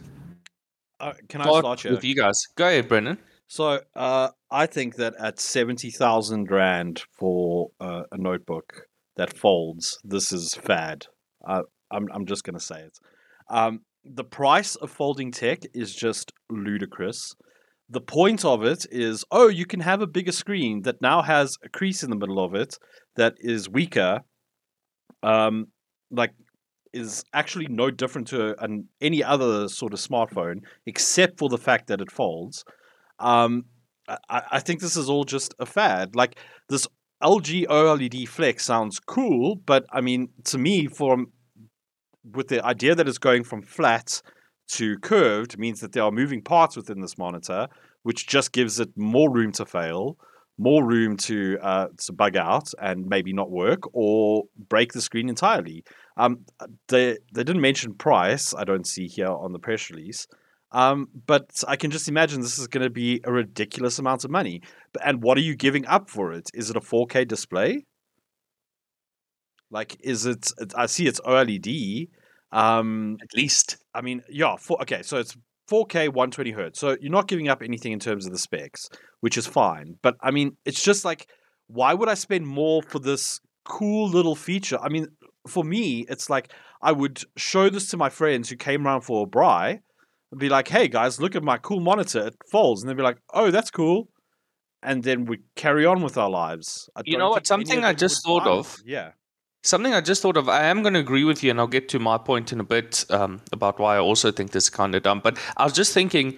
Uh, 1.01 1.15
can 1.29 1.41
I 1.41 1.59
start 1.59 1.81
here? 1.81 1.93
with 1.93 2.05
you 2.05 2.15
guys? 2.15 2.47
Go 2.57 2.69
ahead, 2.69 2.89
Brendan. 2.89 3.19
So 3.47 3.81
uh, 3.97 4.29
I 4.51 4.67
think 4.67 4.97
that 4.97 5.15
at 5.19 5.41
seventy 5.41 5.91
thousand 5.91 6.51
rand 6.51 7.03
for 7.13 7.71
uh, 7.81 8.03
a 8.13 8.19
notebook 8.19 8.87
that 9.17 9.37
folds, 9.37 9.99
this 10.05 10.33
is 10.33 10.55
fad. 10.55 11.07
Uh, 11.47 11.63
I'm 11.91 12.09
I'm 12.13 12.27
just 12.27 12.45
gonna 12.45 12.61
say 12.61 12.81
it. 12.81 12.99
Um, 13.49 13.81
the 14.05 14.25
price 14.25 14.77
of 14.77 14.91
folding 14.91 15.31
tech 15.31 15.61
is 15.73 15.95
just 15.95 16.33
ludicrous. 16.51 17.35
The 17.89 18.01
point 18.01 18.45
of 18.45 18.65
it 18.65 18.87
is, 18.91 19.25
oh, 19.31 19.49
you 19.49 19.67
can 19.67 19.81
have 19.81 20.01
a 20.01 20.07
bigger 20.07 20.33
screen 20.33 20.83
that 20.83 21.03
now 21.03 21.23
has 21.23 21.57
a 21.65 21.69
crease 21.69 22.03
in 22.03 22.11
the 22.11 22.17
middle 22.17 22.43
of 22.43 22.55
it 22.55 22.79
that 23.17 23.35
is 23.39 23.69
weaker. 23.69 24.21
Um, 25.23 25.67
like 26.11 26.33
is 26.93 27.25
actually 27.33 27.67
no 27.69 27.91
different 27.91 28.29
to 28.29 28.63
an, 28.63 28.89
any 29.01 29.23
other 29.23 29.69
sort 29.69 29.93
of 29.93 29.99
smartphone, 29.99 30.61
except 30.87 31.39
for 31.39 31.49
the 31.49 31.59
fact 31.59 31.89
that 31.89 32.01
it 32.01 32.11
folds. 32.11 32.65
Um, 33.19 33.65
I, 34.09 34.43
I 34.53 34.61
think 34.61 34.81
this 34.81 34.97
is 34.97 35.11
all 35.11 35.25
just 35.25 35.55
a 35.59 35.67
fad. 35.67 36.15
Like 36.15 36.39
this 36.69 36.87
LG 37.23 37.67
OLED 37.67 38.29
Flex 38.29 38.65
sounds 38.65 39.01
cool, 39.01 39.57
but 39.67 39.85
I 39.93 40.01
mean, 40.01 40.29
to 40.45 40.59
me, 40.59 40.87
from 40.87 41.29
with 42.33 42.49
the 42.49 42.65
idea 42.65 42.95
that 42.95 43.09
it's 43.09 43.19
going 43.19 43.45
from 43.45 43.63
flat 43.63 44.23
to 44.73 44.99
curved 44.99 45.59
means 45.59 45.81
that 45.81 45.93
there 45.93 46.03
are 46.03 46.11
moving 46.11 46.43
parts 46.43 46.77
within 46.77 47.01
this 47.01 47.19
monitor, 47.19 47.69
which 48.03 48.27
just 48.27 48.53
gives 48.53 48.81
it 48.81 48.89
more 48.97 49.31
room 49.31 49.53
to 49.53 49.67
fail, 49.67 50.17
more 50.59 50.85
room 50.87 51.17
to 51.17 51.59
uh, 51.61 51.89
to 51.99 52.13
bug 52.13 52.37
out 52.37 52.69
and 52.81 53.07
maybe 53.07 53.33
not 53.33 53.51
work 53.51 53.81
or 53.93 54.45
break 54.69 54.93
the 54.93 55.01
screen 55.01 55.29
entirely. 55.29 55.85
Um, 56.17 56.45
they 56.89 57.19
they 57.33 57.45
didn't 57.45 57.61
mention 57.61 57.95
price. 57.95 58.55
I 58.55 58.65
don't 58.65 58.87
see 58.87 59.07
here 59.07 59.31
on 59.31 59.53
the 59.53 59.59
press 59.59 59.91
release. 59.91 60.27
Um, 60.73 61.09
but 61.27 61.63
I 61.69 61.77
can 61.77 61.93
just 61.93 62.09
imagine 62.09 62.41
this 62.41 62.59
is 62.59 62.67
going 62.67 62.83
to 62.83 62.91
be 62.91 63.21
a 63.23 63.33
ridiculous 63.33 64.01
amount 64.01 64.25
of 64.25 64.31
money. 64.33 64.61
And 65.05 65.23
what 65.23 65.39
are 65.39 65.43
you 65.43 65.55
giving 65.55 65.87
up 65.87 66.11
for 66.11 66.33
it? 66.33 66.51
Is 66.53 66.69
it 66.69 66.77
a 66.77 66.81
4K 66.81 67.29
display? 67.29 67.85
Like, 69.75 69.97
is 70.01 70.25
it? 70.25 70.53
I 70.77 70.87
see 70.87 71.07
it's 71.09 71.21
OLED. 71.21 72.09
Um, 72.53 73.17
At 73.21 73.35
least. 73.35 73.77
I 73.93 74.01
mean, 74.03 74.23
yeah. 74.31 74.55
For, 74.57 74.81
okay, 74.83 75.03
so 75.03 75.19
it's 75.19 75.37
4K 75.69 76.11
120 76.11 76.53
hertz. 76.53 76.79
So 76.79 76.97
you're 77.01 77.11
not 77.11 77.27
giving 77.27 77.49
up 77.49 77.61
anything 77.61 77.91
in 77.91 77.99
terms 77.99 78.25
of 78.25 78.33
the 78.33 78.39
specs, 78.39 78.89
which 79.21 79.37
is 79.37 79.49
fine. 79.49 79.97
But 80.01 80.17
I 80.21 80.31
mean, 80.31 80.57
it's 80.65 80.81
just 80.81 81.05
like, 81.05 81.27
why 81.67 81.93
would 81.93 82.09
I 82.09 82.15
spend 82.15 82.47
more 82.47 82.83
for 82.83 83.01
this 83.01 83.41
cool 83.65 84.09
little 84.09 84.37
feature? 84.37 84.79
I 84.81 84.89
mean, 84.89 85.09
for 85.49 85.65
me, 85.65 86.07
it's 86.09 86.31
like 86.31 86.53
I 86.81 86.93
would 86.93 87.25
show 87.37 87.69
this 87.69 87.89
to 87.89 87.97
my 87.97 88.11
friends 88.11 88.49
who 88.49 88.57
came 88.57 88.87
around 88.87 89.01
for 89.01 89.25
a 89.25 89.29
braai 89.29 89.81
and 90.31 90.41
be 90.41 90.49
like, 90.49 90.69
hey 90.69 90.87
guys, 90.87 91.21
look 91.21 91.35
at 91.35 91.43
my 91.43 91.59
cool 91.59 91.81
monitor. 91.81 92.29
It 92.29 92.37
folds. 92.49 92.83
And 92.83 92.89
they'd 92.89 92.97
be 92.97 93.03
like, 93.03 93.19
oh, 93.33 93.51
that's 93.51 93.73
cool. 93.73 94.09
And 94.85 95.03
then 95.03 95.25
we 95.25 95.39
carry 95.57 95.85
on 95.85 96.01
with 96.01 96.17
our 96.17 96.31
lives. 96.31 96.89
I 96.95 97.03
You 97.05 97.19
know 97.19 97.31
what? 97.31 97.45
Something 97.45 97.85
I 97.85 97.95
just 97.95 98.23
thought 98.25 98.47
of. 98.47 98.77
Yeah. 98.85 99.13
Something 99.65 99.95
I 99.95 100.03
just 100.03 100.21
thought 100.21 100.37
of. 100.37 100.47
I 100.47 100.67
am 100.67 100.83
going 100.83 100.93
to 100.93 101.01
agree 101.01 101.25
with 101.25 101.43
you, 101.43 101.51
and 101.51 101.59
I'll 101.59 101.67
get 101.67 101.89
to 101.89 101.99
my 101.99 102.19
point 102.19 102.53
in 102.53 102.61
a 102.61 102.65
bit 102.65 103.07
um, 103.09 103.41
about 103.51 103.79
why 103.79 103.97
I 103.97 103.99
also 103.99 104.31
think 104.31 104.51
this 104.51 104.65
is 104.65 104.71
kind 104.71 104.95
of 104.95 105.03
dumb. 105.03 105.21
But 105.25 105.39
I 105.57 105.65
was 105.65 105.73
just 105.73 105.95
thinking 105.95 106.37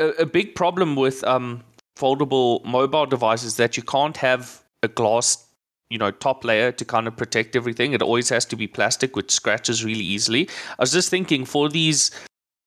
a, 0.00 0.08
a 0.08 0.26
big 0.26 0.56
problem 0.56 0.96
with 0.96 1.22
um, 1.22 1.62
foldable 1.96 2.64
mobile 2.64 3.06
devices 3.06 3.58
that 3.58 3.76
you 3.76 3.84
can't 3.84 4.16
have 4.16 4.60
a 4.82 4.88
glass, 4.88 5.46
you 5.88 5.98
know, 5.98 6.10
top 6.10 6.44
layer 6.44 6.72
to 6.72 6.84
kind 6.84 7.06
of 7.06 7.16
protect 7.16 7.54
everything. 7.54 7.92
It 7.92 8.02
always 8.02 8.28
has 8.30 8.44
to 8.46 8.56
be 8.56 8.66
plastic, 8.66 9.14
which 9.14 9.30
scratches 9.30 9.84
really 9.84 10.04
easily. 10.04 10.48
I 10.80 10.82
was 10.82 10.90
just 10.90 11.10
thinking 11.10 11.44
for 11.44 11.68
these, 11.68 12.10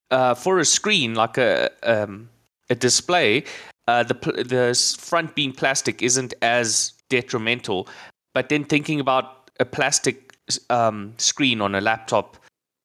uh, 0.09 0.35
for 0.35 0.59
a 0.59 0.65
screen 0.65 1.15
like 1.15 1.37
a 1.37 1.69
um, 1.83 2.29
a 2.69 2.75
display, 2.75 3.43
uh, 3.89 4.03
the 4.03 4.13
the 4.13 4.97
front 4.97 5.35
being 5.35 5.51
plastic 5.51 6.01
isn't 6.01 6.33
as 6.41 6.93
detrimental. 7.09 7.89
But 8.33 8.47
then 8.47 8.63
thinking 8.63 9.01
about 9.01 9.40
a 9.61 9.65
plastic 9.65 10.35
um, 10.69 11.13
screen 11.17 11.61
on 11.61 11.75
a 11.75 11.81
laptop 11.81 12.37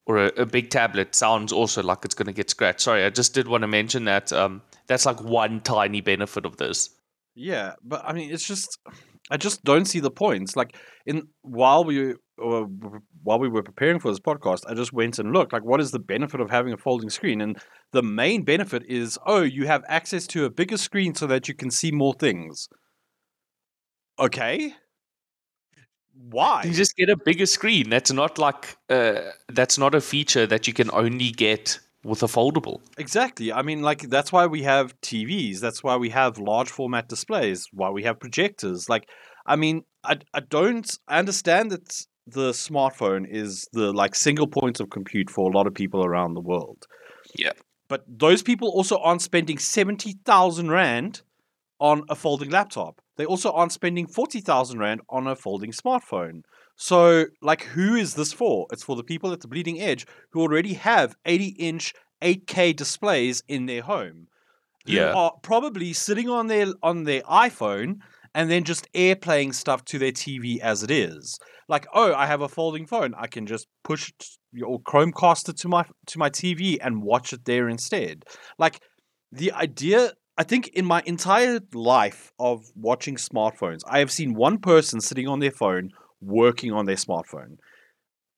or 0.06 0.18
a, 0.18 0.26
a 0.36 0.46
big 0.46 0.70
tablet 0.70 1.14
sounds 1.14 1.52
also 1.52 1.82
like 1.82 2.04
it's 2.04 2.14
going 2.14 2.26
to 2.26 2.32
get 2.32 2.50
scratched. 2.50 2.82
Sorry, 2.82 3.02
I 3.04 3.10
just 3.10 3.34
did 3.34 3.48
want 3.48 3.62
to 3.62 3.68
mention 3.68 4.04
that. 4.04 4.32
Um, 4.32 4.62
that's 4.86 5.06
like 5.06 5.20
one 5.22 5.60
tiny 5.62 6.00
benefit 6.00 6.44
of 6.44 6.58
this. 6.58 6.90
Yeah, 7.34 7.72
but 7.82 8.02
I 8.04 8.12
mean, 8.12 8.30
it's 8.30 8.46
just 8.46 8.78
I 9.30 9.36
just 9.36 9.64
don't 9.64 9.86
see 9.86 10.00
the 10.00 10.10
points. 10.10 10.54
Like 10.54 10.76
in 11.06 11.28
while 11.42 11.84
we 11.84 12.12
uh, 12.12 12.64
while 13.22 13.38
we 13.38 13.48
were 13.48 13.62
preparing 13.62 13.98
for 13.98 14.10
this 14.10 14.20
podcast, 14.20 14.60
I 14.68 14.74
just 14.74 14.92
went 14.92 15.18
and 15.18 15.32
looked. 15.32 15.52
Like, 15.52 15.64
what 15.64 15.80
is 15.80 15.90
the 15.90 15.98
benefit 15.98 16.40
of 16.40 16.50
having 16.50 16.72
a 16.72 16.78
folding 16.78 17.10
screen? 17.10 17.40
And 17.40 17.58
the 17.92 18.02
main 18.02 18.44
benefit 18.44 18.84
is, 18.86 19.18
oh, 19.26 19.42
you 19.42 19.66
have 19.66 19.82
access 19.88 20.26
to 20.28 20.44
a 20.44 20.50
bigger 20.50 20.76
screen 20.76 21.14
so 21.14 21.26
that 21.26 21.48
you 21.48 21.54
can 21.54 21.70
see 21.70 21.90
more 21.90 22.14
things. 22.14 22.68
Okay, 24.18 24.74
why? 26.30 26.62
You 26.64 26.72
just 26.72 26.96
get 26.96 27.08
a 27.08 27.16
bigger 27.16 27.46
screen. 27.46 27.90
That's 27.90 28.12
not 28.12 28.38
like 28.38 28.76
uh, 28.88 29.30
that's 29.48 29.78
not 29.78 29.94
a 29.94 30.00
feature 30.00 30.46
that 30.46 30.66
you 30.66 30.72
can 30.72 30.90
only 30.92 31.30
get 31.30 31.78
with 32.04 32.22
a 32.22 32.26
foldable. 32.26 32.80
Exactly. 32.98 33.52
I 33.52 33.62
mean, 33.62 33.82
like 33.82 34.08
that's 34.08 34.32
why 34.32 34.46
we 34.46 34.62
have 34.62 34.98
TVs. 35.00 35.60
That's 35.60 35.82
why 35.82 35.96
we 35.96 36.10
have 36.10 36.38
large 36.38 36.70
format 36.70 37.08
displays. 37.08 37.66
Why 37.72 37.90
we 37.90 38.04
have 38.04 38.18
projectors. 38.20 38.88
Like, 38.88 39.08
I 39.44 39.56
mean, 39.56 39.82
I 40.04 40.18
I 40.34 40.40
don't 40.40 40.88
I 41.08 41.18
understand 41.18 41.70
that 41.72 42.06
the 42.26 42.50
smartphone 42.50 43.26
is 43.28 43.68
the 43.72 43.92
like 43.92 44.14
single 44.14 44.48
point 44.48 44.80
of 44.80 44.90
compute 44.90 45.30
for 45.30 45.50
a 45.50 45.56
lot 45.56 45.66
of 45.66 45.74
people 45.74 46.04
around 46.04 46.34
the 46.34 46.40
world. 46.40 46.86
Yeah. 47.34 47.52
But 47.88 48.04
those 48.08 48.42
people 48.42 48.68
also 48.68 48.98
aren't 48.98 49.22
spending 49.22 49.58
seventy 49.58 50.14
thousand 50.24 50.70
rand 50.70 51.22
on 51.78 52.04
a 52.08 52.14
folding 52.14 52.50
laptop. 52.50 53.00
They 53.16 53.24
also 53.24 53.52
aren't 53.52 53.72
spending 53.72 54.06
forty 54.06 54.40
thousand 54.40 54.78
rand 54.78 55.00
on 55.08 55.26
a 55.26 55.36
folding 55.36 55.72
smartphone. 55.72 56.42
So, 56.76 57.26
like, 57.40 57.62
who 57.62 57.94
is 57.94 58.14
this 58.14 58.32
for? 58.32 58.66
It's 58.70 58.82
for 58.82 58.96
the 58.96 59.02
people 59.04 59.32
at 59.32 59.40
the 59.40 59.48
bleeding 59.48 59.80
edge 59.80 60.06
who 60.30 60.42
already 60.42 60.74
have 60.74 61.16
80 61.24 61.46
inch 61.58 61.94
8K 62.22 62.74
displays 62.76 63.42
in 63.48 63.66
their 63.66 63.82
home. 63.82 64.28
who 64.86 64.92
Yeah. 64.94 65.12
are 65.14 65.32
probably 65.42 65.92
sitting 65.92 66.28
on 66.28 66.46
their 66.46 66.66
on 66.82 67.04
their 67.04 67.22
iPhone 67.22 67.96
and 68.34 68.50
then 68.50 68.64
just 68.64 68.90
airplaying 68.92 69.54
stuff 69.54 69.84
to 69.86 69.98
their 69.98 70.12
TV 70.12 70.60
as 70.60 70.82
it 70.82 70.90
is. 70.90 71.38
Like, 71.68 71.86
oh, 71.94 72.14
I 72.14 72.26
have 72.26 72.42
a 72.42 72.48
folding 72.48 72.86
phone. 72.86 73.14
I 73.16 73.26
can 73.26 73.46
just 73.46 73.66
push 73.82 74.10
it 74.10 74.26
or 74.64 74.80
Chromecast 74.80 75.48
it 75.48 75.56
to 75.58 75.68
my 75.68 75.84
to 76.06 76.18
my 76.18 76.30
TV 76.30 76.78
and 76.80 77.02
watch 77.02 77.32
it 77.32 77.44
there 77.44 77.68
instead. 77.68 78.24
Like 78.58 78.80
the 79.32 79.52
idea 79.52 80.12
I 80.38 80.42
think 80.42 80.68
in 80.68 80.84
my 80.84 81.02
entire 81.06 81.60
life 81.72 82.32
of 82.38 82.70
watching 82.76 83.16
smartphones, 83.16 83.80
I 83.86 84.00
have 84.00 84.10
seen 84.10 84.34
one 84.34 84.58
person 84.58 85.00
sitting 85.00 85.26
on 85.28 85.40
their 85.40 85.50
phone 85.50 85.92
working 86.20 86.72
on 86.72 86.84
their 86.84 86.96
smartphone. 86.96 87.56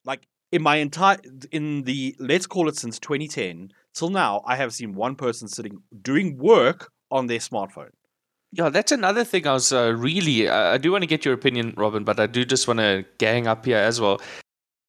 Like 0.05 0.29
in 0.53 0.63
my 0.63 0.77
entire 0.77 1.19
in 1.51 1.83
the 1.83 2.15
let's 2.19 2.47
call 2.47 2.69
it 2.69 2.77
since 2.77 2.99
2010 3.01 3.73
till 3.95 4.11
now, 4.11 4.43
I 4.47 4.57
have 4.57 4.73
seen 4.73 4.95
one 4.95 5.17
person 5.17 5.49
sitting 5.49 5.83
doing 6.01 6.39
work 6.39 6.91
on 7.11 7.27
their 7.27 7.39
smartphone. 7.39 7.91
Yeah, 8.53 8.71
that's 8.71 8.93
another 8.93 9.25
thing 9.25 9.47
I 9.47 9.53
was 9.53 9.73
uh, 9.73 9.95
really. 9.97 10.49
Uh, 10.49 10.75
I 10.75 10.79
do 10.79 10.93
want 10.93 11.03
to 11.03 11.07
get 11.07 11.25
your 11.25 11.35
opinion, 11.35 11.75
Robin, 11.77 12.05
but 12.05 12.19
I 12.19 12.27
do 12.27 12.45
just 12.45 12.67
want 12.67 12.79
to 12.79 13.05
gang 13.19 13.47
up 13.47 13.67
here 13.67 13.77
as 13.77 14.01
well. 14.01 14.21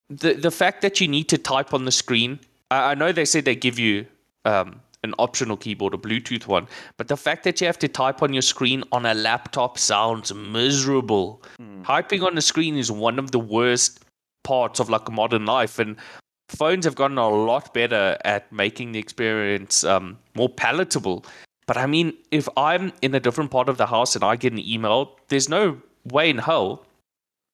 The 0.10 0.34
the 0.34 0.52
fact 0.52 0.82
that 0.82 1.02
you 1.02 1.08
need 1.08 1.28
to 1.30 1.38
type 1.38 1.74
on 1.74 1.86
the 1.86 1.92
screen. 1.92 2.40
I, 2.72 2.92
I 2.92 2.94
know 2.94 3.12
they 3.12 3.26
said 3.26 3.46
they 3.46 3.56
give 3.56 3.78
you 3.78 4.06
um, 4.46 4.82
an 5.04 5.14
optional 5.18 5.56
keyboard, 5.58 5.94
a 5.94 5.98
Bluetooth 5.98 6.48
one, 6.48 6.68
but 6.98 7.08
the 7.08 7.18
fact 7.18 7.44
that 7.44 7.62
you 7.62 7.68
have 7.68 7.80
to 7.80 7.88
type 7.88 8.22
on 8.22 8.34
your 8.34 8.42
screen 8.42 8.84
on 8.92 9.06
a 9.06 9.14
laptop 9.14 9.78
sounds 9.78 10.34
miserable. 10.34 11.42
Typing 11.86 12.24
on 12.24 12.36
the 12.36 12.42
screen 12.42 12.76
is 12.76 12.92
one 12.92 13.18
of 13.18 13.32
the 13.32 13.40
worst 13.40 14.04
parts 14.44 14.80
of 14.80 14.90
like 14.90 15.10
modern 15.12 15.46
life, 15.46 15.80
and 15.80 15.96
phones 16.50 16.86
have 16.86 16.96
gotten 16.96 17.18
a 17.18 17.30
lot 17.30 17.74
better 17.74 18.18
at 18.26 18.52
making 18.52 18.92
the 18.92 19.00
experience 19.00 19.84
um, 19.84 20.18
more 20.36 20.50
palatable. 20.50 21.26
But 21.66 21.78
I 21.78 21.86
mean, 21.86 22.14
if 22.32 22.50
I'm 22.58 22.92
in 23.02 23.14
a 23.14 23.20
different 23.20 23.52
part 23.52 23.70
of 23.70 23.78
the 23.78 23.86
house 23.86 24.16
and 24.16 24.24
I 24.24 24.36
get 24.36 24.54
an 24.54 24.60
email, 24.60 25.18
there's 25.28 25.48
no 25.48 25.82
way 26.04 26.30
in 26.30 26.40
hell 26.40 26.86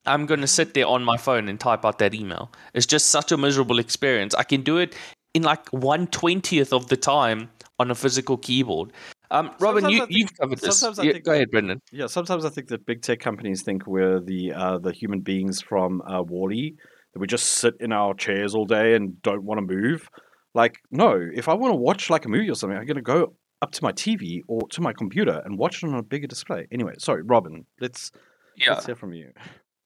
I'm 0.06 0.26
going 0.26 0.42
to 0.42 0.48
sit 0.48 0.74
there 0.74 0.88
on 0.88 1.04
my 1.04 1.18
phone 1.18 1.50
and 1.50 1.60
type 1.60 1.84
out 1.84 2.00
that 2.00 2.14
email. 2.14 2.52
It's 2.74 2.86
just 2.86 3.08
such 3.08 3.32
a 3.32 3.38
miserable 3.38 3.80
experience. 3.80 4.36
I 4.36 4.44
can 4.44 4.62
do 4.62 4.78
it 4.78 4.96
in 5.36 5.44
like 5.44 5.70
one 5.70 6.08
twentieth 6.08 6.74
of 6.74 6.88
the 6.88 6.98
time 6.98 7.50
on 7.80 7.92
a 7.92 7.96
physical 7.96 8.38
keyboard. 8.38 8.92
Um, 9.32 9.52
Robin, 9.60 9.82
Sometimes 9.82 9.94
you, 9.94 10.00
think, 10.06 10.12
you've 10.12 10.38
covered 10.40 10.60
this. 10.60 10.80
sometimes 10.80 11.00
I 11.00 11.04
Yeah, 11.04 11.12
think 11.14 11.26
go 11.26 11.32
that- 11.32 11.36
ahead, 11.38 11.52
Brendan. 11.52 11.82
Yeah, 11.92 12.08
sometimes 12.08 12.46
I 12.46 12.50
think 12.50 12.68
that 12.70 12.86
big 12.86 13.02
tech 13.02 13.20
companies 13.20 13.62
think 13.64 13.86
we're 13.86 14.20
the 14.20 14.54
uh, 14.54 14.78
the 14.80 14.92
human 14.92 15.20
beings 15.22 15.62
from 15.62 16.02
uh, 16.04 16.22
WALL-E 16.24 16.76
that 17.14 17.20
we 17.20 17.28
just 17.28 17.46
sit 17.46 17.74
in 17.80 17.92
our 17.92 18.14
chairs 18.14 18.56
all 18.56 18.66
day 18.66 18.96
and 18.96 19.22
don't 19.22 19.44
want 19.44 19.58
to 19.60 19.76
move. 19.76 20.10
Like, 20.54 20.78
no, 20.92 21.20
if 21.34 21.50
I 21.50 21.54
want 21.54 21.72
to 21.74 21.76
watch 21.76 22.10
like 22.10 22.26
a 22.26 22.30
movie 22.30 22.50
or 22.50 22.56
something, 22.56 22.78
I'm 22.78 22.86
gonna 22.86 23.02
go 23.02 23.34
up 23.62 23.72
to 23.72 23.84
my 23.84 23.92
TV 23.92 24.42
or 24.48 24.62
to 24.70 24.82
my 24.82 24.94
computer 24.94 25.42
and 25.44 25.58
watch 25.58 25.84
it 25.84 25.88
on 25.88 25.96
a 25.96 26.04
bigger 26.04 26.28
display. 26.28 26.68
Anyway, 26.72 26.94
sorry, 26.98 27.24
Robin, 27.24 27.66
let's 27.82 28.12
Yeah, 28.56 28.74
let's 28.74 28.86
hear 28.86 28.96
from 28.96 29.14
you. 29.14 29.32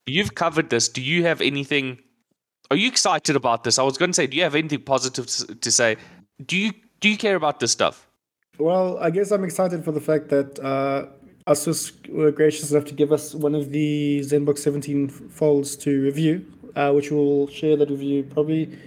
you've 0.05 0.35
covered 0.35 0.69
this. 0.69 0.89
Do 0.89 1.01
you 1.01 1.23
have 1.23 1.41
anything? 1.41 1.99
Are 2.71 2.77
you 2.77 2.87
excited 2.87 3.35
about 3.35 3.63
this? 3.63 3.79
I 3.79 3.83
was 3.83 3.97
going 3.97 4.11
to 4.11 4.15
say, 4.15 4.27
do 4.27 4.37
you 4.37 4.43
have 4.43 4.53
anything 4.53 4.81
positive 4.81 5.25
to, 5.25 5.71
say? 5.71 5.97
Do 6.45 6.55
you 6.55 6.71
do 6.99 7.09
you 7.09 7.17
care 7.17 7.35
about 7.35 7.59
this 7.59 7.71
stuff? 7.71 8.07
Well, 8.59 8.99
I 8.99 9.09
guess 9.09 9.31
I'm 9.31 9.43
excited 9.43 9.83
for 9.83 9.91
the 9.91 10.01
fact 10.01 10.29
that 10.29 10.59
uh, 10.59 11.07
Asus 11.47 11.93
were 12.09 12.31
gracious 12.31 12.71
enough 12.71 12.85
to 12.85 12.93
give 12.93 13.11
us 13.11 13.33
one 13.33 13.55
of 13.55 13.71
the 13.71 14.19
ZenBook 14.19 14.59
17 14.59 15.07
folds 15.07 15.75
to 15.77 16.01
review, 16.03 16.45
uh, 16.75 16.91
which 16.91 17.09
we'll 17.09 17.47
share 17.47 17.75
that 17.77 17.89
review 17.89 18.23
probably 18.23 18.77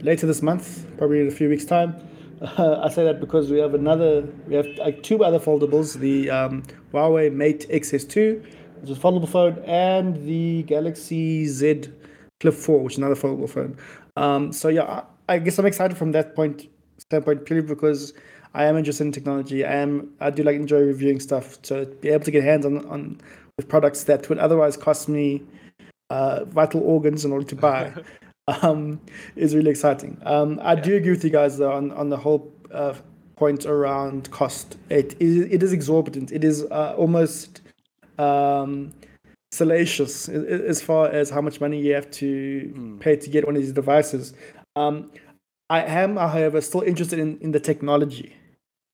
later 0.00 0.26
this 0.26 0.42
month, 0.42 0.84
probably 0.98 1.20
in 1.20 1.28
a 1.28 1.30
few 1.30 1.48
weeks' 1.48 1.64
time. 1.64 1.96
Uh, 2.42 2.80
I 2.84 2.90
say 2.90 3.04
that 3.04 3.18
because 3.18 3.50
we 3.50 3.60
have 3.60 3.72
another, 3.72 4.28
we 4.46 4.56
have 4.56 4.66
like 4.76 5.02
two 5.02 5.24
other 5.24 5.38
foldables: 5.38 5.98
the 5.98 6.28
um, 6.28 6.64
Huawei 6.92 7.32
Mate 7.32 7.66
XS2, 7.70 8.42
which 8.82 8.90
is 8.90 8.98
a 8.98 9.00
foldable 9.00 9.28
phone, 9.28 9.58
and 9.64 10.22
the 10.26 10.64
Galaxy 10.64 11.46
Z 11.46 11.88
Flip 12.42 12.54
4, 12.54 12.80
which 12.80 12.94
is 12.94 12.98
another 12.98 13.14
foldable 13.14 13.48
phone. 13.48 13.76
Um, 14.16 14.52
so 14.52 14.68
yeah, 14.68 15.04
I, 15.28 15.34
I 15.34 15.38
guess 15.38 15.58
I'm 15.58 15.66
excited 15.66 15.96
from 15.96 16.10
that 16.12 16.34
point 16.34 16.68
standpoint 16.98 17.46
purely 17.46 17.64
because 17.64 18.12
I 18.52 18.64
am 18.64 18.76
interested 18.76 19.04
in 19.04 19.12
technology. 19.12 19.64
I 19.64 19.74
am 19.74 20.10
I 20.20 20.30
do 20.30 20.42
like 20.42 20.56
enjoy 20.56 20.80
reviewing 20.80 21.20
stuff. 21.20 21.58
So 21.62 21.84
be 21.84 22.08
able 22.08 22.24
to 22.24 22.30
get 22.32 22.42
hands 22.42 22.66
on 22.66 22.84
on 22.86 23.20
with 23.56 23.68
products 23.68 24.04
that 24.04 24.28
would 24.28 24.38
otherwise 24.38 24.76
cost 24.76 25.08
me 25.08 25.42
uh, 26.10 26.44
vital 26.46 26.82
organs 26.82 27.24
in 27.24 27.32
order 27.32 27.46
to 27.46 27.54
buy 27.54 27.92
um, 28.48 29.00
is 29.36 29.54
really 29.54 29.70
exciting. 29.70 30.20
Um, 30.24 30.58
I 30.62 30.74
do 30.74 30.96
agree 30.96 31.12
with 31.12 31.24
you 31.24 31.30
guys 31.30 31.58
though 31.58 31.72
on 31.72 31.92
on 31.92 32.08
the 32.10 32.16
whole 32.16 32.52
uh, 32.72 32.94
point 33.36 33.66
around 33.66 34.32
cost. 34.32 34.76
It 34.90 35.14
is 35.20 35.46
it 35.50 35.62
is 35.62 35.72
exorbitant. 35.72 36.32
It 36.32 36.42
is 36.42 36.64
uh, 36.64 36.94
almost 36.98 37.60
um, 38.18 38.92
salacious 39.52 40.28
as 40.28 40.80
far 40.80 41.08
as 41.08 41.28
how 41.30 41.40
much 41.40 41.60
money 41.60 41.78
you 41.78 41.92
have 41.92 42.10
to 42.10 42.98
pay 43.00 43.16
to 43.16 43.28
get 43.28 43.46
one 43.46 43.54
of 43.54 43.62
these 43.62 43.72
devices. 43.72 44.32
Um, 44.76 45.10
I 45.68 45.82
am, 45.82 46.16
however, 46.16 46.60
still 46.60 46.80
interested 46.80 47.18
in, 47.18 47.38
in 47.40 47.52
the 47.52 47.60
technology. 47.60 48.34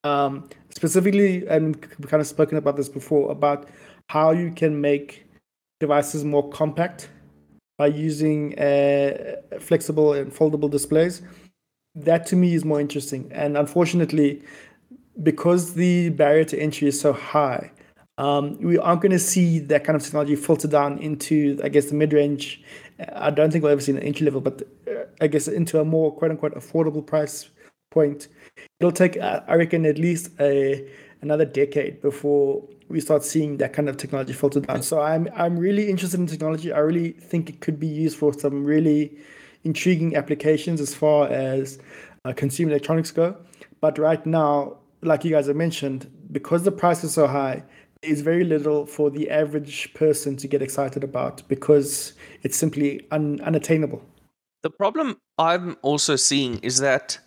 Um, 0.05 0.49
specifically, 0.71 1.47
and 1.49 1.77
we've 1.99 2.09
kind 2.09 2.21
of 2.21 2.27
spoken 2.27 2.59
about 2.59 2.77
this 2.77 2.89
before, 2.89 3.31
about 3.31 3.69
how 4.09 4.33
you 4.33 4.51
can 4.51 4.81
make 4.81 5.27
devices 5.81 6.25
more 6.25 6.49
compact 6.51 7.09
by 7.79 7.87
using 7.87 8.59
uh, 8.59 9.37
flexible 9.61 10.13
and 10.13 10.33
foldable 10.33 10.71
displays. 10.71 11.23
That 11.95 12.27
to 12.27 12.37
me 12.37 12.55
is 12.55 12.65
more 12.65 12.81
interesting. 12.81 13.31
And 13.33 13.57
unfortunately, 13.57 14.43
because 15.23 15.75
the 15.75 16.11
barrier 16.11 16.45
to 16.45 16.59
entry 16.59 16.89
is 16.89 17.01
so 17.01 17.13
high, 17.13 17.71
um, 18.19 18.59
we 18.61 18.77
aren't 18.77 19.01
going 19.01 19.13
to 19.13 19.19
see 19.19 19.61
that 19.61 19.85
kind 19.85 19.97
of 19.97 20.03
technology 20.03 20.37
filter 20.37 20.69
down 20.69 20.99
into, 20.99 21.59
I 21.63 21.69
guess, 21.69 21.87
the 21.87 21.95
mid 21.95 22.13
range. 22.13 22.63
I 23.15 23.31
don't 23.31 23.53
think 23.53 23.63
we'll 23.63 23.73
ever 23.73 23.81
see 23.81 23.93
an 23.93 24.01
entry 24.01 24.25
level, 24.25 24.41
but 24.41 24.63
uh, 24.89 25.05
I 25.21 25.29
guess 25.29 25.47
into 25.47 25.81
a 25.81 25.85
more 25.85 26.13
quote 26.15 26.33
unquote 26.33 26.55
affordable 26.55 27.07
price 27.07 27.49
point. 27.91 28.29
It'll 28.81 28.93
take, 28.93 29.17
uh, 29.17 29.41
I 29.47 29.55
reckon, 29.55 29.87
at 29.87 29.99
least 29.99 30.33
a 30.41 30.87
another 31.21 31.45
decade 31.45 32.01
before 32.01 32.63
we 32.89 33.01
start 33.01 33.25
seeing 33.25 33.57
that 33.59 33.73
kind 33.73 33.89
of 33.89 33.97
technology 33.97 34.33
filter 34.33 34.61
down. 34.61 34.83
So 34.83 35.01
I'm 35.01 35.29
I'm 35.37 35.57
really 35.57 35.89
interested 35.89 36.19
in 36.19 36.27
technology. 36.27 36.73
I 36.73 36.79
really 36.79 37.13
think 37.13 37.49
it 37.49 37.61
could 37.61 37.79
be 37.79 37.87
used 37.87 38.19
for 38.19 38.33
some 38.33 38.65
really 38.65 39.17
intriguing 39.63 40.17
applications 40.17 40.81
as 40.81 40.93
far 40.93 41.29
as 41.29 41.79
uh, 42.25 42.33
consumer 42.33 42.73
electronics 42.73 43.13
go. 43.13 43.37
But 43.81 43.97
right 43.97 44.25
now, 44.27 44.79
like 45.03 45.25
you 45.25 45.31
guys 45.31 45.47
have 45.47 45.57
mentioned, 45.57 46.11
because 46.33 46.65
the 46.65 46.73
price 46.73 47.05
is 47.05 47.15
so 47.15 47.29
high, 47.29 47.63
there's 48.03 48.21
very 48.21 48.45
little 48.45 48.87
for 48.87 49.11
the 49.11 49.31
average 49.31 49.93
person 49.95 50.37
to 50.37 50.49
get 50.49 50.63
excited 50.63 51.03
about 51.03 51.47
because 51.49 52.13
it's 52.43 52.57
simply 52.57 53.07
un- 53.11 53.41
unattainable. 53.43 54.03
The 54.63 54.71
problem 54.71 55.19
I'm 55.39 55.77
also 55.83 56.17
seeing 56.17 56.59
is 56.59 56.79
that 56.79 57.19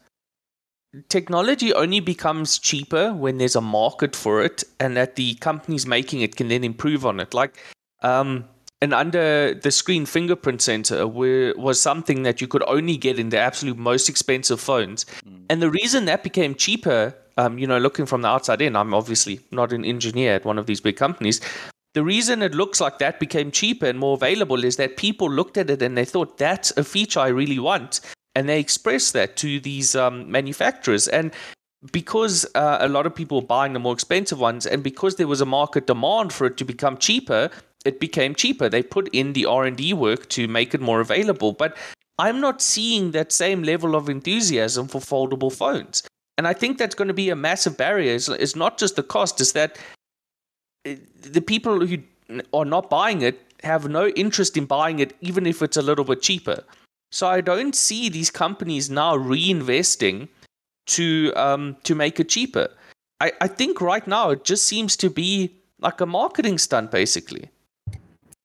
technology 1.10 1.74
only 1.74 2.00
becomes 2.00 2.60
cheaper 2.60 3.14
when 3.14 3.38
there's 3.38 3.56
a 3.56 3.62
market 3.62 4.16
for 4.16 4.42
it 4.42 4.64
and 4.80 4.98
that 4.98 5.16
the 5.16 5.36
companies 5.36 5.86
making 5.86 6.22
it 6.22 6.36
can 6.36 6.50
then 6.50 6.64
improve 6.64 7.06
on 7.06 7.20
it. 7.20 7.34
Like 7.34 7.58
um, 8.02 8.46
an 8.82 8.94
under 8.94 9.54
the 9.54 9.72
screen 9.72 10.06
fingerprint 10.06 10.62
sensor 10.62 11.08
were, 11.08 11.54
was 11.58 11.80
something 11.80 12.24
that 12.24 12.42
you 12.42 12.48
could 12.48 12.64
only 12.68 12.98
get 12.98 13.20
in 13.20 13.30
the 13.30 13.38
absolute 13.38 13.78
most 13.78 14.10
expensive 14.10 14.60
phones. 14.60 15.06
And 15.50 15.62
the 15.62 15.70
reason 15.70 16.06
that 16.06 16.24
became 16.24 16.56
cheaper, 16.56 17.16
um, 17.42 17.58
you 17.58 17.68
know, 17.68 17.80
looking 17.80 18.06
from 18.06 18.22
the 18.22 18.28
outside 18.28 18.62
in, 18.62 18.76
I'm 18.76 18.94
obviously 18.94 19.40
not 19.52 19.74
an 19.74 19.84
engineer 19.84 20.36
at 20.36 20.46
one 20.46 20.60
of 20.60 20.66
these 20.66 20.82
big 20.82 20.98
companies. 20.98 21.42
The 21.94 22.04
reason 22.04 22.42
it 22.42 22.56
looks 22.56 22.80
like 22.80 23.00
that 23.00 23.20
became 23.20 23.52
cheaper 23.52 23.88
and 23.88 24.00
more 24.00 24.14
available 24.14 24.64
is 24.64 24.76
that 24.78 24.96
people 24.96 25.30
looked 25.30 25.58
at 25.58 25.70
it 25.70 25.82
and 25.82 25.98
they 25.98 26.06
thought 26.06 26.38
that's 26.38 26.72
a 26.78 26.84
feature 26.84 27.20
I 27.20 27.28
really 27.28 27.60
want, 27.60 28.00
and 28.36 28.48
they 28.48 28.60
expressed 28.60 29.14
that 29.14 29.36
to 29.38 29.60
these 29.60 29.96
um, 29.96 30.32
manufacturers. 30.32 31.08
And 31.08 31.34
because 31.92 32.46
uh, 32.56 32.78
a 32.80 32.88
lot 32.88 33.06
of 33.06 33.16
people 33.16 33.42
were 33.42 33.48
buying 33.48 33.74
the 33.74 33.80
more 33.80 33.94
expensive 33.94 34.40
ones, 34.40 34.66
and 34.66 34.84
because 34.84 35.16
there 35.16 35.28
was 35.28 35.42
a 35.42 35.46
market 35.46 35.88
demand 35.88 36.32
for 36.32 36.46
it 36.48 36.58
to 36.58 36.66
become 36.66 36.98
cheaper, 36.98 37.50
it 37.84 38.00
became 38.00 38.36
cheaper. 38.36 38.70
They 38.70 38.84
put 38.84 39.10
in 39.12 39.34
the 39.34 39.46
R 39.48 39.66
and 39.66 39.76
D 39.76 39.94
work 39.94 40.30
to 40.30 40.48
make 40.48 40.76
it 40.76 40.82
more 40.82 41.02
available, 41.02 41.52
but 41.54 41.76
I'm 42.20 42.40
not 42.40 42.62
seeing 42.62 43.12
that 43.12 43.32
same 43.32 43.64
level 43.64 43.96
of 43.96 44.08
enthusiasm 44.08 44.88
for 44.88 45.02
foldable 45.02 45.52
phones. 45.52 46.04
And 46.38 46.48
I 46.48 46.54
think 46.54 46.78
that's 46.78 46.96
going 46.96 47.08
to 47.08 47.14
be 47.14 47.30
a 47.30 47.36
massive 47.36 47.78
barrier. 47.78 48.16
It's, 48.16 48.30
it's 48.30 48.56
not 48.56 48.78
just 48.78 48.96
the 48.96 49.04
cost, 49.04 49.42
it's 49.42 49.52
that 49.52 49.78
uh, 50.88 50.96
the 51.22 51.42
people 51.42 51.86
who 51.86 51.98
are 52.54 52.66
not 52.66 52.90
buying 52.90 53.22
it 53.22 53.40
have 53.64 53.88
no 53.88 54.08
interest 54.10 54.58
in 54.58 54.66
buying 54.66 55.00
it, 55.00 55.16
even 55.22 55.46
if 55.46 55.62
it's 55.62 55.78
a 55.78 55.82
little 55.82 56.06
bit 56.06 56.22
cheaper. 56.22 56.64
So 57.12 57.28
I 57.28 57.42
don't 57.42 57.76
see 57.76 58.10
these 58.10 58.32
companies 58.32 58.90
now 58.90 59.16
reinvesting 59.16 60.30
to 60.88 61.32
um, 61.36 61.78
to 61.84 61.94
make 61.94 62.20
it 62.20 62.30
cheaper. 62.30 62.70
I, 63.20 63.32
I 63.42 63.48
think 63.48 63.82
right 63.82 64.08
now 64.08 64.32
it 64.32 64.44
just 64.46 64.64
seems 64.64 64.96
to 64.98 65.10
be 65.10 65.54
like 65.80 66.02
a 66.02 66.06
marketing 66.06 66.58
stunt, 66.58 66.90
basically. 66.90 67.50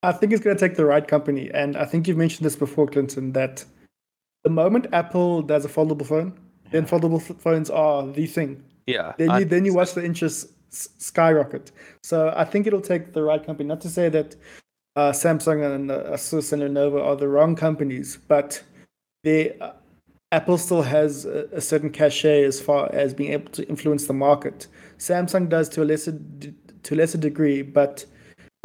I 0.03 0.12
think 0.12 0.32
it's 0.32 0.43
going 0.43 0.57
to 0.57 0.68
take 0.68 0.76
the 0.76 0.84
right 0.84 1.07
company. 1.07 1.51
And 1.55 1.76
I 1.76 1.84
think 1.84 2.07
you've 2.07 2.16
mentioned 2.16 2.45
this 2.45 2.57
before, 2.57 2.87
Clinton, 2.87 3.32
that 3.32 3.64
the 4.45 4.51
moment 4.51 4.89
Apple 4.93 5.43
does 5.43 5.64
a 5.64 5.68
foldable 5.68 6.07
phone, 6.07 6.39
then 6.70 6.86
foldable 6.86 7.20
phones 7.40 7.70
are 7.70 8.06
the 8.06 8.26
thing. 8.26 8.62
Yeah. 8.86 9.12
then 9.18 9.30
I- 9.30 9.38
you 9.40 9.44
then 9.44 9.64
you 9.64 9.74
watch 9.74 9.94
the 9.94 10.04
interest 10.04 10.48
skyrocket. 10.70 11.72
So 12.02 12.32
I 12.36 12.44
think 12.44 12.66
it'll 12.66 12.80
take 12.80 13.12
the 13.12 13.22
right 13.22 13.44
company. 13.44 13.66
Not 13.68 13.80
to 13.82 13.88
say 13.88 14.08
that 14.10 14.36
uh, 14.96 15.12
Samsung 15.12 15.74
and 15.74 15.90
uh, 15.90 16.04
Asus 16.12 16.52
and 16.52 16.62
Lenovo 16.62 17.02
are 17.04 17.16
the 17.16 17.28
wrong 17.28 17.54
companies, 17.56 18.18
but 18.28 18.62
they 19.24 19.58
uh, 19.58 19.72
Apple 20.32 20.58
still 20.58 20.82
has 20.82 21.24
a, 21.24 21.46
a 21.52 21.60
certain 21.60 21.90
cachet 21.90 22.44
as 22.44 22.60
far 22.60 22.90
as 22.92 23.14
being 23.14 23.32
able 23.32 23.50
to 23.52 23.66
influence 23.68 24.06
the 24.06 24.12
market. 24.12 24.66
Samsung 24.98 25.48
does 25.48 25.68
to 25.70 25.82
a 25.82 25.84
lesser 25.84 26.12
d- 26.12 26.54
to 26.82 26.94
a 26.94 26.96
lesser 26.96 27.18
degree, 27.18 27.62
but 27.62 28.04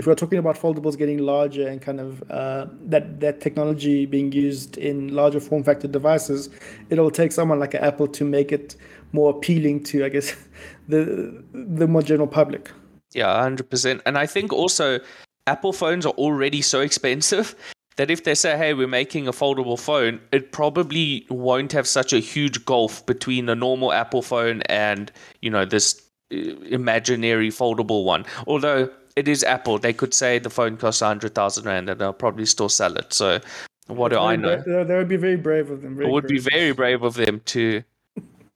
if 0.01 0.07
we're 0.07 0.15
talking 0.15 0.39
about 0.39 0.57
foldables 0.57 0.97
getting 0.97 1.19
larger 1.19 1.67
and 1.67 1.79
kind 1.79 1.99
of 1.99 2.23
uh, 2.31 2.65
that 2.85 3.19
that 3.19 3.39
technology 3.39 4.07
being 4.07 4.31
used 4.31 4.75
in 4.79 5.13
larger 5.13 5.39
form 5.39 5.63
factor 5.63 5.87
devices, 5.87 6.49
it'll 6.89 7.11
take 7.11 7.31
someone 7.31 7.59
like 7.59 7.75
an 7.75 7.83
Apple 7.83 8.07
to 8.07 8.25
make 8.25 8.51
it 8.51 8.75
more 9.11 9.29
appealing 9.29 9.83
to, 9.83 10.03
I 10.03 10.09
guess, 10.09 10.35
the 10.87 11.43
the 11.53 11.87
more 11.87 12.01
general 12.01 12.25
public. 12.25 12.71
Yeah, 13.13 13.43
hundred 13.43 13.69
percent. 13.69 14.01
And 14.07 14.17
I 14.17 14.25
think 14.25 14.51
also 14.51 14.99
Apple 15.45 15.71
phones 15.71 16.03
are 16.07 16.13
already 16.13 16.63
so 16.63 16.79
expensive 16.79 17.53
that 17.97 18.09
if 18.09 18.23
they 18.23 18.33
say, 18.33 18.57
"Hey, 18.57 18.73
we're 18.73 18.87
making 18.87 19.27
a 19.27 19.31
foldable 19.31 19.79
phone," 19.79 20.19
it 20.31 20.51
probably 20.51 21.27
won't 21.29 21.73
have 21.73 21.87
such 21.87 22.11
a 22.11 22.17
huge 22.17 22.65
gulf 22.65 23.05
between 23.05 23.47
a 23.49 23.53
normal 23.53 23.93
Apple 23.93 24.23
phone 24.23 24.63
and 24.63 25.11
you 25.43 25.51
know 25.51 25.63
this 25.63 26.01
uh, 26.33 26.37
imaginary 26.79 27.49
foldable 27.49 28.03
one. 28.03 28.25
Although 28.47 28.89
it 29.15 29.27
is 29.27 29.43
Apple, 29.43 29.77
they 29.77 29.93
could 29.93 30.13
say 30.13 30.39
the 30.39 30.49
phone 30.49 30.77
costs 30.77 31.01
a 31.01 31.07
hundred 31.07 31.35
thousand 31.35 31.65
rand 31.65 31.89
and 31.89 31.99
they'll 31.99 32.13
probably 32.13 32.45
still 32.45 32.69
sell 32.69 32.95
it. 32.97 33.13
So 33.13 33.39
what 33.87 34.09
do 34.11 34.19
I 34.19 34.35
know? 34.35 34.57
That, 34.57 34.87
that 34.87 34.97
would 34.97 35.07
be 35.09 35.17
very 35.17 35.35
brave 35.37 35.69
of 35.69 35.81
them. 35.81 35.95
Very 35.95 36.07
It 36.07 36.11
would 36.11 36.27
be 36.27 36.39
very 36.39 36.71
brave 36.71 37.03
of 37.03 37.15
them 37.15 37.41
to, 37.45 37.83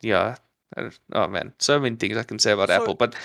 yeah. 0.02 0.36
Oh 1.14 1.28
man, 1.28 1.54
so 1.60 1.80
many 1.80 1.96
things 1.96 2.18
I 2.18 2.24
can 2.24 2.40
say 2.40 2.52
about 2.52 2.70
So- 2.70 2.76
Apple, 2.82 2.96
but 2.96 3.16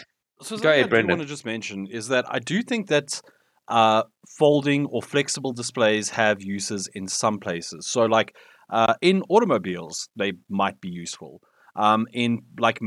So 0.43 0.57
Go 0.57 0.71
ahead, 0.71 0.81
I 0.81 0.83
do 0.85 0.89
Brendan. 0.89 1.19
want 1.19 1.23
to 1.23 1.29
just 1.29 1.45
mention 1.45 1.87
is 1.87 2.09
that 2.09 2.25
I 2.29 2.39
do 2.39 2.63
think 2.63 2.89
that 2.89 3.21
uh, 3.69 4.03
folding 4.39 4.87
or 4.87 5.03
flexible 5.03 5.53
displays 5.53 6.09
have 6.11 6.43
uses 6.43 6.89
in 6.95 7.07
some 7.09 7.39
places. 7.39 7.87
So, 7.87 8.07
like 8.07 8.35
uh, 8.71 8.95
in 9.03 9.23
automobiles, 9.29 10.09
they 10.17 10.33
might 10.49 10.81
be 10.81 10.89
useful. 10.89 11.41
Um, 11.77 12.07
in 12.13 12.41
like 12.59 12.81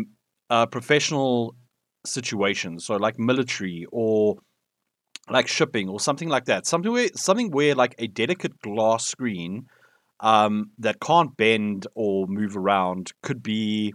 uh, 0.50 0.66
professional 0.66 1.56
situations, 2.06 2.86
so 2.86 2.96
like 2.96 3.20
military 3.20 3.86
or 3.92 4.36
like 5.30 5.48
shipping 5.48 5.90
or 5.90 6.00
something 6.00 6.30
like 6.30 6.46
that. 6.46 6.66
Something 6.66 6.92
where 6.92 7.10
something 7.16 7.52
where 7.52 7.76
like 7.76 7.96
a 8.00 8.08
delicate 8.08 8.60
glass 8.62 9.08
screen 9.08 9.68
um, 10.20 10.72
that 10.80 11.00
can't 11.00 11.36
bend 11.38 11.88
or 11.96 12.28
move 12.28 12.58
around 12.58 13.12
could 13.22 13.42
be 13.42 13.94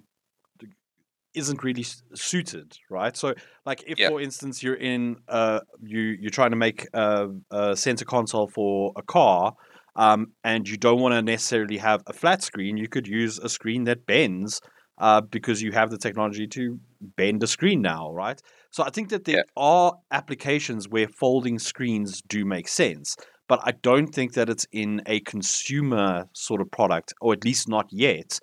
isn't 1.34 1.62
really 1.62 1.84
suited, 2.14 2.76
right? 2.90 3.16
So, 3.16 3.34
like 3.64 3.84
if, 3.86 3.98
Yeah. 3.98 4.08
for 4.08 4.20
instance, 4.20 4.62
you're 4.62 4.74
in 4.74 5.16
uh, 5.28 5.60
you 5.80 6.00
you're 6.20 6.30
trying 6.30 6.50
to 6.50 6.56
make 6.56 6.86
a, 6.92 7.28
a 7.50 7.76
center 7.76 8.04
console 8.04 8.48
for 8.48 8.92
a 8.96 9.02
car, 9.02 9.54
um, 9.96 10.32
and 10.44 10.68
you 10.68 10.76
don't 10.76 11.00
want 11.00 11.12
to 11.14 11.22
necessarily 11.22 11.78
have 11.78 12.02
a 12.06 12.12
flat 12.12 12.42
screen, 12.42 12.76
you 12.76 12.88
could 12.88 13.06
use 13.06 13.38
a 13.38 13.48
screen 13.48 13.84
that 13.84 14.06
bends, 14.06 14.60
uh, 14.98 15.20
because 15.20 15.62
you 15.62 15.72
have 15.72 15.90
the 15.90 15.98
technology 15.98 16.46
to 16.48 16.78
bend 17.16 17.42
a 17.42 17.46
screen 17.46 17.80
now, 17.82 18.10
right? 18.12 18.40
So 18.70 18.82
I 18.84 18.90
think 18.90 19.08
that 19.10 19.24
there 19.24 19.36
Yeah. 19.38 19.42
are 19.56 19.94
applications 20.10 20.88
where 20.88 21.08
folding 21.08 21.58
screens 21.58 22.20
do 22.22 22.44
make 22.44 22.68
sense, 22.68 23.16
but 23.48 23.60
I 23.64 23.72
don't 23.72 24.08
think 24.08 24.34
that 24.34 24.48
it's 24.48 24.66
in 24.72 25.00
a 25.06 25.20
consumer 25.20 26.28
sort 26.32 26.60
of 26.60 26.70
product, 26.70 27.14
or 27.20 27.32
at 27.32 27.44
least 27.44 27.68
not 27.68 27.86
yet. 27.90 28.38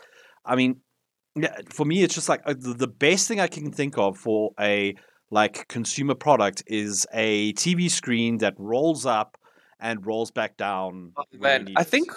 I 0.45 0.55
mean, 0.55 0.81
yeah, 1.35 1.57
for 1.69 1.85
me, 1.85 2.01
it's 2.03 2.15
just 2.15 2.29
like 2.29 2.41
uh, 2.45 2.53
the, 2.57 2.73
the 2.73 2.87
best 2.87 3.27
thing 3.27 3.39
I 3.39 3.47
can 3.47 3.71
think 3.71 3.97
of 3.97 4.17
for 4.17 4.51
a 4.59 4.95
like 5.31 5.67
consumer 5.67 6.15
product 6.15 6.63
is 6.67 7.05
a 7.13 7.51
TV 7.53 7.89
screen 7.89 8.37
that 8.37 8.53
rolls 8.57 9.05
up 9.05 9.37
and 9.79 10.05
rolls 10.05 10.31
back 10.31 10.55
down. 10.55 11.11
when 11.15 11.27
you 11.31 11.39
man, 11.39 11.67
I 11.75 11.83
think 11.83 12.09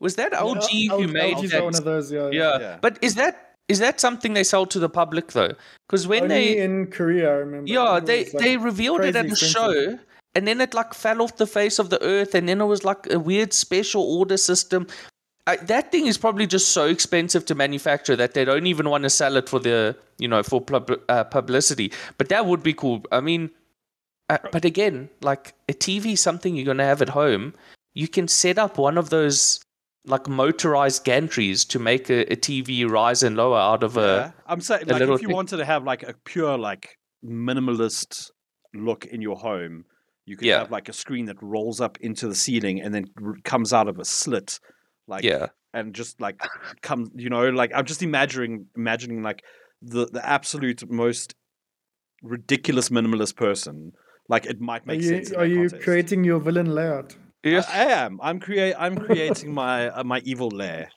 was 0.00 0.16
that 0.16 0.32
Yeah, 0.32 0.40
LG 0.40 0.88
who 0.88 1.02
L- 1.02 1.08
made 1.08 1.36
LG's 1.36 1.50
that 1.50 1.64
one 1.64 1.74
of 1.74 1.84
those. 1.84 2.10
Yeah, 2.10 2.30
Yeah. 2.30 2.58
Yeah. 2.60 2.78
but 2.80 2.98
is 3.02 3.14
that 3.16 3.51
is 3.68 3.78
that 3.78 4.00
something 4.00 4.34
they 4.34 4.44
sell 4.44 4.66
to 4.66 4.78
the 4.78 4.88
public 4.88 5.32
though? 5.32 5.54
Because 5.88 6.06
when 6.06 6.24
Only 6.24 6.34
they 6.54 6.58
in 6.58 6.86
Korea, 6.88 7.30
I 7.30 7.36
remember. 7.38 7.70
yeah 7.70 8.00
they 8.00 8.24
like, 8.24 8.32
they 8.32 8.56
revealed 8.56 9.02
it 9.02 9.16
at 9.16 9.26
a 9.26 9.36
show, 9.36 9.98
and 10.34 10.46
then 10.46 10.60
it 10.60 10.74
like 10.74 10.94
fell 10.94 11.22
off 11.22 11.36
the 11.36 11.46
face 11.46 11.78
of 11.78 11.90
the 11.90 12.02
earth, 12.02 12.34
and 12.34 12.48
then 12.48 12.60
it 12.60 12.66
was 12.66 12.84
like 12.84 13.10
a 13.10 13.18
weird 13.18 13.52
special 13.52 14.02
order 14.02 14.36
system. 14.36 14.86
I, 15.46 15.56
that 15.56 15.90
thing 15.90 16.06
is 16.06 16.18
probably 16.18 16.46
just 16.46 16.68
so 16.68 16.86
expensive 16.86 17.44
to 17.46 17.54
manufacture 17.56 18.14
that 18.14 18.34
they 18.34 18.44
don't 18.44 18.66
even 18.66 18.88
want 18.88 19.02
to 19.02 19.10
sell 19.10 19.36
it 19.36 19.48
for 19.48 19.58
the 19.58 19.96
you 20.18 20.28
know 20.28 20.42
for 20.42 20.60
pub, 20.60 20.90
uh, 21.08 21.24
publicity. 21.24 21.92
But 22.18 22.28
that 22.28 22.46
would 22.46 22.62
be 22.62 22.74
cool. 22.74 23.04
I 23.10 23.20
mean, 23.20 23.50
uh, 24.28 24.38
but 24.50 24.64
again, 24.64 25.08
like 25.20 25.54
a 25.68 25.72
TV, 25.72 26.12
is 26.12 26.20
something 26.20 26.54
you're 26.54 26.66
gonna 26.66 26.84
have 26.84 27.02
at 27.02 27.10
home. 27.10 27.54
You 27.94 28.08
can 28.08 28.28
set 28.28 28.58
up 28.58 28.78
one 28.78 28.96
of 28.96 29.10
those 29.10 29.60
like 30.04 30.28
motorized 30.28 31.04
gantries 31.04 31.66
to 31.68 31.78
make 31.78 32.10
a, 32.10 32.22
a 32.32 32.36
TV 32.36 32.88
rise 32.88 33.22
and 33.22 33.36
lower 33.36 33.58
out 33.58 33.82
of 33.84 33.94
Yeah. 33.96 34.02
a 34.02 34.32
I'm 34.46 34.60
saying 34.60 34.86
like 34.86 34.98
little 34.98 35.14
if 35.14 35.22
you 35.22 35.28
thing. 35.28 35.36
wanted 35.36 35.58
to 35.58 35.64
have 35.64 35.84
like 35.84 36.02
a 36.02 36.14
pure 36.24 36.58
like 36.58 36.98
minimalist 37.24 38.30
look 38.74 39.06
in 39.06 39.22
your 39.22 39.36
home, 39.36 39.84
you 40.26 40.36
could 40.36 40.46
Yeah. 40.46 40.58
have 40.60 40.70
like 40.72 40.88
a 40.88 40.92
screen 40.92 41.26
that 41.26 41.40
rolls 41.42 41.80
up 41.80 41.98
into 42.00 42.26
the 42.28 42.34
ceiling 42.34 42.80
and 42.80 42.92
then 42.94 43.04
r- 43.24 43.36
comes 43.44 43.72
out 43.72 43.86
of 43.88 43.98
a 43.98 44.04
slit, 44.04 44.58
like 45.06 45.22
yeah. 45.24 45.46
and 45.72 45.94
just 45.94 46.20
like 46.20 46.42
comes 46.82 47.10
you 47.14 47.30
know 47.30 47.48
like 47.50 47.70
I'm 47.74 47.84
just 47.84 48.02
imagining 48.02 48.66
imagining 48.76 49.22
like 49.22 49.44
the 49.80 50.06
the 50.06 50.24
absolute 50.26 50.88
most 50.90 51.34
ridiculous 52.22 52.88
minimalist 52.88 53.36
person. 53.36 53.92
Like 54.28 54.46
it 54.46 54.60
might 54.60 54.82
Are 54.82 54.86
make 54.86 55.02
you, 55.02 55.08
sense. 55.08 55.30
in 55.30 55.36
are 55.36 55.46
you 55.46 55.60
context. 55.68 55.84
creating 55.84 56.24
your 56.24 56.38
villain 56.40 56.74
layout? 56.74 57.16
Yeah. 57.44 57.64
I, 57.68 57.84
I 57.84 58.04
am. 58.04 58.20
I'm 58.22 58.40
create. 58.40 58.74
I'm 58.78 58.96
creating 58.96 59.52
my 59.52 59.88
uh, 59.88 60.04
my 60.04 60.20
evil 60.24 60.48
lair. 60.50 60.90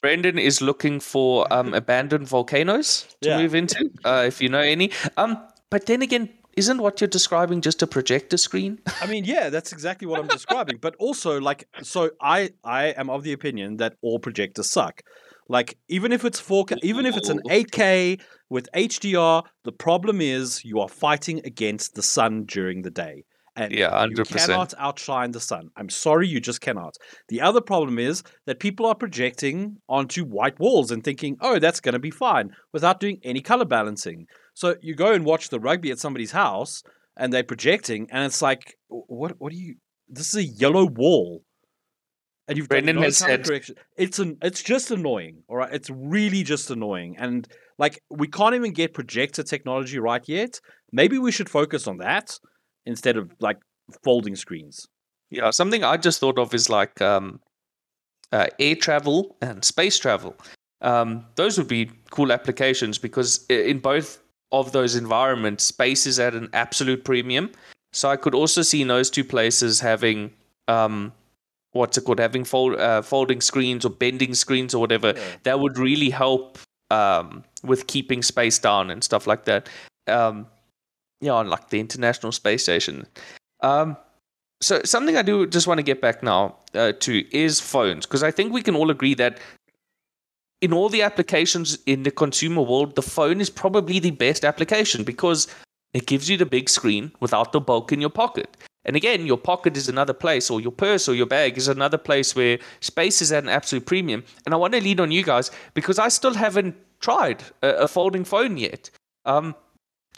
Brendan 0.00 0.38
is 0.38 0.60
looking 0.62 1.00
for 1.00 1.52
um, 1.52 1.74
abandoned 1.74 2.28
volcanoes 2.28 3.06
to 3.20 3.30
Yeah. 3.30 3.38
move 3.38 3.54
into, 3.54 3.90
uh, 4.04 4.24
if 4.28 4.40
you 4.40 4.48
know 4.48 4.60
any. 4.60 4.92
Um, 5.16 5.36
but 5.70 5.86
then 5.86 6.02
again, 6.02 6.28
isn't 6.56 6.78
what 6.80 7.00
you're 7.00 7.08
describing 7.08 7.60
just 7.60 7.82
a 7.82 7.86
projector 7.86 8.36
screen? 8.36 8.78
I 9.02 9.06
mean, 9.06 9.24
yeah, 9.24 9.50
that's 9.50 9.72
exactly 9.72 10.06
what 10.06 10.20
I'm 10.20 10.28
describing. 10.28 10.78
But 10.80 10.94
also, 11.00 11.40
like, 11.40 11.66
so 11.82 12.10
I 12.20 12.50
I 12.62 12.86
am 12.96 13.10
of 13.10 13.24
the 13.24 13.32
opinion 13.32 13.78
that 13.78 13.96
all 14.02 14.18
projectors 14.20 14.70
suck. 14.70 15.02
Like, 15.48 15.78
even 15.88 16.12
if 16.12 16.24
it's 16.24 16.40
4K, 16.40 16.78
even 16.82 17.06
if 17.06 17.16
it's 17.16 17.30
an 17.30 17.40
8K 17.48 18.20
with 18.50 18.68
HDR, 18.74 19.44
the 19.64 19.72
problem 19.72 20.20
is 20.20 20.62
you 20.64 20.78
are 20.80 20.88
fighting 20.88 21.40
against 21.44 21.94
the 21.94 22.02
sun 22.02 22.44
during 22.44 22.82
the 22.82 22.90
day. 22.90 23.24
And 23.58 23.72
Yeah, 23.72 23.90
you 24.04 24.14
100%. 24.14 24.18
you 24.18 24.24
cannot 24.24 24.74
outshine 24.78 25.32
the 25.32 25.40
sun. 25.40 25.70
I'm 25.76 25.90
sorry, 25.90 26.28
you 26.28 26.40
just 26.40 26.60
cannot. 26.60 26.94
The 27.28 27.40
other 27.40 27.60
problem 27.60 27.98
is 27.98 28.22
that 28.46 28.60
people 28.60 28.86
are 28.86 28.94
projecting 28.94 29.78
onto 29.88 30.24
white 30.24 30.58
walls 30.60 30.90
and 30.92 31.02
thinking, 31.02 31.36
oh, 31.40 31.58
that's 31.58 31.80
going 31.80 31.94
to 31.94 31.98
be 31.98 32.12
fine 32.12 32.50
without 32.72 33.00
doing 33.00 33.18
any 33.24 33.40
color 33.40 33.64
balancing. 33.64 34.26
So 34.54 34.76
you 34.80 34.94
go 34.94 35.12
and 35.12 35.24
watch 35.24 35.48
the 35.48 35.58
rugby 35.58 35.90
at 35.90 35.98
somebody's 35.98 36.30
house 36.32 36.82
and 37.16 37.32
they're 37.32 37.42
projecting, 37.42 38.06
and 38.12 38.24
it's 38.24 38.40
like, 38.40 38.76
what? 38.88 39.32
What 39.38 39.50
do 39.52 39.58
you? 39.58 39.74
This 40.08 40.28
is 40.28 40.36
a 40.36 40.44
yellow 40.44 40.86
wall, 40.86 41.42
and 42.46 42.56
you've 42.56 42.68
Brendan 42.68 42.94
done 42.94 43.02
no 43.02 43.06
has 43.08 43.18
said- 43.18 43.44
correction. 43.44 43.74
It's 43.96 44.20
an. 44.20 44.38
It's 44.40 44.62
just 44.62 44.90
annoying. 44.92 45.42
All 45.48 45.56
right, 45.56 45.72
it's 45.74 45.90
really 45.90 46.44
just 46.44 46.70
annoying, 46.70 47.16
and 47.18 47.46
like 47.76 48.00
we 48.08 48.28
can't 48.28 48.54
even 48.54 48.72
get 48.72 48.94
projector 48.94 49.42
technology 49.42 49.98
right 49.98 50.22
yet. 50.28 50.60
Maybe 50.92 51.18
we 51.18 51.32
should 51.32 51.50
focus 51.50 51.86
on 51.88 51.98
that 51.98 52.38
instead 52.88 53.16
of 53.16 53.30
like 53.38 53.58
folding 54.02 54.34
screens. 54.34 54.88
Yeah, 55.30 55.50
something 55.50 55.84
I 55.84 55.96
just 55.96 56.20
thought 56.20 56.38
of 56.38 56.54
is 56.54 56.68
like 56.68 57.00
um, 57.00 57.40
uh, 58.32 58.46
air 58.58 58.74
travel 58.74 59.36
and 59.40 59.64
space 59.64 59.98
travel. 59.98 60.34
Um, 60.80 61.26
those 61.36 61.58
would 61.58 61.68
be 61.68 61.90
cool 62.10 62.32
applications 62.32 62.98
because 62.98 63.44
in 63.48 63.78
both 63.78 64.18
of 64.52 64.72
those 64.72 64.96
environments, 64.96 65.64
space 65.64 66.06
is 66.06 66.18
at 66.18 66.34
an 66.34 66.48
absolute 66.52 67.04
premium. 67.04 67.50
So 67.92 68.08
I 68.08 68.16
could 68.16 68.34
also 68.34 68.62
see 68.62 68.82
in 68.82 68.88
those 68.88 69.10
two 69.10 69.24
places 69.24 69.80
having 69.80 70.32
um, 70.66 71.12
what's 71.72 71.98
it 71.98 72.04
called, 72.04 72.20
having 72.20 72.44
fold, 72.44 72.76
uh, 72.76 73.02
folding 73.02 73.40
screens 73.40 73.84
or 73.84 73.90
bending 73.90 74.34
screens 74.34 74.74
or 74.74 74.78
whatever. 74.78 75.12
Yeah. 75.14 75.22
That 75.42 75.60
would 75.60 75.78
really 75.78 76.10
help 76.10 76.58
um, 76.90 77.44
with 77.62 77.86
keeping 77.86 78.22
space 78.22 78.58
down 78.58 78.90
and 78.90 79.04
stuff 79.04 79.26
like 79.26 79.44
that. 79.44 79.68
Um, 80.06 80.46
yeah, 81.20 81.32
on 81.32 81.48
like 81.48 81.70
the 81.70 81.80
International 81.80 82.32
Space 82.32 82.62
Station. 82.62 83.06
Um, 83.60 83.96
so 84.60 84.80
something 84.84 85.16
I 85.16 85.22
do 85.22 85.46
just 85.46 85.66
want 85.66 85.78
to 85.78 85.84
get 85.84 86.00
back 86.00 86.22
now 86.22 86.56
uh, 86.74 86.92
to 87.00 87.36
is 87.36 87.60
phones 87.60 88.06
because 88.06 88.22
I 88.22 88.30
think 88.30 88.52
we 88.52 88.62
can 88.62 88.74
all 88.74 88.90
agree 88.90 89.14
that 89.14 89.38
in 90.60 90.72
all 90.72 90.88
the 90.88 91.02
applications 91.02 91.78
in 91.86 92.02
the 92.02 92.10
consumer 92.10 92.62
world, 92.62 92.96
the 92.96 93.02
phone 93.02 93.40
is 93.40 93.50
probably 93.50 94.00
the 94.00 94.10
best 94.10 94.44
application 94.44 95.04
because 95.04 95.46
it 95.94 96.06
gives 96.06 96.28
you 96.28 96.36
the 96.36 96.46
big 96.46 96.68
screen 96.68 97.12
without 97.20 97.52
the 97.52 97.60
bulk 97.60 97.92
in 97.92 98.00
your 98.00 98.10
pocket. 98.10 98.56
And 98.84 98.96
again, 98.96 99.26
your 99.26 99.36
pocket 99.36 99.76
is 99.76 99.88
another 99.88 100.14
place, 100.14 100.50
or 100.50 100.60
your 100.60 100.72
purse 100.72 101.08
or 101.08 101.14
your 101.14 101.26
bag 101.26 101.58
is 101.58 101.68
another 101.68 101.98
place 101.98 102.34
where 102.34 102.58
space 102.80 103.20
is 103.20 103.30
at 103.32 103.42
an 103.42 103.48
absolute 103.48 103.86
premium. 103.86 104.24
And 104.46 104.54
I 104.54 104.56
want 104.56 104.74
to 104.74 104.80
lead 104.80 104.98
on 104.98 105.10
you 105.10 105.22
guys 105.22 105.50
because 105.74 105.98
I 105.98 106.08
still 106.08 106.34
haven't 106.34 106.74
tried 107.00 107.42
a, 107.62 107.68
a 107.70 107.88
folding 107.88 108.24
phone 108.24 108.56
yet. 108.56 108.90
Um, 109.26 109.54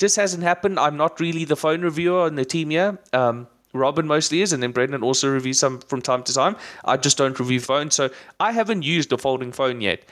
just 0.00 0.16
hasn't 0.16 0.42
happened. 0.42 0.80
I'm 0.80 0.96
not 0.96 1.20
really 1.20 1.44
the 1.44 1.56
phone 1.56 1.82
reviewer 1.82 2.22
on 2.22 2.34
the 2.34 2.44
team 2.44 2.70
here. 2.70 2.98
Um, 3.12 3.46
Robin 3.72 4.06
mostly 4.06 4.42
is, 4.42 4.52
and 4.52 4.62
then 4.62 4.72
Brendan 4.72 5.04
also 5.04 5.28
reviews 5.28 5.60
some 5.60 5.78
from 5.80 6.02
time 6.02 6.24
to 6.24 6.34
time. 6.34 6.56
I 6.84 6.96
just 6.96 7.16
don't 7.18 7.38
review 7.38 7.60
phones, 7.60 7.94
so 7.94 8.10
I 8.40 8.50
haven't 8.50 8.82
used 8.82 9.12
a 9.12 9.18
folding 9.18 9.52
phone 9.52 9.80
yet. 9.80 10.02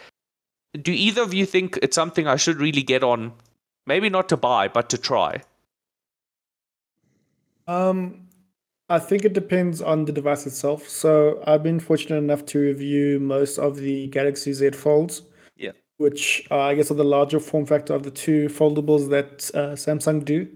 Do 0.80 0.93
either 0.93 1.22
of 1.22 1.34
you 1.34 1.47
think 1.47 1.78
it's 1.82 1.97
something 1.97 2.28
I 2.28 2.36
should 2.36 2.61
really 2.61 2.82
get 2.82 3.03
on? 3.03 3.32
Maybe 3.86 4.11
not 4.11 4.28
to 4.28 4.36
buy, 4.36 4.68
but 4.68 4.91
to 4.91 4.99
try. 4.99 5.43
Um, 7.66 8.28
I 8.89 8.99
think 8.99 9.24
it 9.24 9.32
depends 9.32 9.82
on 9.82 10.05
the 10.05 10.12
device 10.12 10.47
itself. 10.47 10.89
So 10.89 11.43
I've 11.47 11.62
been 11.62 11.80
fortunate 11.80 12.18
enough 12.18 12.45
to 12.47 12.61
review 12.61 13.18
most 13.18 13.59
of 13.59 13.76
the 13.76 14.07
Galaxy 14.09 14.53
Z 14.53 14.70
Folds. 14.70 15.22
Which 15.99 16.46
uh, 16.51 16.61
I 16.61 16.74
guess 16.74 16.90
are 16.90 16.94
the 16.94 17.05
larger 17.05 17.40
form 17.40 17.66
factor 17.66 17.92
of 17.92 18.03
the 18.05 18.11
two 18.11 18.49
foldables 18.49 19.11
that 19.11 19.51
uh, 19.55 19.74
Samsung 19.74 20.24
do. 20.24 20.49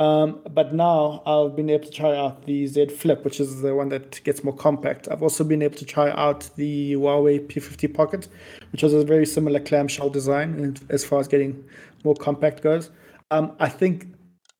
Um, 0.00 0.40
but 0.50 0.72
now 0.72 1.22
I've 1.26 1.54
been 1.54 1.68
able 1.68 1.84
to 1.84 1.90
try 1.90 2.16
out 2.16 2.46
the 2.46 2.66
Z 2.66 2.86
Flip, 2.86 3.22
which 3.22 3.38
is 3.38 3.60
the 3.60 3.74
one 3.74 3.90
that 3.90 4.24
gets 4.24 4.42
more 4.42 4.56
compact. 4.56 5.08
I've 5.10 5.22
also 5.22 5.44
been 5.44 5.60
able 5.60 5.76
to 5.76 5.84
try 5.84 6.10
out 6.12 6.48
the 6.56 6.94
Huawei 6.94 7.46
P50 7.46 7.92
Pocket, 7.92 8.28
which 8.72 8.80
has 8.80 8.94
a 8.94 9.04
very 9.04 9.26
similar 9.26 9.60
clamshell 9.60 10.08
design 10.08 10.74
as 10.88 11.04
far 11.04 11.20
as 11.20 11.28
getting 11.28 11.62
more 12.02 12.14
compact 12.14 12.62
goes. 12.62 12.90
Um, 13.30 13.54
I 13.60 13.68
think 13.68 14.06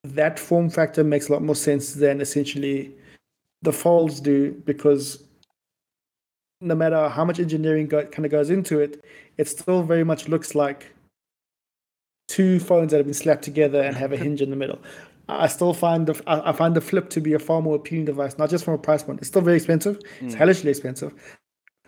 that 0.05 0.39
form 0.39 0.69
factor 0.69 1.03
makes 1.03 1.31
a 1.31 1.33
lot 1.33 1.43
more 1.43 1.55
sense 1.55 1.95
than 1.95 2.21
essentially 2.21 2.93
the 3.63 3.73
folds 3.73 4.21
do 4.21 4.53
because 4.67 5.25
no 6.61 6.75
matter 6.75 7.09
how 7.09 7.25
much 7.25 7.41
engineering 7.41 7.87
go, 7.87 8.05
kind 8.07 8.27
of 8.27 8.31
goes 8.31 8.51
into 8.51 8.79
it, 8.79 9.03
it 9.41 9.49
still 9.49 9.83
very 9.83 10.05
much 10.05 10.29
looks 10.29 10.55
like 10.55 10.95
two 12.29 12.61
phones 12.61 12.91
that 12.91 12.99
have 12.99 13.07
been 13.07 13.15
slapped 13.15 13.43
together 13.43 13.81
and 13.81 13.97
have 13.97 14.13
a 14.13 14.17
hinge 14.17 14.43
in 14.43 14.51
the 14.51 14.57
middle. 14.57 14.79
I 15.29 15.47
still 15.47 15.73
find 15.73 16.07
the 16.07 16.23
I 16.27 16.53
find 16.53 16.77
the 16.77 16.81
flip 16.81 17.09
to 17.11 17.21
be 17.21 17.33
a 17.33 17.39
far 17.39 17.63
more 17.63 17.77
appealing 17.77 18.05
device, 18.05 18.37
not 18.37 18.51
just 18.51 18.65
from 18.65 18.75
a 18.75 18.79
price 18.79 19.03
point. 19.03 19.21
It's 19.21 19.29
still 19.29 19.43
very 19.43 19.57
expensive. 19.57 19.97
It's 20.21 20.35
mm. 20.35 20.39
hellishly 20.39 20.71
expensive. 20.71 21.13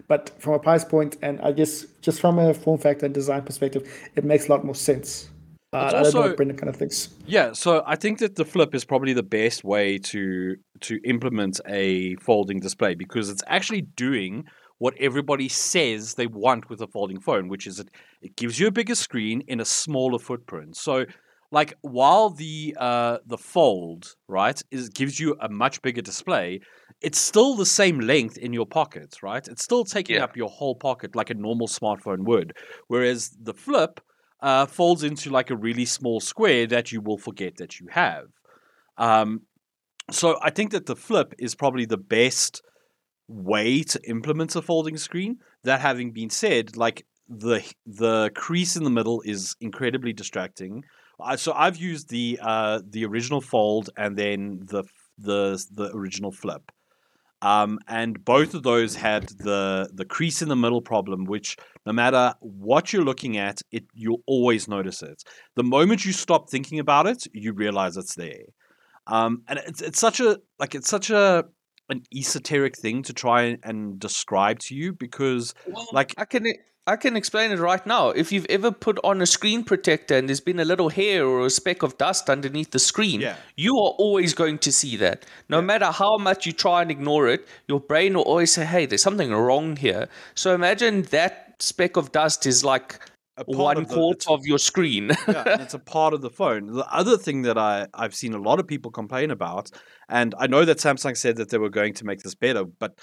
But 0.09 0.31
from 0.39 0.55
a 0.55 0.59
price 0.59 0.85
point 0.85 1.17
and 1.21 1.41
I 1.43 1.53
guess 1.53 1.85
just 2.01 2.21
from 2.21 2.39
a 2.39 2.55
form 2.55 2.79
factor 2.79 3.05
and 3.05 3.15
design 3.15 3.43
perspective, 3.43 3.83
it 4.17 4.25
makes 4.25 4.49
a 4.49 4.53
lot 4.53 4.65
more 4.65 4.75
sense. 4.75 5.29
Uh, 5.75 5.79
also, 5.79 5.97
I 5.97 6.03
don't 6.03 6.15
know 6.15 6.21
what 6.21 6.37
Brendan 6.37 6.57
kind 6.57 6.71
of 6.71 6.77
thinks. 6.77 7.09
Yeah, 7.27 7.53
so 7.53 7.83
I 7.87 7.97
think 7.97 8.19
that 8.19 8.37
the 8.37 8.45
flip 8.45 8.75
is 8.75 8.85
probably 8.85 9.13
the 9.13 9.23
best 9.23 9.65
way 9.65 9.99
to 9.99 10.57
to 10.81 11.01
implement 11.05 11.61
a 11.67 12.15
folding 12.17 12.61
display 12.61 12.95
because 12.95 13.29
it's 13.29 13.43
actually 13.47 13.83
doing 13.83 14.45
what 14.83 14.95
everybody 14.99 15.49
says 15.49 16.15
they 16.15 16.27
want 16.27 16.69
with 16.69 16.81
a 16.81 16.87
folding 16.87 17.21
phone, 17.21 17.49
which 17.49 17.67
is 17.67 17.79
it, 17.79 17.89
it 18.21 18.37
gives 18.37 18.59
you 18.59 18.67
a 18.67 18.77
bigger 18.81 18.95
screen 18.95 19.43
in 19.47 19.61
a 19.61 19.65
smaller 19.65 20.19
footprint. 20.19 20.77
So 20.77 21.07
like 21.51 21.75
while 21.83 22.31
the 22.31 22.75
uh 22.79 23.19
the 23.27 23.37
fold 23.37 24.15
right 24.27 24.63
is 24.71 24.89
gives 24.89 25.21
you 25.21 25.37
a 25.41 25.49
much 25.51 25.83
bigger 25.83 26.01
display 26.01 26.59
it's 27.03 27.21
still 27.21 27.55
the 27.57 27.67
same 27.67 28.01
length 28.01 28.39
in 28.39 28.55
your 28.55 28.65
pocket 28.65 29.23
right 29.23 29.47
it's 29.49 29.63
still 29.63 29.85
taking 29.85 30.17
yeah. 30.17 30.25
up 30.25 30.35
your 30.35 30.49
whole 30.49 30.75
pocket 30.75 31.15
like 31.15 31.29
a 31.29 31.35
normal 31.35 31.69
smartphone 31.69 32.25
would 32.25 32.55
whereas 32.89 33.37
the 33.39 33.53
flip 33.53 34.01
uh, 34.43 34.67
folds 34.67 35.05
into 35.05 35.31
like 35.31 35.51
a 35.51 35.57
really 35.57 35.85
small 35.85 36.21
square 36.21 36.67
that 36.67 36.93
you 36.93 37.01
will 37.01 37.17
forget 37.17 37.57
that 37.57 37.79
you 37.79 37.87
have. 37.91 38.27
Um, 38.99 39.43
so 40.11 40.39
I 40.43 40.51
think 40.51 40.73
that 40.73 40.87
the 40.87 40.97
flip 40.97 41.33
is 41.39 41.55
probably 41.55 41.87
the 41.87 41.97
best 41.97 42.61
way 43.29 43.83
to 43.83 44.01
implement 44.09 44.57
a 44.57 44.63
folding 44.63 44.97
screen. 44.97 45.39
That 45.65 45.81
having 45.81 46.11
been 46.13 46.31
said, 46.31 46.77
like 46.77 47.07
the 47.29 47.63
the 47.87 48.31
crease 48.35 48.77
in 48.77 48.85
the 48.85 48.91
middle 48.91 49.23
is 49.23 49.57
incredibly 49.61 50.13
distracting. 50.13 50.85
I, 51.21 51.37
so 51.37 51.53
I've 51.53 51.77
used 51.77 52.09
the 52.09 52.39
uh, 52.43 52.81
the 52.89 53.05
original 53.05 53.41
fold 53.41 53.91
and 53.97 54.17
then 54.17 54.61
the 54.65 54.85
the 55.19 55.65
the 55.71 55.91
original 55.95 56.33
flip. 56.33 56.71
Um, 57.43 57.81
and 57.89 58.25
both 58.25 58.55
of 58.55 58.63
those 58.63 58.95
had 58.95 59.29
the 59.29 59.91
the 59.93 60.05
crease 60.05 60.43
in 60.43 60.49
the 60.49 60.57
middle 60.57 60.81
problem, 60.81 61.25
which 61.25 61.57
no 61.85 61.93
matter 61.93 62.35
what 62.41 62.93
you're 62.93 63.05
looking 63.05 63.37
at, 63.37 63.61
it 63.73 63.85
you'll 63.95 64.23
always 64.27 64.69
notice 64.69 65.03
it. 65.03 65.23
The 65.57 65.65
moment 65.65 66.05
you 66.05 66.13
stop 66.13 66.49
thinking 66.49 66.79
about 66.79 67.07
it, 67.07 67.27
you 67.33 67.53
realize 67.53 67.97
it's 67.97 68.15
there. 68.15 68.45
Um, 69.09 69.43
and 69.49 69.59
it's 69.67 69.83
it's 69.83 69.99
such 69.99 70.21
a 70.21 70.39
like 70.61 70.77
it's 70.77 70.89
such 70.89 71.11
a 71.11 71.45
an 71.89 72.03
esoteric 72.15 72.77
thing 72.77 73.03
to 73.03 73.13
try 73.13 73.59
and 73.63 73.99
describe 73.99 74.59
to 74.61 74.75
you 74.75 74.93
because 74.93 75.55
well, 75.67 75.87
like 75.93 76.15
I 76.17 76.25
can 76.25 76.47
I 76.85 76.97
can 76.97 77.17
explain 77.17 77.53
it 77.53 77.61
right 77.61 77.85
now. 77.87 78.09
If 78.09 78.33
you've 78.33 78.47
ever 78.49 78.73
put 78.73 78.99
on 79.05 79.23
a 79.23 79.27
screen 79.27 79.63
protector 79.63 80.17
and 80.17 80.29
there's 80.29 80.41
been 80.41 80.59
a 80.59 80.65
little 80.65 80.89
hair 80.89 81.25
or 81.25 81.47
a 81.47 81.51
speck 81.51 81.85
of 81.85 81.97
dust 81.97 82.29
underneath 82.29 82.73
the 82.73 82.81
screen, 82.81 83.21
yeah. 83.21 83.37
you 83.57 83.73
are 83.77 83.95
always 83.99 84.35
going 84.35 84.59
to 84.59 84.73
see 84.73 84.97
that. 84.97 85.25
No 85.49 85.59
yeah. 85.59 85.65
matter 85.65 85.87
how 85.87 86.17
much 86.17 86.45
you 86.45 86.53
try 86.53 86.83
and 86.83 86.91
ignore 86.91 87.29
it, 87.29 87.47
your 87.69 87.79
brain 87.79 88.15
will 88.15 88.25
always 88.25 88.51
say, 88.51 88.65
hey, 88.65 88.87
there's 88.87 89.03
something 89.03 89.31
wrong 89.31 89.77
here. 89.77 90.09
So 90.35 90.57
imagine 90.57 91.03
that 91.03 91.55
speck 91.61 91.97
of 91.97 92.11
dust 92.11 92.47
is 92.47 92.65
like 92.65 92.99
one 93.47 93.79
of 93.79 93.89
quarter 93.89 94.31
of 94.31 94.45
your 94.45 94.59
screen. 94.59 95.11
yeah, 95.29 95.45
it's 95.61 95.75
a 95.75 95.79
part 95.79 96.15
of 96.15 96.21
the 96.21 96.31
phone. 96.31 96.67
The 96.67 96.87
other 96.93 97.17
thing 97.17 97.43
that 97.43 97.59
I, 97.59 97.87
I've 97.95 98.15
seen 98.15 98.35
a 98.35 98.41
lot 98.41 98.61
of 98.61 98.67
people 98.67 98.91
complain 98.91 99.31
about, 99.31 99.71
and 100.09 100.35
I 100.39 100.47
know 100.47 100.65
that 100.65 100.79
Samsung 100.79 101.17
said 101.17 101.37
that 101.37 101.51
they 101.51 101.59
were 101.59 101.71
going 101.71 101.95
to 101.95 102.05
make 102.05 102.21
this 102.21 102.35
better, 102.35 102.65
but 102.65 102.99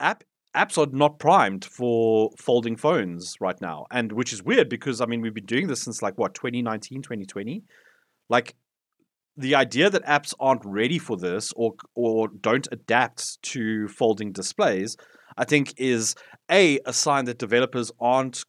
app 0.00 0.24
apps 0.56 0.78
are 0.78 0.90
not 0.96 1.18
primed 1.18 1.64
for 1.64 2.30
folding 2.38 2.76
phones 2.76 3.34
right 3.40 3.60
now 3.60 3.86
and 3.90 4.12
which 4.12 4.32
is 4.32 4.42
weird 4.42 4.68
because 4.68 5.00
i 5.00 5.06
mean 5.06 5.20
we've 5.20 5.34
been 5.34 5.44
doing 5.44 5.66
this 5.66 5.82
since 5.82 6.00
like 6.00 6.16
what 6.16 6.34
2019 6.34 7.02
2020 7.02 7.62
like 8.28 8.54
the 9.36 9.54
idea 9.56 9.90
that 9.90 10.04
apps 10.04 10.32
aren't 10.38 10.64
ready 10.64 10.98
for 10.98 11.16
this 11.16 11.52
or 11.56 11.72
or 11.96 12.28
don't 12.40 12.68
adapt 12.70 13.42
to 13.42 13.88
folding 13.88 14.30
displays 14.30 14.96
i 15.36 15.44
think 15.44 15.74
is 15.76 16.14
a 16.50 16.78
a 16.86 16.92
sign 16.92 17.24
that 17.24 17.38
developers 17.38 17.90
aren't 18.00 18.44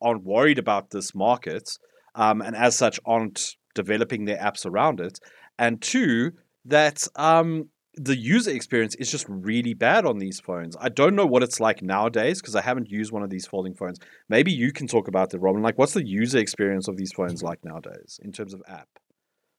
aren't 0.00 0.24
worried 0.24 0.58
about 0.58 0.90
this 0.90 1.14
market 1.14 1.68
um, 2.14 2.40
and 2.40 2.56
as 2.56 2.76
such 2.76 3.00
aren't 3.04 3.56
developing 3.74 4.24
their 4.24 4.38
apps 4.38 4.66
around 4.66 5.00
it 5.00 5.18
and 5.58 5.80
two 5.82 6.32
that 6.64 7.06
um, 7.16 7.68
the 7.94 8.16
user 8.16 8.50
experience 8.50 8.94
is 8.96 9.10
just 9.10 9.26
really 9.28 9.74
bad 9.74 10.06
on 10.06 10.18
these 10.18 10.40
phones. 10.40 10.76
I 10.80 10.88
don't 10.88 11.14
know 11.14 11.26
what 11.26 11.42
it's 11.42 11.60
like 11.60 11.82
nowadays 11.82 12.40
because 12.40 12.54
I 12.54 12.60
haven't 12.60 12.90
used 12.90 13.12
one 13.12 13.22
of 13.22 13.30
these 13.30 13.46
folding 13.46 13.74
phones. 13.74 13.98
Maybe 14.28 14.52
you 14.52 14.72
can 14.72 14.86
talk 14.86 15.08
about 15.08 15.34
it, 15.34 15.38
Robin. 15.38 15.62
Like, 15.62 15.78
what's 15.78 15.94
the 15.94 16.06
user 16.06 16.38
experience 16.38 16.88
of 16.88 16.96
these 16.96 17.12
phones 17.12 17.42
like 17.42 17.64
nowadays 17.64 18.20
in 18.22 18.32
terms 18.32 18.54
of 18.54 18.62
app? 18.68 18.88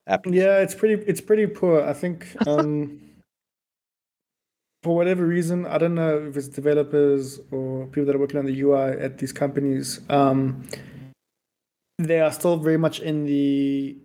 App. 0.07 0.25
Yeah, 0.25 0.59
it's 0.59 0.73
pretty. 0.73 1.03
It's 1.05 1.21
pretty 1.21 1.47
poor. 1.47 1.83
I 1.83 1.93
think. 1.93 2.35
Um, 2.47 3.01
for 4.83 4.95
whatever 4.95 5.25
reason, 5.25 5.65
I 5.65 5.77
don't 5.77 5.95
know 5.95 6.27
if 6.29 6.37
it's 6.37 6.47
developers 6.47 7.39
or 7.51 7.87
people 7.87 8.05
that 8.05 8.15
are 8.15 8.19
working 8.19 8.39
on 8.39 8.45
the 8.45 8.61
UI 8.61 8.97
at 8.99 9.17
these 9.17 9.33
companies. 9.33 9.99
Um, 10.09 10.63
they 11.97 12.21
are 12.21 12.31
still 12.31 12.55
very 12.57 12.77
much 12.77 13.01
in 13.01 13.25
the 13.25 13.97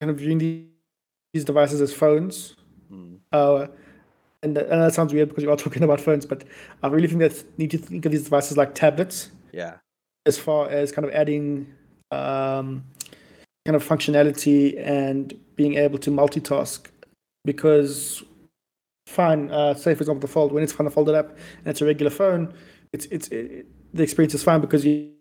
kind 0.00 0.10
of 0.10 0.18
viewing 0.18 0.38
these 1.34 1.44
devices 1.44 1.82
as 1.82 1.92
phones. 1.92 2.56
Mm. 2.90 3.18
Uh, 3.30 3.66
and, 4.42 4.56
and 4.56 4.82
that 4.82 4.94
sounds 4.94 5.12
weird 5.12 5.28
because 5.28 5.44
you 5.44 5.50
are 5.50 5.56
talking 5.66 5.82
about 5.82 6.00
phones, 6.00 6.24
but 6.24 6.44
I 6.82 6.88
really 6.88 7.08
think 7.08 7.20
that 7.20 7.58
need 7.58 7.70
to 7.72 7.78
think 7.78 8.06
of 8.06 8.12
these 8.12 8.24
devices 8.24 8.56
like 8.56 8.74
tablets. 8.74 9.30
Yeah. 9.52 9.74
As 10.24 10.38
far 10.38 10.68
as 10.70 10.92
kind 10.92 11.06
of 11.06 11.12
adding 11.12 11.72
um, 12.10 12.84
kind 13.66 13.76
of 13.76 13.86
functionality 13.86 14.80
and 14.82 15.38
being 15.56 15.74
able 15.74 15.98
to 15.98 16.10
multitask, 16.10 16.86
because 17.44 18.24
fine, 19.06 19.50
uh, 19.50 19.74
say 19.74 19.94
for 19.94 20.02
example 20.02 20.20
the 20.20 20.32
fold 20.32 20.52
when 20.52 20.62
it's 20.62 20.72
kind 20.72 20.86
of 20.86 20.94
folded 20.94 21.14
up 21.14 21.30
and 21.30 21.66
it's 21.66 21.80
a 21.80 21.86
regular 21.86 22.10
phone, 22.10 22.52
it's 22.92 23.06
it's 23.06 23.28
it, 23.28 23.66
the 23.94 24.02
experience 24.02 24.34
is 24.34 24.42
fine 24.42 24.60
because 24.60 24.84
you 24.84 25.12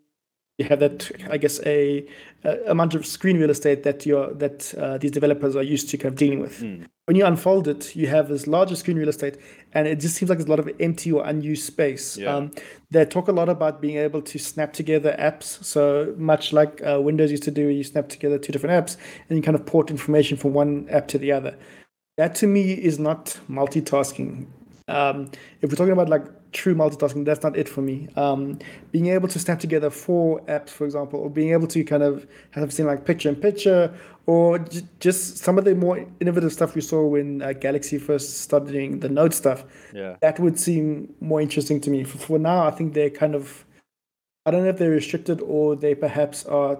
you 0.57 0.65
have 0.65 0.79
that, 0.79 1.11
I 1.29 1.37
guess, 1.37 1.59
a, 1.65 2.07
a 2.45 2.71
amount 2.71 2.95
of 2.95 3.05
screen 3.05 3.37
real 3.37 3.49
estate 3.49 3.83
that 3.83 4.05
you 4.05 4.33
that 4.35 4.73
uh, 4.75 4.97
these 4.97 5.11
developers 5.11 5.55
are 5.55 5.63
used 5.63 5.89
to 5.89 5.97
kind 5.97 6.13
of 6.13 6.17
dealing 6.17 6.39
with. 6.39 6.61
Mm. 6.61 6.85
When 7.05 7.17
you 7.17 7.25
unfold 7.25 7.67
it, 7.67 7.95
you 7.95 8.07
have 8.07 8.29
this 8.29 8.47
larger 8.47 8.75
screen 8.75 8.97
real 8.97 9.09
estate, 9.09 9.37
and 9.73 9.85
it 9.85 9.99
just 9.99 10.15
seems 10.15 10.29
like 10.29 10.37
there's 10.37 10.47
a 10.47 10.49
lot 10.49 10.59
of 10.59 10.69
empty 10.79 11.11
or 11.11 11.25
unused 11.25 11.65
space. 11.65 12.17
Yeah. 12.17 12.33
Um, 12.33 12.51
they 12.89 13.03
talk 13.05 13.27
a 13.27 13.33
lot 13.33 13.49
about 13.49 13.81
being 13.81 13.97
able 13.97 14.21
to 14.21 14.39
snap 14.39 14.71
together 14.71 15.13
apps. 15.19 15.63
So 15.63 16.13
much 16.17 16.53
like 16.53 16.81
uh, 16.83 17.01
Windows 17.01 17.31
used 17.31 17.43
to 17.43 17.51
do, 17.51 17.67
you 17.67 17.83
snap 17.83 18.07
together 18.07 18.39
two 18.39 18.53
different 18.53 18.81
apps, 18.81 18.95
and 19.29 19.37
you 19.37 19.43
kind 19.43 19.55
of 19.55 19.65
port 19.65 19.91
information 19.91 20.37
from 20.37 20.53
one 20.53 20.87
app 20.89 21.09
to 21.09 21.17
the 21.17 21.33
other. 21.33 21.57
That 22.17 22.35
to 22.35 22.47
me 22.47 22.73
is 22.73 22.97
not 22.97 23.39
multitasking. 23.49 24.47
Um, 24.87 25.31
if 25.61 25.69
we're 25.69 25.75
talking 25.75 25.91
about 25.91 26.09
like 26.09 26.23
true 26.51 26.75
multitasking, 26.75 27.25
that's 27.25 27.43
not 27.43 27.57
it 27.57 27.67
for 27.67 27.81
me. 27.81 28.07
Um, 28.15 28.59
being 28.91 29.07
able 29.07 29.27
to 29.27 29.39
snap 29.39 29.59
together 29.59 29.89
four 29.89 30.39
apps, 30.41 30.69
for 30.69 30.85
example, 30.85 31.19
or 31.19 31.29
being 31.29 31.51
able 31.51 31.67
to 31.67 31.83
kind 31.83 32.03
of 32.03 32.25
have 32.51 32.71
seen 32.71 32.85
like 32.85 33.03
picture 33.03 33.27
in 33.27 33.35
picture, 33.35 33.93
or 34.27 34.59
j- 34.59 34.87
just 34.99 35.39
some 35.39 35.57
of 35.57 35.65
the 35.65 35.75
more 35.75 36.05
innovative 36.21 36.53
stuff 36.53 36.73
we 36.75 36.81
saw 36.81 37.05
when 37.05 37.41
uh, 37.41 37.51
Galaxy 37.51 37.97
first 37.97 38.41
started 38.41 38.71
doing 38.71 38.99
the 38.99 39.09
Note 39.09 39.33
stuff. 39.33 39.65
Yeah, 39.93 40.15
that 40.21 40.39
would 40.39 40.57
seem 40.57 41.13
more 41.19 41.41
interesting 41.41 41.81
to 41.81 41.89
me. 41.89 42.05
For, 42.05 42.17
for 42.17 42.39
now, 42.39 42.65
I 42.65 42.71
think 42.71 42.93
they're 42.93 43.09
kind 43.09 43.35
of, 43.35 43.65
I 44.45 44.51
don't 44.51 44.63
know 44.63 44.69
if 44.69 44.77
they're 44.77 44.91
restricted 44.91 45.41
or 45.41 45.75
they 45.75 45.95
perhaps 45.95 46.45
are 46.45 46.77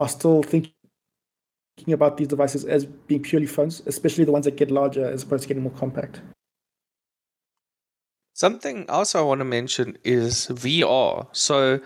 are 0.00 0.08
still 0.08 0.42
thinking 0.42 0.73
about 1.88 2.16
these 2.16 2.28
devices 2.28 2.64
as 2.64 2.84
being 2.84 3.22
purely 3.22 3.46
phones, 3.46 3.82
especially 3.86 4.24
the 4.24 4.32
ones 4.32 4.44
that 4.44 4.56
get 4.56 4.70
larger 4.70 5.06
as 5.06 5.22
opposed 5.22 5.42
to 5.42 5.48
getting 5.48 5.62
more 5.62 5.72
compact. 5.72 6.20
Something 8.34 8.84
else 8.88 9.14
I 9.14 9.20
want 9.20 9.40
to 9.40 9.44
mention 9.44 9.96
is 10.02 10.46
VR. 10.46 11.26
So 11.32 11.80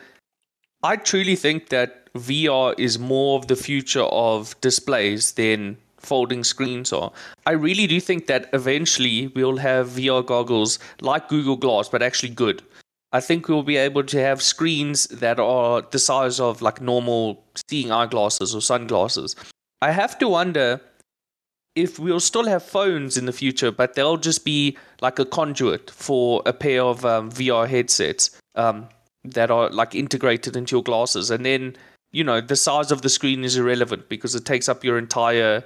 I 0.83 0.97
truly 0.97 1.37
think 1.37 1.69
that 1.69 2.13
VR 2.15 2.75
is 2.79 2.99
more 2.99 3.39
of 3.39 3.49
the 3.49 3.57
future 3.57 4.05
of 4.05 4.59
displays 4.61 5.33
than 5.33 5.77
folding 5.99 6.45
screens 6.45 6.93
are. 6.93 7.13
I 7.45 7.53
really 7.53 7.87
do 7.87 8.01
think 8.01 8.29
that 8.29 8.49
eventually 8.53 9.27
we'll 9.29 9.59
have 9.59 9.89
VR 9.89 10.25
goggles 10.25 10.79
like 11.01 11.29
Google 11.29 11.57
Glass, 11.57 11.89
but 11.89 12.03
actually 12.03 12.31
good. 12.31 12.63
I 13.13 13.21
think 13.21 13.49
we'll 13.49 13.63
be 13.63 13.77
able 13.77 14.05
to 14.05 14.21
have 14.21 14.41
screens 14.43 15.07
that 15.09 15.41
are 15.41 15.83
the 15.83 15.99
size 15.99 16.41
of 16.41 16.63
like 16.63 16.81
normal 16.81 17.43
seeing 17.69 17.91
eyeglasses 17.91 18.55
or 18.55 18.61
sunglasses. 18.61 19.35
I 19.81 19.93
have 19.93 20.19
to 20.19 20.29
wonder 20.29 20.81
if 21.75 21.99
we'll 21.99 22.21
still 22.21 22.47
have 22.47 22.63
phones 22.63 23.17
in 23.17 23.27
the 23.27 23.33
future, 23.33 23.71
but 23.71 23.95
they'll 23.95 24.17
just 24.17 24.45
be 24.45 24.77
like 25.01 25.19
a 25.19 25.25
conduit 25.25 25.91
for 25.91 26.43
a 26.45 26.53
pair 26.53 26.83
of 26.83 27.05
um, 27.05 27.31
VR 27.31 27.69
headsets 27.69 28.31
um, 28.57 28.89
that 29.25 29.51
are 29.51 29.71
like 29.71 29.95
integrated 29.95 30.57
into 30.57 30.77
your 30.77 30.83
glasses. 30.83 31.31
And 31.31 31.47
then, 31.47 31.77
you 32.11 32.25
know, 32.25 32.41
the 32.41 32.57
size 32.57 32.91
of 32.91 33.03
the 33.03 33.09
screen 33.09 33.45
is 33.45 33.57
irrelevant 33.57 34.09
because 34.09 34.35
it 34.35 34.45
takes 34.45 34.69
up 34.69 34.83
your 34.83 34.99
entire 34.99 35.63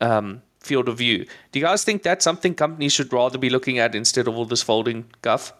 um, 0.00 0.42
field 0.60 0.88
of 0.88 0.98
view. 0.98 1.24
Do 1.52 1.60
you 1.60 1.64
guys 1.64 1.84
think 1.84 2.02
that's 2.02 2.24
something 2.24 2.54
companies 2.54 2.92
should 2.92 3.12
rather 3.12 3.38
be 3.38 3.50
looking 3.50 3.78
at 3.78 3.94
instead 3.94 4.26
of 4.26 4.36
all 4.36 4.44
this 4.44 4.62
folding 4.62 5.06
guff? 5.22 5.52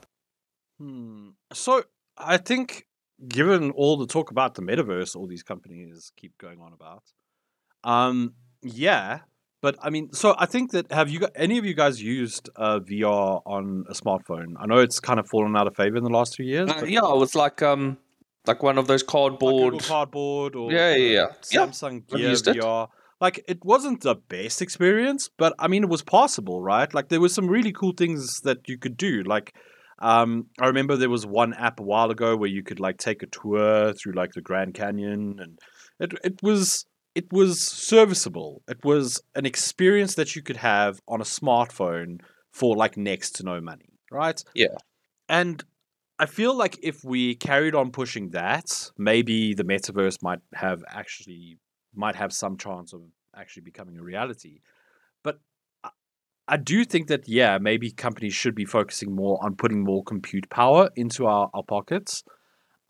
Hmm. 0.78 1.30
So 1.52 1.84
I 2.16 2.36
think, 2.36 2.86
given 3.28 3.70
all 3.72 3.96
the 3.96 4.06
talk 4.06 4.30
about 4.30 4.54
the 4.54 4.62
metaverse, 4.62 5.14
all 5.14 5.26
these 5.26 5.42
companies 5.42 6.12
keep 6.16 6.36
going 6.38 6.60
on 6.60 6.72
about, 6.72 7.04
um, 7.84 8.34
yeah, 8.62 9.20
but 9.60 9.76
I 9.82 9.90
mean, 9.90 10.12
so 10.12 10.34
I 10.38 10.46
think 10.46 10.72
that 10.72 10.90
have 10.92 11.08
you 11.10 11.18
got 11.20 11.32
any 11.34 11.58
of 11.58 11.64
you 11.64 11.74
guys 11.74 12.02
used 12.02 12.48
uh, 12.56 12.80
VR 12.80 13.42
on 13.44 13.84
a 13.88 13.92
smartphone? 13.94 14.54
I 14.58 14.66
know 14.66 14.78
it's 14.78 15.00
kind 15.00 15.18
of 15.18 15.28
fallen 15.28 15.56
out 15.56 15.66
of 15.66 15.76
favor 15.76 15.96
in 15.96 16.04
the 16.04 16.10
last 16.10 16.36
few 16.36 16.46
years. 16.46 16.70
Uh, 16.70 16.84
yeah, 16.86 17.00
was 17.00 17.34
like 17.34 17.62
um, 17.62 17.98
like 18.46 18.62
one 18.62 18.78
of 18.78 18.86
those 18.86 19.02
cardboard. 19.02 19.72
Google 19.72 19.80
Cardboard 19.80 20.54
or 20.56 20.70
Yeah, 20.72 20.94
yeah, 20.94 21.10
yeah. 21.12 21.22
uh, 21.24 21.32
Yeah, 21.50 21.66
Samsung 21.66 22.02
I've 22.12 22.18
Gear 22.18 22.28
used 22.30 22.48
it. 22.48 22.56
VR. 22.56 22.88
Like 23.20 23.44
it 23.48 23.64
wasn't 23.64 24.02
the 24.02 24.14
best 24.14 24.62
experience, 24.62 25.28
but 25.36 25.52
I 25.58 25.66
mean 25.66 25.82
it 25.82 25.88
was 25.90 26.02
possible, 26.02 26.62
right? 26.62 26.92
Like 26.94 27.08
there 27.08 27.20
were 27.20 27.28
some 27.28 27.48
really 27.48 27.72
cool 27.72 27.92
things 27.92 28.40
that 28.42 28.68
you 28.68 28.78
could 28.78 28.96
do. 28.96 29.24
Like 29.24 29.54
um, 29.98 30.46
I 30.60 30.66
remember 30.66 30.96
there 30.96 31.10
was 31.10 31.26
one 31.26 31.52
app 31.54 31.80
a 31.80 31.82
while 31.82 32.12
ago 32.12 32.36
where 32.36 32.48
you 32.48 32.62
could 32.62 32.78
like 32.78 32.98
take 32.98 33.24
a 33.24 33.26
tour 33.26 33.92
through 33.92 34.12
like 34.12 34.34
the 34.34 34.40
Grand 34.40 34.74
Canyon, 34.74 35.40
and 35.40 35.58
it 35.98 36.12
it 36.22 36.42
was 36.44 36.86
it 37.18 37.32
was 37.32 37.60
serviceable. 37.60 38.62
It 38.68 38.84
was 38.84 39.20
an 39.34 39.44
experience 39.44 40.14
that 40.14 40.36
you 40.36 40.42
could 40.42 40.58
have 40.58 41.00
on 41.08 41.20
a 41.20 41.24
smartphone 41.24 42.20
for 42.52 42.76
like 42.76 42.96
next 42.96 43.28
to 43.36 43.42
no 43.42 43.60
money, 43.60 43.90
right? 44.12 44.40
Yeah. 44.54 44.76
And 45.28 45.64
I 46.20 46.26
feel 46.26 46.54
like 46.54 46.78
if 46.80 47.02
we 47.02 47.34
carried 47.34 47.74
on 47.74 47.90
pushing 47.90 48.30
that, 48.30 48.68
maybe 48.96 49.52
the 49.52 49.64
metaverse 49.64 50.22
might 50.22 50.42
have 50.54 50.84
actually 50.88 51.58
might 51.92 52.14
have 52.14 52.32
some 52.32 52.56
chance 52.56 52.92
of 52.92 53.00
actually 53.34 53.64
becoming 53.70 53.96
a 53.98 54.02
reality. 54.12 54.60
But 55.24 55.40
I- 55.82 55.90
I 56.46 56.56
do 56.56 56.84
think 56.84 57.08
that 57.08 57.28
yeah, 57.28 57.58
maybe 57.58 57.90
companies 57.90 58.34
should 58.34 58.54
be 58.54 58.64
focusing 58.64 59.10
more 59.12 59.36
on 59.44 59.56
putting 59.56 59.82
more 59.82 60.04
compute 60.04 60.48
power 60.50 60.90
into 60.94 61.26
our, 61.26 61.50
our 61.52 61.64
pockets. 61.64 62.22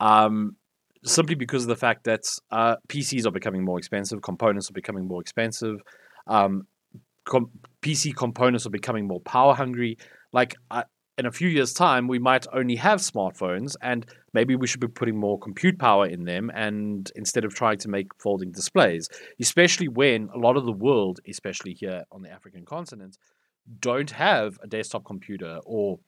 Um, 0.00 0.56
simply 1.04 1.34
because 1.34 1.62
of 1.62 1.68
the 1.68 1.76
fact 1.76 2.04
that 2.04 2.24
uh, 2.50 2.76
PCs 2.88 3.26
are 3.26 3.30
becoming 3.30 3.64
more 3.64 3.78
expensive, 3.78 4.22
components 4.22 4.70
are 4.70 4.74
becoming 4.74 5.06
more 5.06 5.20
expensive, 5.20 5.76
um, 6.26 6.66
com- 7.24 7.50
PC 7.82 8.14
components 8.14 8.66
are 8.66 8.70
becoming 8.70 9.06
more 9.06 9.20
power 9.20 9.54
hungry. 9.54 9.98
Like 10.32 10.54
I, 10.70 10.84
in 11.18 11.26
a 11.26 11.32
few 11.32 11.48
years' 11.48 11.72
time, 11.72 12.06
we 12.06 12.20
might 12.20 12.46
only 12.52 12.76
have 12.76 13.00
smartphones, 13.00 13.74
and 13.82 14.06
maybe 14.32 14.54
we 14.54 14.68
should 14.68 14.80
be 14.80 14.86
putting 14.86 15.18
more 15.18 15.38
compute 15.38 15.78
power 15.78 16.06
in 16.06 16.24
them, 16.24 16.50
and 16.54 17.10
instead 17.16 17.44
of 17.44 17.54
trying 17.54 17.78
to 17.78 17.88
make 17.88 18.06
folding 18.22 18.52
displays, 18.52 19.08
especially 19.40 19.88
when 19.88 20.28
a 20.32 20.38
lot 20.38 20.56
of 20.56 20.64
the 20.64 20.72
world, 20.72 21.18
especially 21.28 21.74
here 21.74 22.04
on 22.12 22.22
the 22.22 22.30
African 22.30 22.64
continent, 22.64 23.18
don't 23.80 24.12
have 24.12 24.58
a 24.62 24.68
desktop 24.68 25.04
computer 25.04 25.58
or 25.66 25.98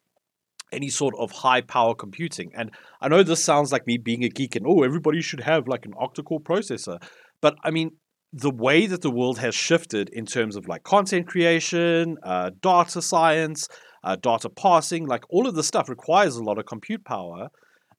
any 0.73 0.89
sort 0.89 1.15
of 1.19 1.31
high 1.31 1.61
power 1.61 1.95
computing. 1.95 2.51
And 2.55 2.71
I 3.01 3.09
know 3.09 3.23
this 3.23 3.45
sounds 3.45 3.73
like 3.73 3.87
me 3.87 3.99
being 3.99 4.25
a 4.25 4.29
geek 4.29 4.57
and 4.57 4.67
oh, 4.67 4.83
everybody 4.83 5.21
should 5.23 5.41
have 5.41 5.69
like 5.69 5.85
an 5.87 5.93
octa-core 5.93 6.41
processor, 6.41 7.03
but 7.41 7.57
I 7.65 7.71
mean, 7.71 7.93
the 8.33 8.51
way 8.51 8.87
that 8.87 9.03
the 9.03 9.11
world 9.11 9.39
has 9.39 9.55
shifted 9.55 10.09
in 10.11 10.25
terms 10.25 10.55
of 10.57 10.69
like 10.69 10.85
content 10.85 11.27
creation, 11.27 12.17
uh, 12.23 12.51
data 12.63 13.03
science, 13.03 13.67
uh, 14.05 14.17
data 14.17 14.49
parsing, 14.49 15.07
like 15.07 15.25
all 15.31 15.49
of 15.49 15.55
this 15.55 15.67
stuff 15.67 15.89
requires 15.89 16.37
a 16.37 16.45
lot 16.45 16.59
of 16.59 16.67
compute 16.67 17.05
power. 17.05 17.49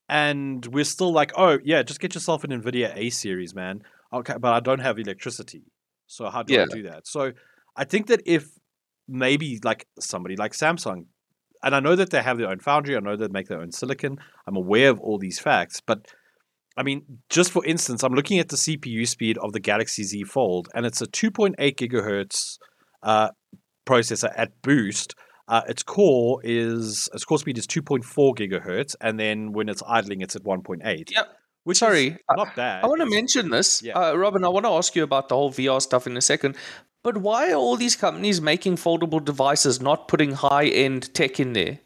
And 0.07 0.65
we're 0.67 0.83
still 0.83 1.13
like, 1.13 1.31
oh, 1.37 1.59
yeah, 1.63 1.83
just 1.83 1.99
get 1.99 2.15
yourself 2.15 2.43
an 2.43 2.51
NVIDIA 2.51 2.93
A 2.95 3.09
series, 3.09 3.55
man. 3.55 3.81
Okay, 4.13 4.35
but 4.39 4.53
I 4.53 4.59
don't 4.59 4.79
have 4.79 4.99
electricity. 4.99 5.63
So 6.07 6.29
how 6.29 6.43
do 6.43 6.53
Yeah. 6.53 6.63
I 6.63 6.65
do 6.75 6.83
that? 6.83 7.07
So 7.07 7.31
I 7.77 7.85
think 7.85 8.07
that 8.07 8.21
if 8.25 8.45
maybe 9.07 9.59
like 9.63 9.87
somebody 9.99 10.35
like 10.35 10.51
Samsung, 10.53 11.05
and 11.63 11.75
I 11.75 11.79
know 11.79 11.95
that 11.95 12.09
they 12.09 12.21
have 12.21 12.37
their 12.37 12.49
own 12.49 12.59
foundry, 12.59 12.95
I 12.95 12.99
know 12.99 13.15
they 13.15 13.27
make 13.27 13.47
their 13.47 13.61
own 13.61 13.71
silicon, 13.71 14.17
I'm 14.47 14.55
aware 14.55 14.89
of 14.89 14.99
all 14.99 15.17
these 15.17 15.39
facts, 15.39 15.81
but 15.85 16.05
I 16.77 16.83
mean, 16.83 17.03
just 17.29 17.51
for 17.51 17.65
instance, 17.65 18.01
I'm 18.03 18.13
looking 18.13 18.39
at 18.39 18.49
the 18.49 18.55
CPU 18.55 19.07
speed 19.07 19.37
of 19.39 19.51
the 19.51 19.59
Galaxy 19.59 20.03
Z 20.03 20.23
Fold, 20.23 20.69
and 20.73 20.85
it's 20.85 21.01
a 21.01 21.05
2.8 21.07 21.55
gigahertz 21.75 22.57
uh, 23.03 23.29
processor 23.85 24.31
at 24.37 24.61
boost. 24.61 25.15
Uh, 25.49 25.61
its 25.67 25.83
core 25.83 26.39
is 26.45 27.09
its 27.13 27.25
core 27.25 27.37
speed 27.39 27.57
is 27.57 27.67
2.4 27.67 28.03
gigahertz, 28.37 28.95
and 29.01 29.19
then 29.19 29.51
when 29.51 29.67
it's 29.67 29.83
idling, 29.85 30.21
it's 30.21 30.35
at 30.35 30.43
1.8. 30.43 31.11
Yep. 31.11 31.27
Which 31.65 31.77
Sorry, 31.79 32.17
I- 32.29 32.35
not 32.35 32.55
bad. 32.55 32.83
I 32.83 32.87
want 32.87 33.01
to 33.01 33.05
mention 33.09 33.49
this, 33.49 33.83
Yeah. 33.83 33.93
uh, 33.99 34.13
Robin. 34.15 34.43
I 34.45 34.47
want 34.49 34.65
to 34.65 34.71
ask 34.71 34.95
you 34.95 35.03
about 35.03 35.27
the 35.27 35.35
whole 35.35 35.51
VR 35.51 35.81
stuff 35.81 36.07
in 36.07 36.15
a 36.15 36.21
second. 36.21 36.55
But 37.03 37.17
why 37.17 37.51
are 37.51 37.55
all 37.55 37.77
these 37.77 37.95
companies 37.95 38.41
making 38.41 38.75
foldable 38.75 39.23
devices 39.23 39.81
not 39.81 40.07
putting 40.07 40.33
high 40.33 40.67
end 40.67 41.13
tech 41.13 41.39
in 41.39 41.53
there? 41.53 41.79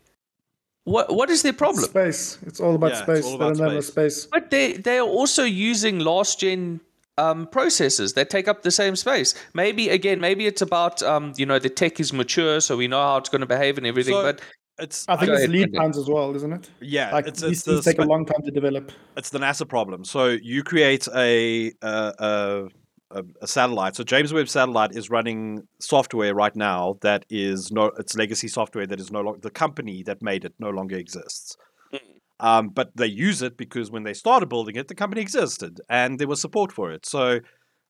What 0.84 1.14
What 1.16 1.30
is 1.30 1.42
their 1.42 1.54
problem? 1.54 1.86
Space. 1.86 2.38
It's 2.46 2.60
all 2.60 2.76
about 2.76 2.92
Yeah, 2.92 3.04
space. 3.04 3.26
all 3.26 3.32
they 3.32 3.36
about 3.38 3.54
don't 3.56 3.64
have 3.64 3.72
enough 3.72 3.86
space. 3.86 4.26
But 4.32 4.52
they 4.52 4.74
they 4.74 4.98
are 5.00 5.08
also 5.08 5.44
using 5.44 6.00
last 6.00 6.40
gen 6.40 6.82
um, 7.18 7.48
processors 7.48 8.14
that 8.16 8.30
take 8.30 8.48
up 8.48 8.64
the 8.64 8.72
same 8.72 8.96
space. 8.96 9.34
Maybe 9.54 9.90
again, 9.90 10.20
maybe 10.20 10.46
it's 10.48 10.62
about 10.62 11.02
um, 11.02 11.34
you 11.38 11.46
know 11.46 11.60
the 11.60 11.70
tech 11.70 12.00
is 12.00 12.12
mature, 12.14 12.60
so 12.60 12.76
we 12.78 12.88
know 12.88 13.02
how 13.02 13.18
it's 13.18 13.30
going 13.30 13.42
to 13.42 13.48
behave 13.48 13.78
and 13.78 13.88
everything. 13.88 14.14
So, 14.14 14.22
but 14.24 14.42
it's 14.78 15.06
I 15.08 15.16
think 15.16 15.30
it's 15.30 15.38
ahead, 15.40 15.50
lead 15.50 15.62
Brendan. 15.72 15.82
times 15.82 15.98
as 15.98 16.08
well, 16.10 16.36
isn't 16.36 16.52
it? 16.52 16.70
yeah, 16.82 17.12
Like 17.14 17.28
it's, 17.28 17.42
these 17.42 17.66
it's 17.66 17.86
the 17.86 17.92
take 17.92 18.00
a 18.00 18.06
long 18.06 18.26
time 18.26 18.42
to 18.44 18.52
develop. 18.52 18.92
it's 19.16 19.30
the 19.30 19.40
NASA 19.40 19.68
problem. 19.68 20.04
So 20.04 20.28
you 20.28 20.62
create 20.62 21.08
a 21.16 21.72
a, 21.82 22.14
a 22.20 22.68
a 23.16 23.24
a 23.42 23.48
satellite. 23.48 23.96
So 23.96 24.04
James 24.04 24.32
Webb 24.34 24.50
satellite 24.50 24.96
is 24.96 25.10
running 25.10 25.68
software 25.80 26.36
right 26.36 26.56
now 26.56 26.98
that 27.02 27.26
is 27.30 27.72
no 27.72 27.86
it's 27.98 28.16
legacy 28.16 28.48
software 28.48 28.88
that 28.88 29.00
is 29.00 29.12
no 29.12 29.22
longer 29.22 29.40
the 29.42 29.52
company 29.64 30.04
that 30.04 30.22
made 30.22 30.46
it 30.46 30.54
no 30.60 30.70
longer 30.70 30.98
exists. 30.98 31.58
Um, 32.40 32.70
but 32.70 32.92
they 32.96 33.08
use 33.08 33.42
it 33.42 33.58
because 33.58 33.92
when 33.92 34.04
they 34.04 34.14
started 34.14 34.50
building 34.50 34.76
it, 34.76 34.88
the 34.88 34.96
company 34.96 35.22
existed 35.22 35.80
and 35.90 36.20
there 36.20 36.28
was 36.28 36.42
support 36.42 36.72
for 36.72 36.92
it. 36.92 37.06
So, 37.06 37.40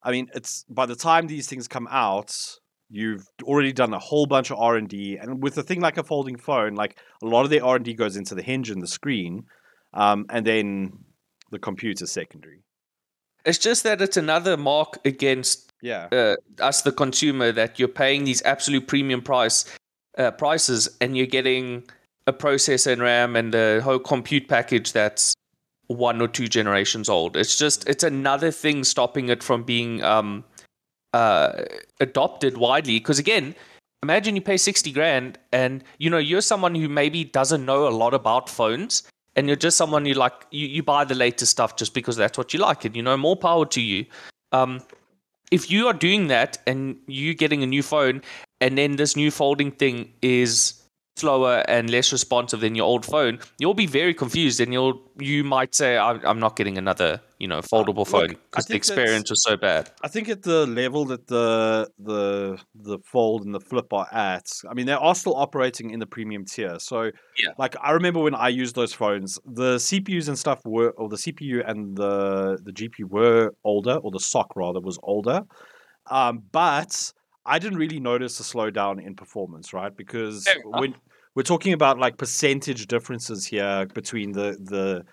I 0.04 0.12
mean, 0.12 0.28
it's 0.36 0.66
by 0.70 0.86
the 0.86 0.96
time 0.96 1.28
these 1.28 1.48
things 1.48 1.68
come 1.68 1.88
out, 1.90 2.36
you've 2.90 3.26
already 3.44 3.74
done 3.74 3.94
a 3.94 4.00
whole 4.00 4.28
bunch 4.28 4.52
of 4.52 4.60
R 4.60 4.76
and 4.76 4.88
D. 4.88 5.18
And 5.20 5.42
with 5.42 5.58
a 5.58 5.64
thing 5.64 5.82
like 5.82 5.98
a 5.98 6.04
folding 6.04 6.38
phone, 6.38 6.76
like 6.76 7.00
a 7.24 7.26
lot 7.26 7.44
of 7.44 7.50
the 7.50 7.62
R 7.62 7.78
and 7.78 7.86
D 7.86 7.94
goes 7.94 8.16
into 8.16 8.36
the 8.36 8.44
hinge 8.44 8.70
and 8.70 8.82
the 8.82 8.88
screen, 8.88 9.46
um, 9.94 10.26
and 10.30 10.46
then 10.46 10.92
the 11.52 11.60
computer 11.60 12.06
secondary. 12.06 12.65
It's 13.46 13.58
just 13.58 13.84
that 13.84 14.02
it's 14.02 14.18
another 14.18 14.58
mark 14.58 15.00
against 15.06 15.72
Yeah, 15.82 16.08
uh, 16.12 16.36
us, 16.60 16.82
the 16.82 16.92
consumer, 16.92 17.52
that 17.52 17.78
you're 17.78 17.88
paying 17.88 18.26
these 18.26 18.42
absolute 18.44 18.88
premium 18.88 19.22
price 19.22 19.66
uh, 20.18 20.32
prices, 20.32 20.90
and 21.00 21.16
you're 21.16 21.28
getting 21.28 21.84
a 22.28 22.34
processor 22.34 22.92
and 22.94 23.02
RAM 23.02 23.36
and 23.36 23.54
a 23.54 23.82
whole 23.82 24.00
compute 24.00 24.48
package 24.48 24.94
that's 24.94 25.36
one 25.88 26.22
or 26.22 26.28
two 26.28 26.48
generations 26.48 27.10
old. 27.10 27.38
It's 27.38 27.56
just 27.56 27.88
it's 27.88 28.04
another 28.04 28.52
thing 28.52 28.84
stopping 28.84 29.30
it 29.30 29.44
from 29.44 29.64
being 29.64 30.02
um, 30.04 30.44
uh, 31.14 31.66
adopted 32.00 32.58
widely. 32.58 32.98
Because 32.98 33.20
again, 33.20 33.54
imagine 34.02 34.36
you 34.36 34.42
pay 34.42 34.58
sixty 34.58 34.92
grand, 34.92 35.38
and 35.52 35.84
you 36.00 36.10
know 36.10 36.18
you're 36.18 36.42
someone 36.42 36.74
who 36.74 36.90
maybe 36.90 37.24
doesn't 37.26 37.66
know 37.66 37.88
a 37.88 37.94
lot 37.94 38.16
about 38.16 38.50
phones. 38.50 39.04
And 39.36 39.48
you're 39.48 39.58
just 39.58 39.78
someone 39.78 40.06
you 40.06 40.14
like. 40.14 40.46
You, 40.52 40.68
you 40.68 40.84
buy 40.84 41.04
the 41.04 41.16
latest 41.16 41.52
stuff 41.52 41.76
just 41.76 41.94
because 41.94 42.16
that's 42.16 42.38
what 42.38 42.54
you 42.54 42.60
like, 42.60 42.86
and 42.86 42.96
you 42.96 43.02
know 43.02 43.18
more 43.18 43.36
power 43.36 43.66
to 43.66 43.82
you. 43.82 44.06
Um, 44.52 44.82
if 45.52 45.70
you 45.70 45.88
are 45.88 45.94
doing 45.94 46.28
that 46.28 46.58
and 46.66 46.98
you're 47.08 47.34
getting 47.34 47.64
a 47.64 47.68
new 47.68 47.84
phone 47.84 48.22
and 48.62 48.78
then 48.78 48.96
this 48.96 49.16
new 49.16 49.32
folding 49.32 49.72
thing 49.72 50.12
is 50.22 50.82
slower 51.18 51.64
and 51.68 51.90
less 51.90 52.12
responsive 52.12 52.60
than 52.60 52.76
your 52.76 52.86
old 52.86 53.06
phone, 53.06 53.40
you'll 53.60 53.74
be 53.74 53.86
very 53.88 54.14
confused, 54.14 54.60
and 54.60 54.74
you'll 54.74 55.02
you 55.18 55.44
might 55.44 55.74
say, 55.74 55.98
"I'm, 55.98 56.20
I'm 56.26 56.40
not 56.40 56.56
getting 56.56 56.78
another 56.78 57.22
you 57.40 57.48
know 57.48 57.60
foldable 57.62 57.98
look, 57.98 58.08
phone 58.10 58.28
because 58.52 58.66
the 58.66 58.76
experience 58.76 59.30
was 59.30 59.42
so 59.44 59.56
bad." 59.56 59.90
I 60.04 60.08
think 60.08 60.30
at 60.30 60.44
the 60.44 60.66
level 60.68 61.06
that 61.06 61.28
the 61.28 61.90
the 62.00 62.60
the 62.74 63.00
fold 63.00 63.46
and 63.46 63.54
the 63.54 63.60
flip 63.60 63.92
are 63.94 64.08
at, 64.12 64.48
I 64.70 64.74
mean 64.74 64.86
they 64.86 64.94
are 64.94 65.16
still 65.16 65.36
operating 65.36 65.92
in 65.92 66.00
the 66.00 66.08
premium 66.08 66.46
tier. 66.46 66.80
So 66.80 67.12
Yeah. 67.42 67.52
like 67.58 67.76
I 67.82 67.92
remember 67.92 68.20
when 68.20 68.36
I 68.36 68.50
used 68.50 68.76
those 68.76 68.94
phones, 68.94 69.40
the 69.46 69.78
CPUs 69.78 70.28
and 70.28 70.38
stuff 70.38 70.60
were 70.66 70.92
or 70.92 71.10
the 71.10 71.18
CPU 71.18 71.68
and 71.68 71.96
the 71.96 72.60
the 72.62 72.72
GPU 72.72 73.10
were 73.10 73.52
older, 73.64 73.96
or 73.96 74.12
the 74.12 74.20
SOC 74.20 74.56
rather 74.56 74.82
was 74.82 75.00
older. 75.04 75.44
Um, 76.08 76.44
but 76.52 77.12
I 77.46 77.60
didn't 77.60 77.78
really 77.78 78.00
notice 78.00 78.40
a 78.40 78.44
slowdown 78.44 79.04
in 79.06 79.16
performance, 79.16 79.74
right? 79.74 79.96
Because 79.96 80.46
Fair 80.46 80.62
when 80.66 80.96
we're 81.36 81.44
talking 81.44 81.74
about 81.74 82.00
like 82.00 82.18
percentage 82.18 82.88
differences 82.88 83.46
here 83.46 83.86
between 83.94 84.32
the 84.32 84.58
the 84.60 85.06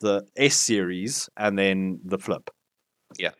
the 0.00 0.26
S 0.36 0.56
series 0.56 1.28
and 1.36 1.58
then 1.58 2.00
the 2.04 2.18
flip. 2.18 2.50
Yeah. 3.18 3.30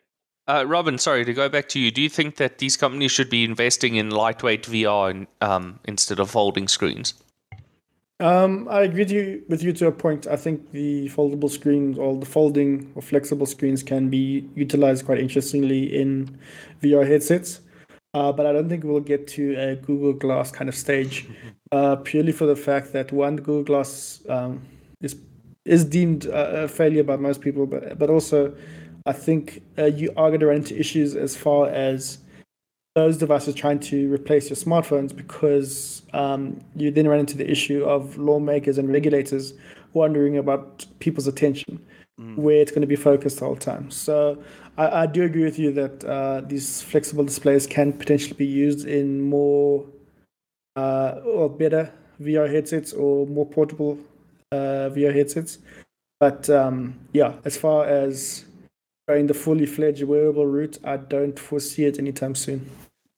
Uh, 0.48 0.64
Robin, 0.66 0.98
sorry 0.98 1.24
to 1.24 1.32
go 1.32 1.48
back 1.48 1.68
to 1.68 1.78
you. 1.78 1.90
Do 1.90 2.03
you 2.03 2.09
think 2.09 2.36
that 2.36 2.59
these 2.59 2.76
companies 2.76 3.12
should 3.12 3.30
be 3.30 3.44
investing 3.44 3.94
in 3.94 4.11
lightweight 4.11 4.64
VR 4.64 5.11
in, 5.12 5.26
um, 5.40 5.78
instead 5.84 6.18
of 6.18 6.30
folding 6.30 6.66
screens? 6.66 7.14
Um, 8.18 8.68
I 8.68 8.82
agree 8.82 9.05
with 9.05 9.12
you, 9.12 9.42
with 9.48 9.62
you 9.62 9.72
to 9.74 9.86
a 9.86 9.92
point. 9.92 10.26
I 10.26 10.36
think 10.36 10.72
the 10.72 11.09
foldable 11.09 11.51
screens 11.51 11.98
or 11.98 12.18
the 12.18 12.26
folding 12.26 12.90
or 12.94 13.01
flexible 13.01 13.46
screens 13.46 13.82
can 13.82 14.11
be 14.11 14.48
utilized 14.55 15.07
quite 15.07 15.20
interestingly 15.20 15.98
in 15.98 16.38
VR 16.82 17.07
headsets. 17.07 17.61
Uh, 18.12 18.32
but 18.32 18.44
I 18.44 18.52
don't 18.52 18.68
think 18.68 18.82
we'll 18.82 19.00
get 19.00 19.28
to 19.28 19.54
a 19.54 19.76
Google 19.76 20.12
Glass 20.12 20.50
kind 20.50 20.68
of 20.68 20.74
stage, 20.74 21.28
uh, 21.70 21.96
purely 21.96 22.32
for 22.32 22.46
the 22.46 22.56
fact 22.56 22.92
that 22.92 23.12
one, 23.12 23.36
Google 23.36 23.62
Glass 23.62 24.22
um, 24.28 24.62
is 25.00 25.16
is 25.64 25.84
deemed 25.84 26.24
a, 26.26 26.66
failure 26.66 27.04
by 27.04 27.16
most 27.16 27.40
people, 27.40 27.66
but 27.66 27.98
but 27.98 28.11
also 28.11 28.52
I 29.06 29.12
think 29.12 29.62
uh, 29.78 29.84
you 29.86 30.11
are 30.16 30.28
going 30.28 30.40
to 30.40 30.46
run 30.46 30.56
into 30.56 30.78
issues 30.78 31.14
as 31.14 31.36
far 31.36 31.68
as 31.68 32.18
those 32.94 33.16
devices 33.16 33.54
trying 33.54 33.78
to 33.78 34.12
replace 34.12 34.50
your 34.50 34.56
smartphones 34.56 35.14
because 35.14 36.02
um, 36.12 36.61
you 36.74 36.90
then 36.90 37.06
run 37.06 37.20
into 37.20 37.36
the 37.36 37.48
issue 37.48 37.84
of 37.84 38.18
lawmakers 38.18 38.78
and 38.78 38.92
regulators 38.92 39.54
wondering 39.92 40.36
about 40.36 40.84
people's 40.98 41.26
attention, 41.26 41.80
where 42.34 42.56
it's 42.56 42.70
going 42.70 42.80
to 42.80 42.86
be 42.86 42.96
focused 42.96 43.40
all 43.40 43.54
the 43.54 43.64
whole 43.64 43.74
time. 43.74 43.90
So 43.90 44.42
I, 44.80 45.02
I 45.02 45.06
do 45.06 45.24
agree 45.24 45.44
with 45.44 45.58
you 45.58 45.72
that 45.72 46.04
uh, 46.04 46.40
these 46.40 46.80
flexible 46.80 47.24
displays 47.24 47.66
can 47.66 47.92
potentially 47.92 48.34
be 48.34 48.46
used 48.46 48.86
in 48.86 49.20
more 49.20 49.84
uh, 50.74 51.20
or 51.24 51.50
better 51.50 51.92
VR 52.20 52.50
headsets 52.50 52.94
or 52.94 53.26
more 53.26 53.44
portable 53.44 53.98
uh, 54.52 54.88
VR 54.94 55.14
headsets. 55.14 55.58
But 56.18 56.48
um, 56.48 56.98
yeah, 57.12 57.34
as 57.44 57.58
far 57.58 57.84
as 57.84 58.46
going 59.06 59.26
the 59.26 59.34
fully 59.34 59.66
fledged 59.66 60.02
wearable 60.02 60.46
route, 60.46 60.78
I 60.82 60.96
don't 60.96 61.38
foresee 61.38 61.84
it 61.84 61.98
anytime 61.98 62.34
soon. 62.34 62.70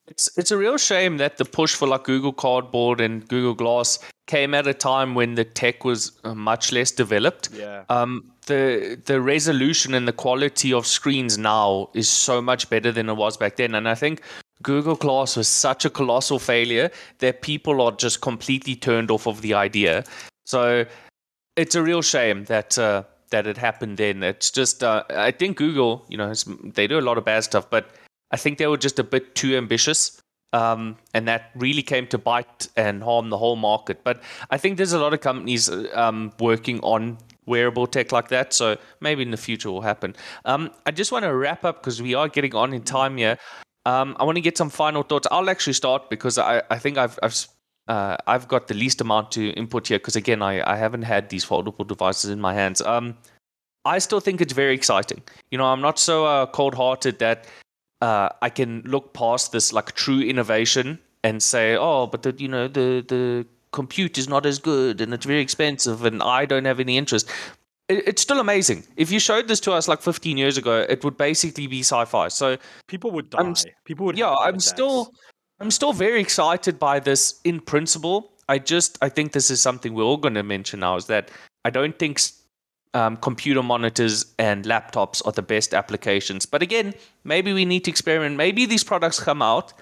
It's 0.09 0.37
it's 0.37 0.51
a 0.51 0.57
real 0.57 0.79
shame 0.79 1.19
that 1.19 1.37
the 1.37 1.45
push 1.45 1.77
for 1.77 1.87
like 1.87 2.05
Google 2.05 2.33
Cardboard 2.33 3.01
and 3.01 3.27
Google 3.29 3.55
Glass 3.55 4.01
came 4.33 4.55
at 4.55 4.67
a 4.67 4.73
time 4.73 5.15
when 5.15 5.35
the 5.35 5.45
tech 5.45 5.85
was 5.85 6.13
uh, 6.25 6.35
much 6.35 6.73
less 6.73 6.91
developed. 6.91 7.51
Yeah. 7.53 7.85
Um, 7.89 8.33
the 8.47 8.99
the 9.05 9.21
resolution 9.21 9.95
and 9.95 10.09
the 10.09 10.13
quality 10.25 10.73
of 10.73 10.87
screens 10.87 11.37
now 11.37 11.91
is 11.95 12.09
so 12.09 12.41
much 12.41 12.71
better 12.71 12.93
than 12.93 13.09
it 13.09 13.17
was 13.17 13.37
back 13.37 13.57
then, 13.57 13.75
and 13.75 13.87
I 13.89 13.95
think 13.95 14.23
Google 14.63 14.97
Glass 14.97 15.37
was 15.37 15.49
such 15.49 15.85
a 15.85 15.91
colossal 15.91 16.39
failure 16.39 16.91
that 17.19 17.43
people 17.43 17.83
are 17.83 17.93
just 17.93 18.21
completely 18.21 18.77
turned 18.77 19.11
off 19.11 19.27
of 19.27 19.43
the 19.43 19.55
idea. 19.55 20.05
So 20.47 20.87
it's 21.57 21.75
a 21.75 21.83
real 21.83 22.03
shame 22.03 22.45
that 22.45 22.79
uh, 22.79 23.03
that 23.31 23.47
it 23.47 23.59
happened 23.59 23.99
then. 23.99 24.23
It's 24.23 24.51
just 24.51 24.83
uh, 24.83 25.05
I 25.11 25.33
think 25.33 25.59
Google, 25.59 26.07
you 26.09 26.17
know, 26.17 26.33
they 26.75 26.87
do 26.87 26.99
a 26.99 27.07
lot 27.09 27.19
of 27.19 27.25
bad 27.25 27.45
stuff, 27.45 27.69
but 27.69 27.85
I 28.31 28.39
think 28.39 28.59
they 28.59 28.67
were 28.67 28.79
just 28.79 28.99
a 28.99 29.05
bit 29.05 29.35
too 29.35 29.57
ambitious. 29.57 30.22
Um, 30.53 30.97
and 31.15 31.27
that 31.29 31.51
really 31.55 31.83
came 31.83 32.07
to 32.09 32.19
bite 32.19 32.69
and 32.77 33.03
harm 33.03 33.31
the 33.31 33.39
whole 33.39 33.57
market. 33.57 34.05
But 34.05 34.23
I 34.51 34.59
think 34.59 34.77
there's 34.77 34.93
a 34.93 34.99
lot 34.99 35.15
of 35.15 35.21
companies 35.21 35.71
um, 35.95 36.33
working 36.39 36.79
on 36.81 37.19
wearable 37.47 37.87
tech 37.87 38.13
like 38.13 38.29
that. 38.29 38.53
So 38.53 38.77
maybe 39.01 39.23
in 39.23 39.31
the 39.31 39.37
future 39.37 39.71
will 39.71 39.81
happen. 39.81 40.15
Um, 40.45 40.71
I 40.87 40.91
just 40.91 41.11
want 41.11 41.25
to 41.25 41.35
wrap 41.35 41.65
up 41.65 41.81
because 41.81 42.03
we 42.03 42.15
are 42.15 42.29
getting 42.29 42.55
on 42.55 42.73
in 42.73 42.83
time 42.83 43.17
here. 43.17 43.39
Um, 43.85 44.17
I 44.21 44.25
want 44.25 44.37
to 44.37 44.43
get 44.43 44.57
some 44.57 44.71
final 44.71 45.03
thoughts. 45.03 45.27
I'll 45.31 45.51
actually 45.51 45.73
start 45.73 46.09
because 46.09 46.39
I, 46.39 46.63
I 46.71 46.79
think 46.79 46.99
I've 46.99 47.19
I've 47.23 47.49
uh, 47.89 48.17
I've 48.29 48.47
got 48.47 48.69
the 48.69 48.75
least 48.75 49.01
amount 49.01 49.33
to 49.33 49.51
input 49.51 49.89
here 49.89 49.99
because 49.99 50.15
again 50.15 50.41
I, 50.41 50.63
I 50.71 50.77
haven't 50.77 51.03
had 51.03 51.31
these 51.31 51.45
foldable 51.45 51.87
devices 51.87 52.31
in 52.31 52.41
my 52.41 52.55
hands. 52.55 52.81
Um, 52.81 53.17
I 53.85 53.99
still 53.99 54.21
think 54.21 54.41
it's 54.41 54.53
very 54.53 54.75
exciting. 54.75 55.23
You 55.51 55.59
know, 55.59 55.67
I'm 55.67 55.81
not 55.81 55.99
so 55.99 56.25
uh, 56.25 56.47
cold-hearted 56.47 57.19
that 57.19 57.49
uh, 58.03 58.29
I 58.43 58.51
can 58.51 58.83
look 58.85 59.15
past 59.15 59.53
this 59.53 59.73
like 59.73 59.93
true 59.93 60.21
innovation 60.21 60.99
and 61.25 61.43
say, 61.43 61.77
oh, 61.77 62.07
but 62.09 62.23
the 62.25 62.35
you 62.37 62.49
know 62.49 62.69
the 62.69 63.05
the 63.07 63.47
compute 63.73 64.19
is 64.19 64.29
not 64.29 64.45
as 64.45 64.59
good 64.59 65.01
and 65.01 65.15
it's 65.15 65.25
very 65.25 65.41
expensive 65.41 66.05
and 66.05 66.23
I 66.23 66.45
don't 66.45 66.67
have 66.67 66.81
any 66.81 66.99
interest. 66.99 67.31
It, 67.89 68.07
it's 68.09 68.23
still 68.23 68.41
amazing. 68.41 68.85
If 68.97 69.11
you 69.11 69.19
showed 69.21 69.49
this 69.49 69.61
to 69.61 69.73
us 69.73 69.89
like 69.89 70.03
15 70.03 70.37
years 70.37 70.59
ago, 70.59 70.85
it 70.89 71.03
would 71.05 71.17
basically 71.17 71.67
be 71.69 71.81
sci-fi. 71.81 72.29
So 72.29 72.59
People 72.89 73.11
would 73.13 73.31
die. 73.31 73.39
I'm 73.39 73.55
People 73.85 74.07
would. 74.07 74.19
yeah, 74.19 74.35
I'm 74.35 74.55
attacks. 74.57 74.67
still 74.67 75.15
I'm 75.61 75.71
still 75.71 75.93
very 75.93 76.21
excited 76.21 76.79
by 76.79 76.99
this 77.01 77.41
in 77.45 77.61
principle. 77.61 78.33
I 78.49 78.59
just 78.59 78.99
I 79.01 79.09
think 79.09 79.33
this 79.33 79.51
is 79.51 79.61
something 79.61 79.95
we're 79.95 80.03
all 80.05 80.17
going 80.17 80.35
to 80.35 80.43
mention 80.43 80.81
now 80.81 80.97
is 80.97 81.07
that 81.07 81.31
I 81.65 81.71
don't 81.71 81.97
think 81.99 82.21
um, 82.95 83.17
computer 83.17 83.63
monitors 83.63 84.27
and 84.39 84.65
laptops 84.65 85.25
are 85.27 85.33
the 85.33 85.43
best 85.43 85.75
applications. 85.75 86.47
But 86.47 86.63
again, 86.63 86.95
maybe 87.25 87.53
we 87.53 87.65
need 87.65 87.85
to 87.85 87.91
experiment. 87.91 88.37
Maybe 88.37 88.67
these 88.67 88.85
products 88.85 89.19
come 89.21 89.43
out 89.43 89.73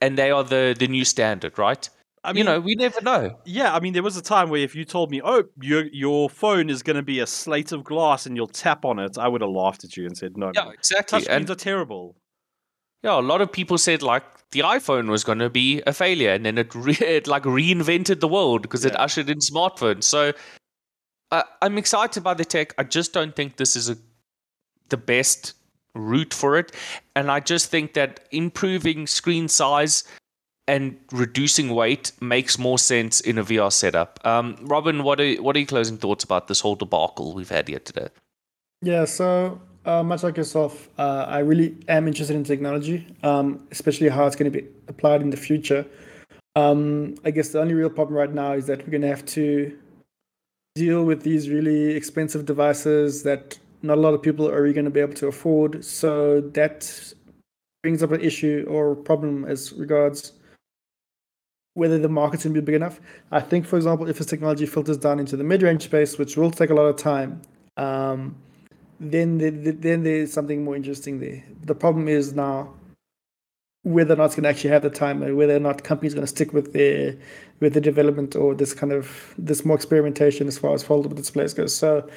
and 0.00 0.18
they 0.18 0.30
are 0.30 0.44
the 0.44 0.74
the 0.78 0.88
new 0.88 1.04
standard, 1.04 1.58
right? 1.58 1.88
I 2.24 2.32
mean, 2.32 2.38
you 2.38 2.44
know, 2.44 2.58
we 2.58 2.74
never 2.74 3.00
know. 3.02 3.38
Yeah, 3.44 3.72
I 3.72 3.78
mean, 3.78 3.92
there 3.92 4.02
was 4.02 4.16
a 4.16 4.22
time 4.22 4.50
where 4.50 4.60
if 4.60 4.74
you 4.74 4.84
told 4.84 5.12
me, 5.12 5.20
"Oh, 5.24 5.44
your 5.60 5.84
your 5.92 6.28
phone 6.28 6.70
is 6.70 6.82
going 6.82 6.96
to 6.96 7.02
be 7.02 7.20
a 7.20 7.26
slate 7.26 7.70
of 7.70 7.84
glass 7.84 8.26
and 8.26 8.36
you'll 8.36 8.48
tap 8.48 8.84
on 8.84 8.98
it," 8.98 9.16
I 9.16 9.28
would 9.28 9.42
have 9.42 9.50
laughed 9.50 9.84
at 9.84 9.96
you 9.96 10.06
and 10.06 10.18
said, 10.18 10.36
"No, 10.36 10.50
Yeah, 10.54 10.64
no. 10.64 10.70
exactly. 10.70 11.20
touchscreens 11.20 11.28
And 11.28 11.50
are 11.50 11.54
terrible." 11.54 12.16
yeah, 13.04 13.18
a 13.18 13.22
lot 13.22 13.40
of 13.40 13.52
people 13.52 13.78
said 13.78 14.02
like 14.02 14.24
the 14.50 14.60
iPhone 14.60 15.08
was 15.08 15.22
going 15.22 15.38
to 15.38 15.50
be 15.50 15.82
a 15.86 15.92
failure, 15.92 16.30
and 16.32 16.44
then 16.44 16.58
it, 16.58 16.74
re- 16.74 16.96
it 17.00 17.28
like 17.28 17.44
reinvented 17.44 18.18
the 18.18 18.28
world 18.28 18.62
because 18.62 18.84
it 18.84 18.98
ushered 18.98 19.30
in 19.30 19.38
smartphones. 19.38 20.02
So 20.04 20.32
uh, 21.30 21.42
I'm 21.62 21.78
excited 21.78 22.22
by 22.22 22.34
the 22.34 22.44
tech. 22.44 22.74
I 22.78 22.84
just 22.84 23.12
don't 23.12 23.34
think 23.34 23.56
this 23.56 23.76
is 23.76 23.88
a 23.88 23.96
the 24.88 24.96
best 24.96 25.54
route 25.94 26.32
for 26.32 26.56
it, 26.56 26.72
and 27.14 27.30
I 27.30 27.40
just 27.40 27.70
think 27.70 27.94
that 27.94 28.20
improving 28.30 29.06
screen 29.06 29.48
size 29.48 30.04
and 30.68 30.96
reducing 31.12 31.70
weight 31.70 32.12
makes 32.20 32.58
more 32.58 32.78
sense 32.78 33.20
in 33.20 33.38
a 33.38 33.44
VR 33.44 33.72
setup. 33.72 34.20
Um, 34.24 34.56
Robin, 34.62 35.02
what 35.02 35.20
are 35.20 35.34
what 35.36 35.56
are 35.56 35.60
your 35.60 35.66
closing 35.66 35.96
thoughts 35.96 36.24
about 36.24 36.48
this 36.48 36.60
whole 36.60 36.76
debacle 36.76 37.34
we've 37.34 37.48
had 37.48 37.68
here 37.68 37.80
today? 37.80 38.08
Yeah, 38.82 39.04
so 39.04 39.60
uh, 39.84 40.02
much 40.02 40.22
like 40.22 40.36
yourself, 40.36 40.88
uh, 40.98 41.24
I 41.28 41.38
really 41.38 41.76
am 41.88 42.06
interested 42.06 42.36
in 42.36 42.44
technology, 42.44 43.06
um, 43.22 43.66
especially 43.70 44.08
how 44.08 44.26
it's 44.26 44.36
going 44.36 44.50
to 44.50 44.60
be 44.60 44.66
applied 44.88 45.22
in 45.22 45.30
the 45.30 45.36
future. 45.36 45.86
Um, 46.56 47.14
I 47.24 47.30
guess 47.30 47.50
the 47.50 47.60
only 47.60 47.74
real 47.74 47.90
problem 47.90 48.16
right 48.16 48.32
now 48.32 48.52
is 48.52 48.66
that 48.66 48.78
we're 48.78 48.90
going 48.90 49.02
to 49.02 49.08
have 49.08 49.24
to 49.26 49.76
deal 50.76 51.04
with 51.04 51.22
these 51.22 51.48
really 51.48 51.96
expensive 51.96 52.44
devices 52.44 53.22
that 53.22 53.58
not 53.82 53.98
a 53.98 54.00
lot 54.00 54.14
of 54.14 54.22
people 54.22 54.48
are 54.48 54.72
going 54.72 54.84
to 54.84 54.90
be 54.90 55.00
able 55.00 55.14
to 55.14 55.26
afford. 55.26 55.84
So 55.84 56.40
that 56.58 56.78
brings 57.82 58.02
up 58.02 58.12
an 58.12 58.20
issue 58.20 58.66
or 58.68 58.94
problem 58.94 59.44
as 59.44 59.72
regards 59.72 60.32
whether 61.74 61.98
the 61.98 62.08
market's 62.08 62.44
going 62.44 62.54
to 62.54 62.60
be 62.60 62.64
big 62.64 62.74
enough. 62.74 63.00
I 63.30 63.40
think, 63.40 63.66
for 63.66 63.76
example, 63.76 64.08
if 64.08 64.18
this 64.18 64.26
technology 64.26 64.66
filters 64.66 64.96
down 64.96 65.18
into 65.18 65.36
the 65.36 65.44
mid-range 65.44 65.84
space, 65.84 66.18
which 66.18 66.36
will 66.36 66.50
take 66.50 66.70
a 66.70 66.74
lot 66.74 66.86
of 66.86 66.96
time, 66.96 67.42
um, 67.76 68.36
then 68.98 69.38
the, 69.38 69.50
the, 69.50 69.70
then 69.72 70.02
there's 70.02 70.32
something 70.32 70.64
more 70.64 70.76
interesting 70.76 71.20
there. 71.20 71.44
The 71.64 71.74
problem 71.74 72.08
is 72.08 72.32
now 72.32 72.72
whether 73.86 74.14
or 74.14 74.16
not 74.16 74.24
it's 74.24 74.34
going 74.34 74.42
to 74.42 74.48
actually 74.48 74.70
have 74.70 74.82
the 74.82 74.90
time, 74.90 75.22
and 75.22 75.36
whether 75.36 75.54
or 75.54 75.60
not 75.60 75.84
companies 75.84 76.12
are 76.12 76.16
going 76.16 76.26
to 76.26 76.34
stick 76.34 76.52
with 76.52 76.72
their 76.72 77.16
with 77.60 77.72
the 77.72 77.80
development 77.80 78.34
or 78.34 78.52
this 78.52 78.74
kind 78.74 78.92
of 78.92 79.32
this 79.38 79.64
more 79.64 79.76
experimentation 79.76 80.48
as 80.48 80.58
far 80.58 80.74
as 80.74 80.82
foldable 80.82 81.14
displays 81.14 81.54
goes. 81.54 81.74
So 81.74 82.08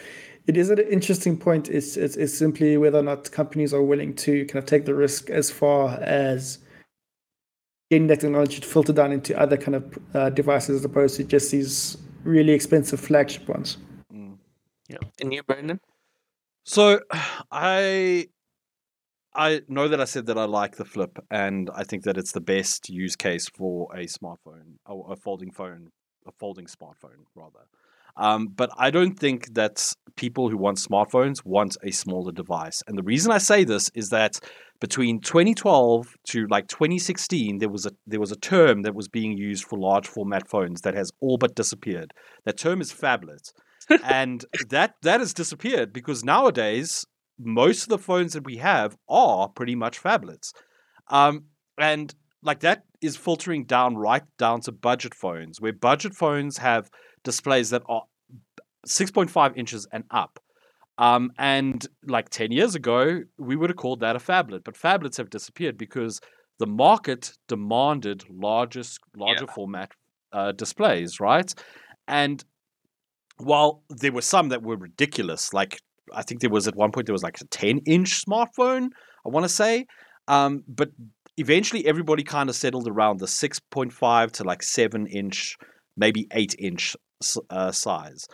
it 0.48 0.58
is 0.58 0.72
an 0.72 0.80
interesting 0.80 1.38
point. 1.38 1.70
It's, 1.70 1.96
it's 1.96 2.16
it's 2.16 2.36
simply 2.36 2.76
whether 2.78 2.98
or 2.98 3.04
not 3.04 3.32
companies 3.32 3.72
are 3.72 3.84
willing 3.84 4.16
to 4.16 4.46
kind 4.46 4.58
of 4.58 4.66
take 4.66 4.86
the 4.86 4.96
risk 4.96 5.30
as 5.30 5.52
far 5.52 5.92
as 6.02 6.58
getting 7.92 8.08
that 8.08 8.22
technology 8.22 8.60
to 8.62 8.68
filter 8.68 8.94
down 8.94 9.12
into 9.12 9.40
other 9.40 9.58
kind 9.58 9.76
of 9.76 10.00
uh, 10.16 10.32
devices 10.32 10.78
as 10.78 10.86
opposed 10.86 11.18
to 11.18 11.24
just 11.24 11.52
these 11.52 11.98
really 12.24 12.54
expensive 12.54 13.00
flagship 13.00 13.48
ones. 13.48 13.78
Yeah, 14.12 14.98
and 15.22 15.32
you, 15.32 15.44
Brendan? 15.44 15.80
So 16.66 17.02
I 17.52 18.28
I 19.36 19.62
know 19.68 19.88
that 19.88 20.02
I 20.02 20.06
said 20.06 20.26
that 20.28 20.38
I 20.38 20.46
like 20.46 20.78
the 20.78 20.86
flip 20.86 21.20
and 21.30 21.70
I 21.76 21.84
think 21.84 22.04
that 22.04 22.18
it's 22.18 22.32
the 22.32 22.42
best 22.42 22.90
use 22.90 23.16
case 23.16 23.48
for 23.48 23.88
a 23.96 24.06
smartphone 24.06 24.78
or 24.86 25.14
a 25.14 25.16
folding 25.16 25.52
phone 25.52 25.90
a 26.28 26.32
folding 26.32 26.66
smartphone 26.66 27.26
rather. 27.36 27.66
Um, 28.18 28.48
but 28.48 28.70
I 28.78 28.92
don't 28.92 29.18
think 29.18 29.54
that 29.54 29.94
people 30.16 30.50
who 30.50 30.58
want 30.58 30.78
smartphones 30.78 31.46
want 31.46 31.78
a 31.84 31.92
smaller 31.92 32.32
device. 32.32 32.84
And 32.88 32.98
the 32.98 33.04
reason 33.04 33.32
I 33.32 33.38
say 33.38 33.64
this 33.64 33.90
is 33.94 34.10
that 34.10 34.40
between 34.82 35.22
2012 35.22 36.16
to 36.30 36.48
like 36.50 36.68
2016, 36.68 37.60
there 37.60 37.70
was 37.70 37.86
a 37.86 37.92
there 38.08 38.20
was 38.20 38.32
a 38.32 38.36
term 38.36 38.82
that 38.82 38.96
was 38.96 39.08
being 39.08 39.38
used 39.38 39.64
for 39.64 39.80
large 39.80 40.08
format 40.08 40.50
phones 40.50 40.82
that 40.82 40.96
has 40.96 41.12
all 41.22 41.38
but 41.38 41.56
disappeared. 41.56 42.14
That 42.46 42.58
term 42.58 42.82
is 42.82 42.92
phablet, 42.92 43.54
and 44.04 44.44
that 44.70 44.96
that 45.04 45.20
has 45.20 45.34
disappeared 45.34 45.94
because 45.94 46.24
nowadays 46.24 47.06
most 47.40 47.84
of 47.84 47.90
the 47.90 47.98
phones 47.98 48.34
that 48.34 48.46
we 48.46 48.58
have 48.58 48.98
are 49.08 49.48
pretty 49.50 49.76
much 49.76 50.02
phablets. 50.02 50.54
Um, 51.08 51.46
and 51.78 52.14
like 52.44 52.60
that 52.62 52.84
is 53.02 53.16
filtering 53.16 53.66
down 53.66 53.96
right 53.96 54.24
down 54.38 54.62
to 54.62 54.72
budget 54.72 55.14
phones, 55.14 55.60
where 55.60 55.74
budget 55.74 56.14
phones 56.14 56.58
have 56.58 56.90
displays 57.24 57.70
that 57.70 57.84
are 57.88 58.04
6.5 58.88 59.58
inches 59.58 59.88
and 59.92 60.04
up. 60.12 60.40
Um, 60.98 61.32
and 61.38 61.86
like 62.06 62.30
10 62.30 62.52
years 62.52 62.76
ago, 62.76 63.22
we 63.38 63.56
would 63.56 63.70
have 63.70 63.78
called 63.78 64.02
that 64.02 64.18
a 64.18 64.20
phablet, 64.20 64.66
but 64.66 64.76
phablets 64.76 65.18
have 65.18 65.30
disappeared 65.30 65.78
because 65.78 66.20
the 66.60 66.68
market 66.68 67.32
demanded 67.48 68.26
larger, 68.30 68.82
larger 69.16 69.46
yeah. 69.48 69.54
format 69.54 69.92
uh, 70.34 70.52
displays, 70.52 71.22
right? 71.22 71.54
And 72.08 72.44
while 73.38 73.84
there 73.90 74.12
were 74.12 74.22
some 74.22 74.50
that 74.50 74.62
were 74.62 74.76
ridiculous, 74.76 75.54
like 75.54 75.82
I 76.14 76.24
think 76.24 76.42
there 76.42 76.50
was 76.50 76.68
at 76.68 76.76
one 76.76 76.92
point 76.92 77.08
there 77.08 77.14
was 77.14 77.24
like 77.24 77.40
a 77.42 77.46
10 77.46 77.82
inch 77.86 78.26
smartphone, 78.26 78.90
I 79.26 79.30
want 79.30 79.44
to 79.46 79.50
say. 79.50 79.86
Um, 80.28 80.64
but 80.68 80.90
eventually 81.38 81.86
everybody 81.88 82.24
kind 82.24 82.50
of 82.50 82.56
settled 82.56 82.88
around 82.88 83.20
the 83.20 83.26
6.5 83.26 84.32
to 84.32 84.44
like 84.44 84.62
7 84.62 85.08
inch, 85.08 85.58
maybe 85.98 86.28
8 86.32 86.56
inch 86.60 86.96
uh, 87.50 87.72
size. 87.72 88.28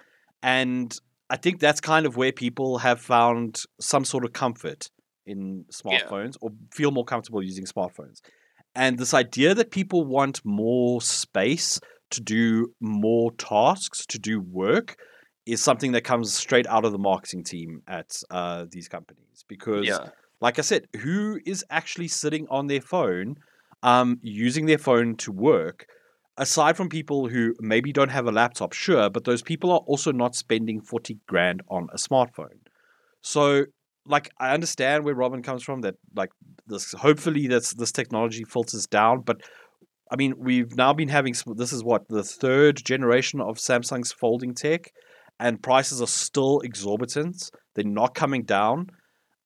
And 0.43 0.95
I 1.30 1.38
think 1.38 1.59
that's 1.59 1.82
kind 1.82 2.05
of 2.05 2.17
where 2.17 2.32
people 2.32 2.80
have 2.80 3.01
found 3.01 3.61
some 3.80 4.05
sort 4.05 4.26
of 4.26 4.34
comfort 4.34 4.89
in 5.26 5.65
smartphones 5.71 6.34
yeah. 6.34 6.41
or 6.41 6.51
feel 6.73 6.91
more 6.91 7.05
comfortable 7.05 7.41
using 7.41 7.65
smartphones. 7.65 8.19
And 8.76 8.99
this 8.99 9.13
idea 9.13 9.55
that 9.55 9.71
people 9.71 10.05
want 10.05 10.41
more 10.43 11.01
space 11.01 11.80
to 12.11 12.21
do 12.21 12.67
more 12.80 13.32
tasks, 13.34 14.05
to 14.07 14.19
do 14.19 14.39
work, 14.39 14.97
is 15.46 15.62
something 15.62 15.91
that 15.91 16.02
comes 16.02 16.34
straight 16.34 16.68
out 16.68 16.86
of 16.86 16.91
the 16.91 16.98
marketing 16.98 17.43
team 17.43 17.82
at 17.88 18.22
uh, 18.32 18.66
these 18.72 18.88
companies. 18.88 19.46
Because, 19.48 19.86
yeah. 19.86 20.10
like 20.41 20.60
I 20.60 20.62
said, 20.62 20.88
who 20.98 21.39
is 21.46 21.64
actually 21.70 22.08
sitting 22.08 22.48
on 22.50 22.68
their 22.68 22.82
phone, 22.82 23.36
um, 23.84 24.20
using 24.22 24.66
their 24.66 24.78
phone 24.78 25.16
to 25.18 25.32
work? 25.32 25.86
Aside 26.38 26.76
from 26.76 26.89
people 26.89 27.30
who 27.30 27.54
maybe 27.62 27.93
don't 27.93 28.10
have 28.10 28.28
a 28.28 28.32
laptop, 28.32 28.74
sure, 28.74 29.10
but 29.10 29.24
those 29.24 29.41
people 29.41 29.72
are 29.72 29.80
also 29.88 30.12
not 30.12 30.36
spending 30.36 30.82
40 30.82 31.18
grand 31.28 31.62
on 31.70 31.88
a 31.93 31.98
smartphone. 31.98 32.60
So, 33.22 33.66
like, 34.06 34.30
I 34.38 34.54
understand 34.54 35.06
where 35.06 35.16
Robin 35.16 35.41
comes 35.41 35.64
from 35.64 35.82
that, 35.82 35.96
like, 36.14 36.32
this 36.68 36.91
hopefully 36.91 37.48
that's 37.48 37.74
this 37.74 37.93
technology 37.93 38.43
filters 38.43 38.86
down, 38.86 39.22
but 39.22 39.41
I 40.12 40.16
mean, 40.18 40.36
we've 40.38 40.76
now 40.76 40.93
been 40.93 41.10
having 41.10 41.34
this 41.56 41.74
is 41.74 41.84
what 41.84 42.08
the 42.10 42.24
third 42.24 42.84
generation 42.84 43.41
of 43.41 43.58
Samsung's 43.58 44.12
folding 44.12 44.54
tech, 44.54 44.91
and 45.39 45.61
prices 45.61 46.01
are 46.01 46.07
still 46.07 46.61
exorbitant. 46.61 47.51
They're 47.73 47.86
not 47.86 48.15
coming 48.15 48.43
down. 48.43 48.89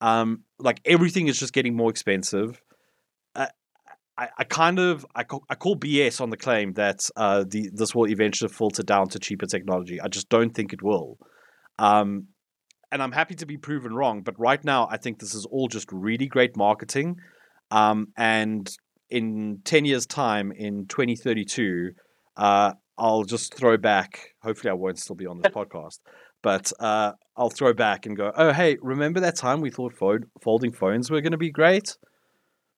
Um, 0.01 0.43
like 0.59 0.79
everything 0.85 1.27
is 1.27 1.39
just 1.39 1.53
getting 1.53 1.75
more 1.75 1.89
expensive. 1.89 2.61
I, 3.35 3.47
I, 4.17 4.29
I 4.39 4.43
kind 4.43 4.79
of 4.79 5.05
I 5.15 5.23
call, 5.23 5.43
I 5.49 5.55
call 5.55 5.75
BS 5.75 6.21
on 6.21 6.29
the 6.29 6.37
claim 6.37 6.73
that 6.73 6.99
uh, 7.15 7.43
the 7.47 7.69
this 7.73 7.95
will 7.95 8.07
eventually 8.07 8.49
filter 8.49 8.83
down 8.83 9.09
to 9.09 9.19
cheaper 9.19 9.45
technology. 9.45 9.99
I 9.99 10.07
just 10.07 10.29
don't 10.29 10.53
think 10.53 10.73
it 10.73 10.81
will. 10.81 11.17
Um, 11.77 12.27
and 12.91 13.03
I'm 13.03 13.11
happy 13.11 13.35
to 13.35 13.45
be 13.45 13.57
proven 13.57 13.93
wrong. 13.93 14.21
But 14.21 14.39
right 14.39 14.63
now, 14.63 14.87
I 14.89 14.97
think 14.97 15.19
this 15.19 15.33
is 15.33 15.45
all 15.45 15.67
just 15.67 15.91
really 15.91 16.27
great 16.27 16.57
marketing. 16.57 17.17
Um, 17.71 18.07
and 18.17 18.69
in 19.09 19.59
10 19.63 19.85
years' 19.85 20.05
time, 20.05 20.51
in 20.51 20.87
2032, 20.87 21.91
uh, 22.37 22.73
I'll 22.99 23.23
just 23.23 23.53
throw 23.53 23.77
back. 23.77 24.35
Hopefully, 24.43 24.69
I 24.71 24.73
won't 24.73 24.99
still 24.99 25.15
be 25.15 25.25
on 25.25 25.41
this 25.41 25.51
podcast, 25.53 25.99
but 26.43 26.71
uh, 26.79 27.13
I'll 27.35 27.49
throw 27.49 27.73
back 27.73 28.05
and 28.05 28.15
go, 28.15 28.31
"Oh, 28.35 28.51
hey, 28.51 28.77
remember 28.81 29.19
that 29.21 29.35
time 29.35 29.61
we 29.61 29.71
thought 29.71 29.93
fold- 29.93 30.25
folding 30.41 30.71
phones 30.71 31.09
were 31.09 31.21
going 31.21 31.31
to 31.31 31.37
be 31.37 31.51
great?" 31.51 31.97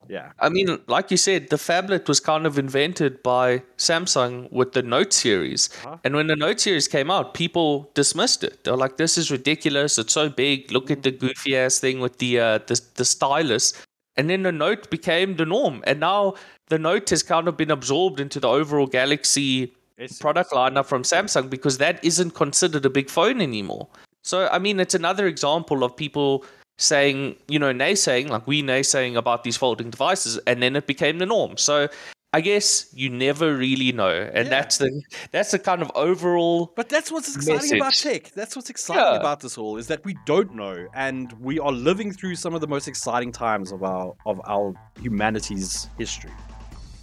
Yeah. 0.10 0.32
I 0.40 0.50
mean, 0.50 0.80
like 0.88 1.12
you 1.12 1.18
said, 1.18 1.50
the 1.50 1.58
phablet 1.58 2.08
was 2.08 2.20
kind 2.20 2.46
of 2.46 2.58
invented 2.58 3.22
by 3.24 3.64
Samsung 3.78 4.52
with 4.52 4.74
the 4.74 4.82
Note 4.82 5.14
series. 5.14 5.70
Uh-huh. 5.86 5.98
And 6.04 6.16
when 6.16 6.28
the 6.28 6.36
Note 6.36 6.60
series 6.60 6.88
came 6.88 7.12
out, 7.12 7.34
people 7.34 7.92
dismissed 7.94 8.44
it. 8.44 8.64
They're 8.64 8.76
like, 8.76 8.98
this 8.98 9.18
is 9.18 9.32
ridiculous. 9.32 9.98
It's 9.98 10.14
so 10.14 10.30
big. 10.30 10.72
Look 10.72 10.90
at 10.90 11.04
the 11.04 11.12
goofy 11.12 11.56
ass 11.56 11.80
thing 11.80 12.00
with 12.00 12.18
the, 12.18 12.40
uh, 12.40 12.58
the, 12.66 12.82
the 12.96 13.06
stylus. 13.06 13.74
And 14.18 14.30
then 14.30 14.44
the 14.44 14.52
Note 14.52 14.90
became 14.90 15.36
the 15.36 15.46
norm. 15.46 15.84
And 15.86 16.00
now 16.00 16.34
the 16.70 16.80
Note 16.80 17.10
has 17.12 17.24
kind 17.24 17.48
of 17.48 17.56
been 17.56 17.72
absorbed 17.72 18.20
into 18.20 18.40
the 18.40 18.50
overall 18.50 18.88
Galaxy 18.88 19.74
it's, 19.98 20.20
product 20.20 20.52
lineup 20.52 20.86
from 20.86 21.04
Samsung 21.04 21.50
because 21.50 21.78
that 21.78 22.04
isn't 22.04 22.32
considered 22.32 22.86
a 22.86 22.90
big 22.90 23.10
phone 23.10 23.42
anymore. 23.42 23.88
So, 24.24 24.48
I 24.52 24.60
mean, 24.60 24.80
it's 24.80 24.94
another 24.94 25.28
example 25.28 25.84
of 25.84 25.96
people 25.96 26.46
saying, 26.78 27.36
you 27.48 27.60
know, 27.60 27.74
naysaying, 27.74 28.30
like 28.30 28.46
we 28.48 28.64
naysaying 28.64 29.16
about 29.16 29.44
these 29.44 29.58
folding 29.58 29.90
devices, 29.90 30.40
and 30.48 30.62
then 30.62 30.76
it 30.76 30.88
became 30.88 31.20
the 31.20 31.26
norm. 31.26 31.58
So, 31.58 31.88
I 32.34 32.40
guess 32.40 32.88
you 32.94 33.10
never 33.10 33.58
really 33.58 33.92
know, 33.92 34.10
and 34.34 34.46
yeah. 34.46 34.50
that's 34.50 34.78
the 34.78 35.02
that's 35.32 35.52
the 35.52 35.60
kind 35.60 35.82
of 35.82 35.92
overall. 35.96 36.72
But 36.78 36.88
that's 36.88 37.12
what's 37.12 37.36
exciting 37.36 37.78
message. 37.78 37.78
about 37.78 37.94
tech. 37.94 38.32
That's 38.32 38.56
what's 38.56 38.70
exciting 38.70 39.04
yeah. 39.04 39.20
about 39.20 39.42
this 39.42 39.58
all 39.58 39.78
is 39.78 39.88
that 39.88 40.06
we 40.06 40.16
don't 40.26 40.56
know, 40.56 40.88
and 40.96 41.34
we 41.42 41.60
are 41.60 41.74
living 41.74 42.14
through 42.14 42.36
some 42.36 42.56
of 42.56 42.62
the 42.62 42.68
most 42.68 42.88
exciting 42.88 43.34
times 43.34 43.74
of 43.74 43.84
our 43.84 44.14
of 44.26 44.40
our 44.46 44.74
humanity's 45.02 45.90
history. 45.98 46.32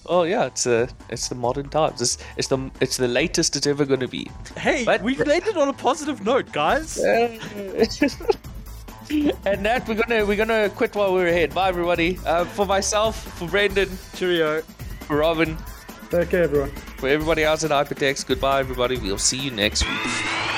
Oh 0.08 0.22
yeah, 0.22 0.46
it's 0.46 0.64
a 0.66 0.84
uh, 0.84 0.86
it's 1.10 1.28
the 1.28 1.34
modern 1.34 1.68
times. 1.68 2.00
It's 2.00 2.16
it's 2.36 2.48
the 2.48 2.70
it's 2.80 2.96
the 2.96 3.08
latest 3.08 3.56
it's 3.56 3.66
ever 3.66 3.84
going 3.84 4.00
to 4.00 4.08
be. 4.08 4.30
Hey, 4.56 4.84
but, 4.84 5.02
we 5.02 5.16
landed 5.16 5.58
on 5.58 5.68
a 5.68 5.72
positive 5.72 6.24
note, 6.24 6.50
guys. 6.50 6.96
and 9.10 9.64
that 9.64 9.86
we're 9.86 9.94
gonna 9.94 10.24
we're 10.24 10.36
gonna 10.36 10.70
quit 10.70 10.94
while 10.94 11.12
we're 11.12 11.28
ahead. 11.28 11.54
Bye 11.54 11.68
everybody. 11.68 12.18
Uh, 12.24 12.46
for 12.46 12.64
myself, 12.64 13.22
for 13.38 13.46
Brendan, 13.48 13.90
cheerio. 14.14 14.62
For 15.02 15.16
Robin. 15.18 15.56
Take 16.10 16.30
care, 16.30 16.44
everyone. 16.44 16.70
For 16.96 17.08
everybody 17.08 17.44
else 17.44 17.64
at 17.64 17.70
Hypertext, 17.70 18.26
goodbye 18.26 18.60
everybody. 18.60 18.96
We'll 18.96 19.18
see 19.18 19.38
you 19.38 19.50
next 19.50 19.86
week. 19.86 20.57